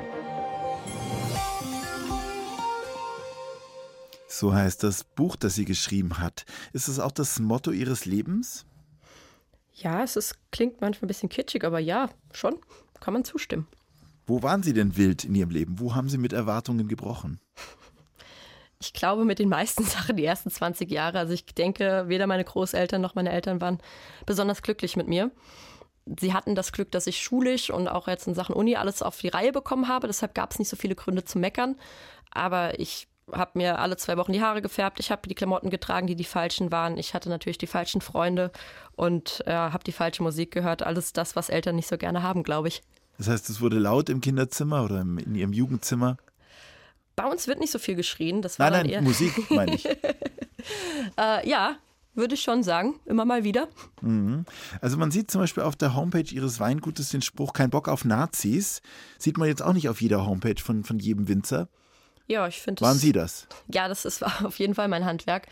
So 4.28 4.52
heißt 4.52 4.82
das 4.82 5.04
Buch, 5.04 5.36
das 5.36 5.54
sie 5.54 5.64
geschrieben 5.64 6.18
hat. 6.18 6.44
Ist 6.74 6.86
es 6.86 7.00
auch 7.00 7.12
das 7.12 7.38
Motto 7.38 7.70
ihres 7.70 8.04
Lebens? 8.04 8.66
Ja, 9.72 10.02
es 10.02 10.16
ist, 10.16 10.34
klingt 10.52 10.82
manchmal 10.82 11.06
ein 11.06 11.08
bisschen 11.08 11.30
kitschig, 11.30 11.64
aber 11.64 11.78
ja, 11.78 12.10
schon, 12.34 12.58
kann 13.00 13.14
man 13.14 13.24
zustimmen. 13.24 13.66
Wo 14.26 14.42
waren 14.42 14.62
Sie 14.62 14.74
denn 14.74 14.98
wild 14.98 15.24
in 15.24 15.34
Ihrem 15.34 15.50
Leben? 15.50 15.80
Wo 15.80 15.94
haben 15.94 16.10
Sie 16.10 16.18
mit 16.18 16.34
Erwartungen 16.34 16.88
gebrochen? 16.88 17.40
Ich 18.82 18.92
glaube, 18.92 19.24
mit 19.24 19.38
den 19.38 19.48
meisten 19.48 19.84
Sachen 19.84 20.16
die 20.16 20.26
ersten 20.26 20.50
20 20.50 20.90
Jahre. 20.90 21.18
Also 21.18 21.32
ich 21.32 21.46
denke, 21.46 22.04
weder 22.08 22.26
meine 22.26 22.44
Großeltern 22.44 23.00
noch 23.00 23.14
meine 23.14 23.30
Eltern 23.30 23.62
waren 23.62 23.78
besonders 24.26 24.60
glücklich 24.60 24.94
mit 24.94 25.08
mir. 25.08 25.30
Sie 26.18 26.32
hatten 26.32 26.54
das 26.54 26.72
Glück, 26.72 26.90
dass 26.90 27.06
ich 27.06 27.20
schulisch 27.20 27.70
und 27.70 27.88
auch 27.88 28.08
jetzt 28.08 28.26
in 28.26 28.34
Sachen 28.34 28.54
Uni 28.54 28.76
alles 28.76 29.02
auf 29.02 29.18
die 29.18 29.28
Reihe 29.28 29.52
bekommen 29.52 29.88
habe. 29.88 30.06
Deshalb 30.06 30.34
gab 30.34 30.52
es 30.52 30.58
nicht 30.58 30.68
so 30.68 30.76
viele 30.76 30.94
Gründe 30.94 31.24
zu 31.24 31.38
meckern. 31.38 31.76
Aber 32.30 32.78
ich 32.78 33.08
habe 33.32 33.52
mir 33.54 33.78
alle 33.78 33.96
zwei 33.96 34.16
Wochen 34.16 34.32
die 34.32 34.42
Haare 34.42 34.62
gefärbt. 34.62 35.00
Ich 35.00 35.10
habe 35.10 35.28
die 35.28 35.34
Klamotten 35.34 35.70
getragen, 35.70 36.06
die 36.06 36.16
die 36.16 36.24
falschen 36.24 36.72
waren. 36.72 36.96
Ich 36.96 37.14
hatte 37.14 37.28
natürlich 37.28 37.58
die 37.58 37.66
falschen 37.66 38.00
Freunde 38.00 38.50
und 38.96 39.42
äh, 39.46 39.52
habe 39.52 39.84
die 39.84 39.92
falsche 39.92 40.22
Musik 40.22 40.50
gehört. 40.50 40.82
Alles 40.82 41.12
das, 41.12 41.36
was 41.36 41.48
Eltern 41.48 41.76
nicht 41.76 41.88
so 41.88 41.98
gerne 41.98 42.22
haben, 42.22 42.42
glaube 42.42 42.68
ich. 42.68 42.82
Das 43.18 43.28
heißt, 43.28 43.50
es 43.50 43.60
wurde 43.60 43.78
laut 43.78 44.08
im 44.08 44.20
Kinderzimmer 44.20 44.84
oder 44.84 45.00
in 45.00 45.34
ihrem 45.34 45.52
Jugendzimmer? 45.52 46.16
Bei 47.16 47.26
uns 47.26 47.48
wird 47.48 47.58
nicht 47.58 47.72
so 47.72 47.80
viel 47.80 47.96
geschrien. 47.96 48.42
Das 48.42 48.58
war 48.60 48.70
nein, 48.70 48.86
nein, 48.86 49.02
Musik 49.02 49.50
meine 49.50 49.74
ich. 49.74 49.86
äh, 51.18 51.48
ja, 51.48 51.76
würde 52.18 52.34
ich 52.34 52.42
schon 52.42 52.62
sagen, 52.62 53.00
immer 53.06 53.24
mal 53.24 53.44
wieder. 53.44 53.68
Mhm. 54.02 54.44
Also 54.80 54.98
man 54.98 55.10
sieht 55.10 55.30
zum 55.30 55.40
Beispiel 55.40 55.62
auf 55.62 55.76
der 55.76 55.94
Homepage 55.94 56.30
Ihres 56.30 56.60
Weingutes 56.60 57.10
den 57.10 57.22
Spruch, 57.22 57.52
kein 57.52 57.70
Bock 57.70 57.88
auf 57.88 58.04
Nazis. 58.04 58.82
Sieht 59.18 59.38
man 59.38 59.48
jetzt 59.48 59.62
auch 59.62 59.72
nicht 59.72 59.88
auf 59.88 60.02
jeder 60.02 60.26
Homepage 60.26 60.60
von, 60.62 60.84
von 60.84 60.98
jedem 60.98 61.28
Winzer. 61.28 61.68
Ja, 62.26 62.46
ich 62.46 62.60
finde 62.60 62.82
Waren 62.82 62.98
Sie 62.98 63.12
das? 63.12 63.48
Ja, 63.72 63.88
das 63.88 64.04
ist 64.04 64.22
auf 64.44 64.58
jeden 64.58 64.74
Fall 64.74 64.88
mein 64.88 65.06
Handwerk. 65.06 65.46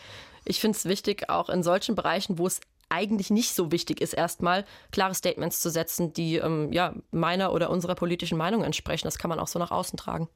Ich 0.44 0.60
finde 0.60 0.76
es 0.76 0.84
wichtig, 0.84 1.30
auch 1.30 1.48
in 1.48 1.62
solchen 1.62 1.94
Bereichen, 1.94 2.38
wo 2.38 2.46
es 2.46 2.60
eigentlich 2.88 3.30
nicht 3.30 3.54
so 3.54 3.72
wichtig 3.72 4.00
ist, 4.00 4.12
erstmal 4.12 4.64
klare 4.92 5.14
Statements 5.14 5.60
zu 5.60 5.70
setzen, 5.70 6.12
die 6.12 6.36
ähm, 6.36 6.72
ja, 6.72 6.94
meiner 7.10 7.52
oder 7.52 7.70
unserer 7.70 7.94
politischen 7.96 8.38
Meinung 8.38 8.62
entsprechen. 8.62 9.06
Das 9.06 9.18
kann 9.18 9.28
man 9.28 9.40
auch 9.40 9.48
so 9.48 9.58
nach 9.58 9.72
außen 9.72 9.96
tragen. 9.96 10.28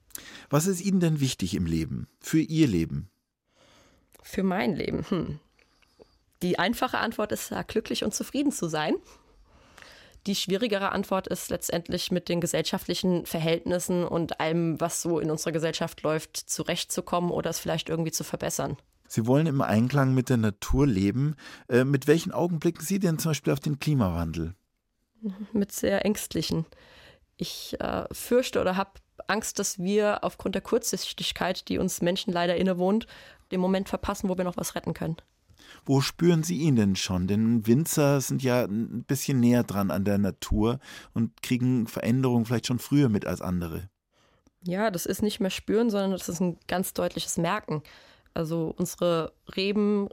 Was 0.49 0.67
ist 0.67 0.81
Ihnen 0.81 1.01
denn 1.01 1.21
wichtig 1.21 1.55
im 1.55 1.67
Leben? 1.67 2.09
Für 2.19 2.41
Ihr 2.41 2.67
Leben? 2.67 3.09
Für 4.23 4.43
mein 4.43 4.75
Leben? 4.75 5.05
Hm. 5.09 5.39
Die 6.43 6.59
einfache 6.59 6.99
Antwort 6.99 7.33
ist, 7.33 7.51
ja, 7.51 7.63
glücklich 7.63 8.05
und 8.05 8.15
zufrieden 8.15 8.53
zu 8.53 8.69
sein. 8.69 8.95
Die 10.27 10.35
schwierigere 10.35 10.93
Antwort 10.93 11.29
ist 11.29 11.51
letztendlich 11.51 12.11
mit 12.11 12.29
den 12.29 12.41
gesellschaftlichen 12.41 13.25
Verhältnissen 13.25 14.05
und 14.05 14.39
allem, 14.39 14.79
was 14.81 15.01
so 15.01 15.19
in 15.19 15.31
unserer 15.31 15.53
Gesellschaft 15.53 16.03
läuft, 16.03 16.37
zurechtzukommen 16.37 17.31
oder 17.31 17.51
es 17.51 17.59
vielleicht 17.59 17.89
irgendwie 17.89 18.13
zu 18.13 18.23
verbessern. 18.23 18.77
Sie 19.09 19.27
wollen 19.27 19.47
im 19.47 19.61
Einklang 19.61 20.15
mit 20.15 20.29
der 20.29 20.37
Natur 20.37 20.87
leben. 20.87 21.37
Äh, 21.69 21.85
mit 21.85 22.07
welchen 22.07 22.33
Augen 22.33 22.61
blicken 22.61 22.85
Sie 22.85 22.99
denn 22.99 23.19
zum 23.19 23.31
Beispiel 23.31 23.53
auf 23.53 23.61
den 23.61 23.79
Klimawandel? 23.79 24.55
Mit 25.53 25.73
sehr 25.73 26.05
ängstlichen. 26.05 26.67
Ich 27.37 27.77
äh, 27.81 28.05
fürchte 28.13 28.61
oder 28.61 28.77
habe 28.77 28.93
Angst, 29.27 29.59
dass 29.59 29.79
wir 29.79 30.23
aufgrund 30.23 30.55
der 30.55 30.63
Kurzsichtigkeit, 30.63 31.69
die 31.69 31.79
uns 31.79 32.03
Menschen 32.03 32.33
leider 32.33 32.57
innewohnt, 32.57 33.07
den 33.51 33.61
Moment 33.61 33.89
verpassen, 33.89 34.29
wo 34.29 34.37
wir 34.37 34.45
noch 34.45 34.57
was 34.57 34.75
retten 34.75 34.95
können. 34.95 35.17
Wo 35.85 36.01
spüren 36.01 36.43
Sie 36.43 36.59
ihn 36.59 36.77
denn 36.77 36.97
schon? 36.97 37.27
Denn 37.27 37.67
Winzer 37.67 38.21
sind 38.21 38.43
ja 38.43 38.65
ein 38.65 39.05
bisschen 39.05 39.41
näher 39.41 39.65
dran 39.65 39.91
an 39.91 40.05
der 40.05 40.19
Natur 40.19 40.79
und 41.15 41.43
kriegen 41.43 41.87
Veränderungen 41.87 42.47
vielleicht 42.47 42.67
schon 42.67 42.79
früher 42.79 43.09
mit 43.09 43.27
als 43.27 43.41
andere. 43.41 43.89
Ja, 44.63 44.91
das 44.91 45.07
ist 45.07 45.23
nicht 45.23 45.41
mehr 45.41 45.51
spüren, 45.51 45.91
sondern 45.91 46.13
das 46.13 46.29
ist 46.29 46.41
ein 46.41 46.59
ganz 46.69 46.93
deutliches 46.93 47.39
Merken. 47.39 47.83
Also 48.35 48.75
unsere 48.77 49.33
Reben 49.57 50.09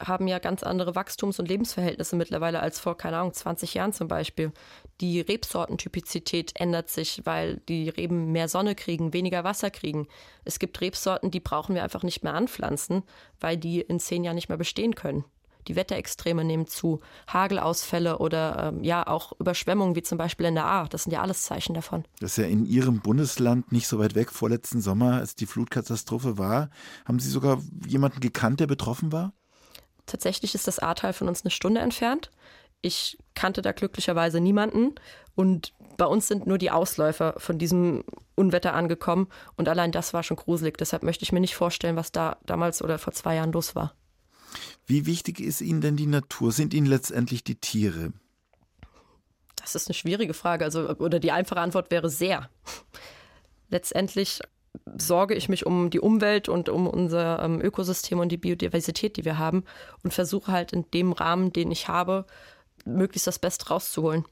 haben 0.00 0.26
ja 0.26 0.38
ganz 0.38 0.62
andere 0.62 0.94
Wachstums- 0.94 1.38
und 1.38 1.48
Lebensverhältnisse 1.48 2.16
mittlerweile 2.16 2.60
als 2.60 2.80
vor, 2.80 2.96
keine 2.96 3.18
Ahnung, 3.18 3.32
20 3.32 3.74
Jahren 3.74 3.92
zum 3.92 4.08
Beispiel. 4.08 4.52
Die 5.00 5.20
Rebsortentypizität 5.20 6.52
ändert 6.54 6.90
sich, 6.90 7.22
weil 7.24 7.62
die 7.68 7.88
Reben 7.88 8.32
mehr 8.32 8.48
Sonne 8.48 8.74
kriegen, 8.74 9.12
weniger 9.12 9.44
Wasser 9.44 9.70
kriegen. 9.70 10.08
Es 10.44 10.58
gibt 10.58 10.80
Rebsorten, 10.80 11.30
die 11.30 11.40
brauchen 11.40 11.74
wir 11.74 11.84
einfach 11.84 12.02
nicht 12.02 12.22
mehr 12.24 12.34
anpflanzen, 12.34 13.02
weil 13.40 13.56
die 13.56 13.80
in 13.80 14.00
zehn 14.00 14.24
Jahren 14.24 14.34
nicht 14.34 14.48
mehr 14.48 14.58
bestehen 14.58 14.94
können. 14.94 15.24
Die 15.68 15.76
Wetterextreme 15.76 16.44
nehmen 16.44 16.66
zu, 16.66 17.00
Hagelausfälle 17.28 18.18
oder 18.18 18.72
ähm, 18.72 18.82
ja 18.82 19.06
auch 19.06 19.32
Überschwemmungen 19.38 19.94
wie 19.94 20.02
zum 20.02 20.18
Beispiel 20.18 20.46
in 20.46 20.54
der 20.54 20.66
A. 20.66 20.86
Das 20.86 21.04
sind 21.04 21.12
ja 21.12 21.22
alles 21.22 21.42
Zeichen 21.42 21.74
davon. 21.74 22.04
Das 22.18 22.32
ist 22.32 22.36
ja 22.38 22.44
in 22.44 22.64
Ihrem 22.64 23.00
Bundesland 23.00 23.70
nicht 23.70 23.86
so 23.86 23.98
weit 23.98 24.14
weg. 24.14 24.32
Vorletzten 24.32 24.80
Sommer, 24.80 25.14
als 25.14 25.34
die 25.34 25.46
Flutkatastrophe 25.46 26.38
war, 26.38 26.70
haben 27.04 27.18
Sie 27.18 27.30
sogar 27.30 27.60
jemanden 27.86 28.20
gekannt, 28.20 28.60
der 28.60 28.66
betroffen 28.66 29.12
war? 29.12 29.32
Tatsächlich 30.10 30.56
ist 30.56 30.66
das 30.66 30.80
Ahrtal 30.80 31.12
von 31.12 31.28
uns 31.28 31.44
eine 31.44 31.52
Stunde 31.52 31.80
entfernt. 31.80 32.32
Ich 32.82 33.16
kannte 33.34 33.62
da 33.62 33.70
glücklicherweise 33.70 34.40
niemanden 34.40 34.96
und 35.36 35.72
bei 35.96 36.04
uns 36.04 36.26
sind 36.26 36.48
nur 36.48 36.58
die 36.58 36.72
Ausläufer 36.72 37.34
von 37.38 37.58
diesem 37.58 38.02
Unwetter 38.34 38.74
angekommen 38.74 39.28
und 39.54 39.68
allein 39.68 39.92
das 39.92 40.12
war 40.12 40.24
schon 40.24 40.36
gruselig. 40.36 40.78
Deshalb 40.78 41.04
möchte 41.04 41.22
ich 41.22 41.30
mir 41.30 41.38
nicht 41.38 41.54
vorstellen, 41.54 41.94
was 41.94 42.10
da 42.10 42.38
damals 42.44 42.82
oder 42.82 42.98
vor 42.98 43.12
zwei 43.12 43.36
Jahren 43.36 43.52
los 43.52 43.76
war. 43.76 43.94
Wie 44.84 45.06
wichtig 45.06 45.38
ist 45.38 45.60
Ihnen 45.60 45.80
denn 45.80 45.96
die 45.96 46.08
Natur? 46.08 46.50
Sind 46.50 46.74
Ihnen 46.74 46.86
letztendlich 46.86 47.44
die 47.44 47.54
Tiere? 47.54 48.12
Das 49.54 49.76
ist 49.76 49.86
eine 49.86 49.94
schwierige 49.94 50.34
Frage. 50.34 50.64
Also, 50.64 50.88
oder 50.96 51.20
die 51.20 51.30
einfache 51.30 51.60
Antwort 51.60 51.92
wäre 51.92 52.10
sehr. 52.10 52.50
Letztendlich 53.68 54.40
sorge 54.98 55.34
ich 55.34 55.48
mich 55.48 55.66
um 55.66 55.90
die 55.90 56.00
Umwelt 56.00 56.48
und 56.48 56.68
um 56.68 56.86
unser 56.86 57.42
ähm, 57.42 57.60
Ökosystem 57.60 58.18
und 58.18 58.30
die 58.30 58.36
Biodiversität, 58.36 59.16
die 59.16 59.24
wir 59.24 59.38
haben 59.38 59.64
und 60.02 60.14
versuche 60.14 60.52
halt 60.52 60.72
in 60.72 60.84
dem 60.92 61.12
Rahmen, 61.12 61.52
den 61.52 61.70
ich 61.70 61.88
habe, 61.88 62.26
möglichst 62.84 63.26
das 63.26 63.38
Beste 63.38 63.68
rauszuholen. 63.68 64.24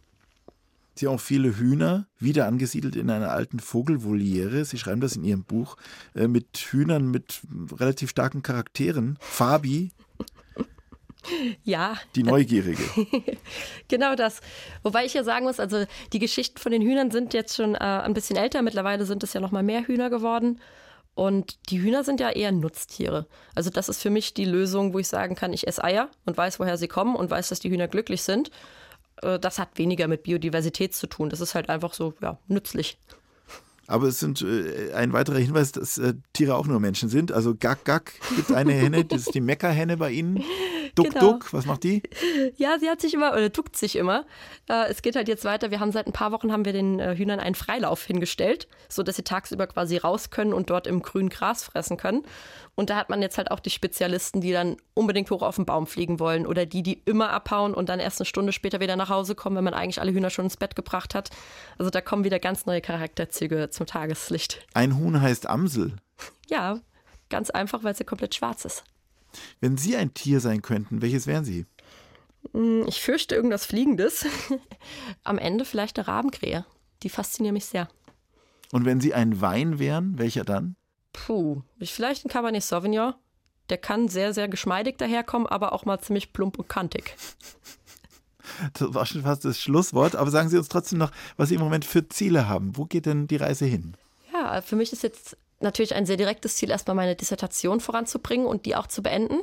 Sie 0.94 1.06
haben 1.06 1.14
auch 1.14 1.20
viele 1.20 1.56
Hühner, 1.56 2.08
wieder 2.18 2.46
angesiedelt 2.46 2.96
in 2.96 3.08
einer 3.08 3.30
alten 3.30 3.60
Vogelvoliere. 3.60 4.64
Sie 4.64 4.78
schreiben 4.78 5.00
das 5.00 5.14
in 5.14 5.22
Ihrem 5.22 5.44
Buch, 5.44 5.76
äh, 6.14 6.26
mit 6.26 6.56
Hühnern 6.56 7.10
mit 7.10 7.40
relativ 7.72 8.10
starken 8.10 8.42
Charakteren. 8.42 9.16
Fabi, 9.20 9.92
ja. 11.64 11.96
Die 12.14 12.22
Neugierige. 12.22 12.82
genau 13.88 14.14
das. 14.14 14.40
Wobei 14.82 15.04
ich 15.04 15.14
ja 15.14 15.24
sagen 15.24 15.44
muss, 15.44 15.60
also 15.60 15.84
die 16.12 16.18
Geschichten 16.18 16.58
von 16.58 16.72
den 16.72 16.82
Hühnern 16.82 17.10
sind 17.10 17.34
jetzt 17.34 17.56
schon 17.56 17.74
äh, 17.74 17.78
ein 17.78 18.14
bisschen 18.14 18.36
älter. 18.36 18.62
Mittlerweile 18.62 19.04
sind 19.04 19.22
es 19.22 19.32
ja 19.32 19.40
noch 19.40 19.50
mal 19.50 19.62
mehr 19.62 19.86
Hühner 19.86 20.10
geworden. 20.10 20.60
Und 21.14 21.58
die 21.70 21.80
Hühner 21.80 22.04
sind 22.04 22.20
ja 22.20 22.30
eher 22.30 22.52
Nutztiere. 22.52 23.26
Also 23.54 23.70
das 23.70 23.88
ist 23.88 24.00
für 24.00 24.10
mich 24.10 24.34
die 24.34 24.44
Lösung, 24.44 24.94
wo 24.94 25.00
ich 25.00 25.08
sagen 25.08 25.34
kann, 25.34 25.52
ich 25.52 25.66
esse 25.66 25.82
Eier 25.82 26.10
und 26.26 26.36
weiß, 26.36 26.60
woher 26.60 26.78
sie 26.78 26.86
kommen 26.86 27.16
und 27.16 27.28
weiß, 27.28 27.48
dass 27.48 27.58
die 27.58 27.70
Hühner 27.70 27.88
glücklich 27.88 28.22
sind. 28.22 28.50
Äh, 29.22 29.38
das 29.38 29.58
hat 29.58 29.78
weniger 29.78 30.08
mit 30.08 30.22
Biodiversität 30.22 30.94
zu 30.94 31.06
tun. 31.08 31.28
Das 31.30 31.40
ist 31.40 31.54
halt 31.54 31.70
einfach 31.70 31.94
so, 31.94 32.14
ja, 32.22 32.38
nützlich. 32.46 32.98
Aber 33.88 34.06
es 34.06 34.20
sind 34.20 34.42
äh, 34.42 34.92
ein 34.92 35.12
weiterer 35.12 35.38
Hinweis, 35.38 35.72
dass 35.72 35.98
äh, 35.98 36.14
Tiere 36.34 36.54
auch 36.54 36.66
nur 36.66 36.78
Menschen 36.78 37.08
sind. 37.08 37.32
Also 37.32 37.54
Gack 37.58 37.84
Gack 37.84 38.12
gibt 38.36 38.52
eine 38.52 38.72
Henne, 38.72 39.04
das 39.04 39.22
ist 39.22 39.34
die 39.34 39.40
Meckerhenne 39.40 39.96
bei 39.96 40.12
Ihnen. 40.12 40.44
Duck 40.98 41.10
genau. 41.10 41.32
Duck, 41.32 41.52
was 41.52 41.66
macht 41.66 41.84
die? 41.84 42.02
Ja, 42.56 42.78
sie 42.78 42.88
hat 42.88 43.00
sich 43.00 43.14
immer, 43.14 43.32
oder 43.32 43.48
duckt 43.48 43.76
sich 43.76 43.96
immer. 43.96 44.24
Äh, 44.68 44.88
es 44.88 45.02
geht 45.02 45.16
halt 45.16 45.28
jetzt 45.28 45.44
weiter. 45.44 45.70
Wir 45.70 45.80
haben 45.80 45.92
seit 45.92 46.06
ein 46.06 46.12
paar 46.12 46.32
Wochen 46.32 46.52
haben 46.52 46.64
wir 46.64 46.72
den 46.72 46.98
äh, 46.98 47.16
Hühnern 47.16 47.40
einen 47.40 47.54
Freilauf 47.54 48.04
hingestellt, 48.04 48.68
sodass 48.88 49.16
sie 49.16 49.22
tagsüber 49.22 49.66
quasi 49.66 49.96
raus 49.96 50.30
können 50.30 50.52
und 50.52 50.70
dort 50.70 50.86
im 50.86 51.02
grünen 51.02 51.28
Gras 51.28 51.64
fressen 51.64 51.96
können. 51.96 52.22
Und 52.74 52.90
da 52.90 52.96
hat 52.96 53.10
man 53.10 53.22
jetzt 53.22 53.38
halt 53.38 53.50
auch 53.50 53.60
die 53.60 53.70
Spezialisten, 53.70 54.40
die 54.40 54.52
dann 54.52 54.76
unbedingt 54.94 55.30
hoch 55.30 55.42
auf 55.42 55.56
den 55.56 55.66
Baum 55.66 55.86
fliegen 55.86 56.20
wollen 56.20 56.46
oder 56.46 56.64
die, 56.66 56.82
die 56.82 57.02
immer 57.04 57.30
abhauen 57.30 57.74
und 57.74 57.88
dann 57.88 58.00
erst 58.00 58.20
eine 58.20 58.26
Stunde 58.26 58.52
später 58.52 58.80
wieder 58.80 58.96
nach 58.96 59.08
Hause 59.08 59.34
kommen, 59.34 59.56
wenn 59.56 59.64
man 59.64 59.74
eigentlich 59.74 60.00
alle 60.00 60.12
Hühner 60.12 60.30
schon 60.30 60.46
ins 60.46 60.56
Bett 60.56 60.76
gebracht 60.76 61.14
hat. 61.14 61.30
Also 61.76 61.90
da 61.90 62.00
kommen 62.00 62.24
wieder 62.24 62.38
ganz 62.38 62.66
neue 62.66 62.80
Charakterzüge 62.80 63.70
zum 63.70 63.86
Tageslicht. 63.86 64.66
Ein 64.74 64.96
Huhn 64.96 65.20
heißt 65.20 65.48
Amsel. 65.48 65.96
Ja, 66.48 66.80
ganz 67.30 67.50
einfach, 67.50 67.84
weil 67.84 67.96
sie 67.96 68.04
komplett 68.04 68.34
schwarz 68.34 68.64
ist. 68.64 68.84
Wenn 69.60 69.76
Sie 69.76 69.96
ein 69.96 70.14
Tier 70.14 70.40
sein 70.40 70.62
könnten, 70.62 71.02
welches 71.02 71.26
wären 71.26 71.44
Sie? 71.44 71.66
Hm, 72.52 72.84
ich 72.86 73.00
fürchte 73.00 73.34
irgendwas 73.34 73.66
Fliegendes. 73.66 74.26
Am 75.24 75.38
Ende 75.38 75.64
vielleicht 75.64 75.98
eine 75.98 76.08
Rabenkrähe. 76.08 76.64
Die 77.02 77.08
fasziniert 77.08 77.52
mich 77.52 77.66
sehr. 77.66 77.88
Und 78.72 78.84
wenn 78.84 79.00
Sie 79.00 79.14
ein 79.14 79.40
Wein 79.40 79.78
wären, 79.78 80.18
welcher 80.18 80.44
dann? 80.44 80.76
Puh, 81.12 81.62
vielleicht 81.82 82.24
ein 82.24 82.28
Cabernet 82.28 82.62
Sauvignon. 82.62 83.14
Der 83.70 83.78
kann 83.78 84.08
sehr, 84.08 84.32
sehr 84.32 84.48
geschmeidig 84.48 84.96
daherkommen, 84.98 85.46
aber 85.46 85.72
auch 85.72 85.84
mal 85.84 86.00
ziemlich 86.00 86.32
plump 86.32 86.58
und 86.58 86.68
kantig. 86.68 87.16
Das 88.72 88.94
war 88.94 89.04
schon 89.04 89.24
fast 89.24 89.44
das 89.44 89.60
Schlusswort, 89.60 90.16
aber 90.16 90.30
sagen 90.30 90.48
Sie 90.48 90.56
uns 90.56 90.68
trotzdem 90.68 90.98
noch, 90.98 91.12
was 91.36 91.50
Sie 91.50 91.56
im 91.56 91.60
Moment 91.60 91.84
für 91.84 92.08
Ziele 92.08 92.48
haben. 92.48 92.78
Wo 92.78 92.86
geht 92.86 93.04
denn 93.04 93.26
die 93.26 93.36
Reise 93.36 93.66
hin? 93.66 93.94
Ja, 94.32 94.62
für 94.62 94.74
mich 94.74 94.90
ist 94.90 95.02
jetzt 95.02 95.36
natürlich 95.60 95.94
ein 95.94 96.06
sehr 96.06 96.16
direktes 96.16 96.56
Ziel, 96.56 96.70
erstmal 96.70 96.96
meine 96.96 97.16
Dissertation 97.16 97.80
voranzubringen 97.80 98.46
und 98.46 98.66
die 98.66 98.76
auch 98.76 98.86
zu 98.86 99.02
beenden. 99.02 99.40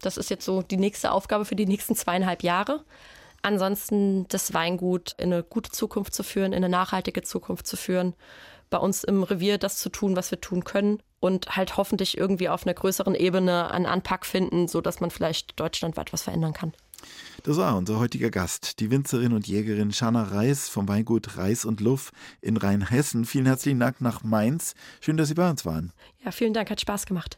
Das 0.00 0.16
ist 0.16 0.30
jetzt 0.30 0.44
so 0.44 0.62
die 0.62 0.76
nächste 0.76 1.12
Aufgabe 1.12 1.44
für 1.44 1.56
die 1.56 1.66
nächsten 1.66 1.94
zweieinhalb 1.94 2.42
Jahre. 2.42 2.84
Ansonsten 3.42 4.26
das 4.28 4.54
Weingut 4.54 5.14
in 5.18 5.32
eine 5.32 5.42
gute 5.42 5.70
Zukunft 5.70 6.14
zu 6.14 6.22
führen, 6.22 6.52
in 6.52 6.64
eine 6.64 6.68
nachhaltige 6.70 7.22
Zukunft 7.22 7.66
zu 7.66 7.76
führen, 7.76 8.14
bei 8.70 8.78
uns 8.78 9.04
im 9.04 9.22
Revier 9.22 9.58
das 9.58 9.76
zu 9.76 9.90
tun, 9.90 10.16
was 10.16 10.30
wir 10.30 10.40
tun 10.40 10.64
können 10.64 11.02
und 11.20 11.56
halt 11.56 11.76
hoffentlich 11.76 12.16
irgendwie 12.16 12.48
auf 12.48 12.66
einer 12.66 12.74
größeren 12.74 13.14
Ebene 13.14 13.70
einen 13.70 13.86
Anpack 13.86 14.24
finden, 14.24 14.66
sodass 14.66 15.00
man 15.00 15.10
vielleicht 15.10 15.58
deutschlandweit 15.60 16.12
was 16.12 16.22
verändern 16.22 16.54
kann. 16.54 16.72
Das 17.46 17.58
war 17.58 17.76
unser 17.76 17.98
heutiger 17.98 18.30
Gast, 18.30 18.80
die 18.80 18.90
Winzerin 18.90 19.34
und 19.34 19.46
Jägerin 19.46 19.92
Shanna 19.92 20.22
Reis 20.22 20.70
vom 20.70 20.88
Weingut 20.88 21.36
Reis 21.36 21.66
und 21.66 21.82
Luff 21.82 22.10
in 22.40 22.56
Rheinhessen. 22.56 23.26
Vielen 23.26 23.44
herzlichen 23.44 23.78
Dank 23.78 24.00
nach 24.00 24.22
Mainz. 24.22 24.74
Schön, 25.02 25.18
dass 25.18 25.28
Sie 25.28 25.34
bei 25.34 25.50
uns 25.50 25.66
waren. 25.66 25.92
Ja, 26.24 26.30
vielen 26.30 26.54
Dank, 26.54 26.70
hat 26.70 26.80
Spaß 26.80 27.04
gemacht. 27.04 27.36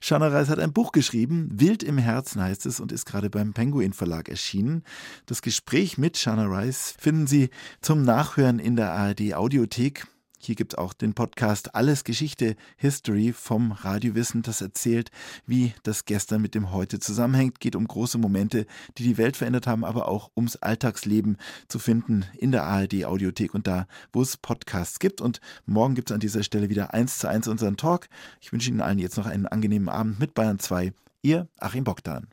Shanna 0.00 0.28
Reis 0.28 0.48
hat 0.48 0.60
ein 0.60 0.72
Buch 0.72 0.92
geschrieben, 0.92 1.48
Wild 1.50 1.82
im 1.82 1.98
Herzen 1.98 2.40
heißt 2.40 2.66
es 2.66 2.78
und 2.78 2.92
ist 2.92 3.04
gerade 3.04 3.30
beim 3.30 3.52
Penguin 3.52 3.94
Verlag 3.94 4.28
erschienen. 4.28 4.84
Das 5.26 5.42
Gespräch 5.42 5.98
mit 5.98 6.16
Shanna 6.16 6.46
Reis 6.46 6.94
finden 6.96 7.26
Sie 7.26 7.50
zum 7.80 8.02
Nachhören 8.04 8.60
in 8.60 8.76
der 8.76 8.92
ARD 8.92 9.34
Audiothek. 9.34 10.06
Hier 10.40 10.54
gibt 10.54 10.72
es 10.72 10.78
auch 10.78 10.92
den 10.92 11.14
Podcast 11.14 11.74
Alles 11.74 12.04
Geschichte 12.04 12.54
History 12.76 13.32
vom 13.32 13.72
Radiowissen, 13.72 14.42
das 14.42 14.60
erzählt, 14.60 15.10
wie 15.46 15.74
das 15.82 16.04
gestern 16.04 16.40
mit 16.40 16.54
dem 16.54 16.70
heute 16.72 17.00
zusammenhängt. 17.00 17.58
Geht 17.58 17.74
um 17.74 17.86
große 17.86 18.18
Momente, 18.18 18.66
die 18.96 19.02
die 19.02 19.18
Welt 19.18 19.36
verändert 19.36 19.66
haben, 19.66 19.84
aber 19.84 20.08
auch 20.08 20.30
ums 20.36 20.56
Alltagsleben 20.56 21.36
zu 21.66 21.80
finden 21.80 22.24
in 22.38 22.52
der 22.52 22.64
ARD 22.64 23.04
Audiothek 23.04 23.52
und 23.52 23.66
da, 23.66 23.88
wo 24.12 24.22
es 24.22 24.36
Podcasts 24.36 25.00
gibt. 25.00 25.20
Und 25.20 25.40
morgen 25.66 25.96
gibt 25.96 26.10
es 26.10 26.14
an 26.14 26.20
dieser 26.20 26.44
Stelle 26.44 26.68
wieder 26.68 26.94
eins 26.94 27.18
zu 27.18 27.28
eins 27.28 27.48
unseren 27.48 27.76
Talk. 27.76 28.08
Ich 28.40 28.52
wünsche 28.52 28.70
Ihnen 28.70 28.80
allen 28.80 29.00
jetzt 29.00 29.18
noch 29.18 29.26
einen 29.26 29.46
angenehmen 29.46 29.88
Abend 29.88 30.20
mit 30.20 30.34
Bayern 30.34 30.60
2. 30.60 30.92
Ihr 31.22 31.48
Achim 31.58 31.82
Bogdan. 31.82 32.28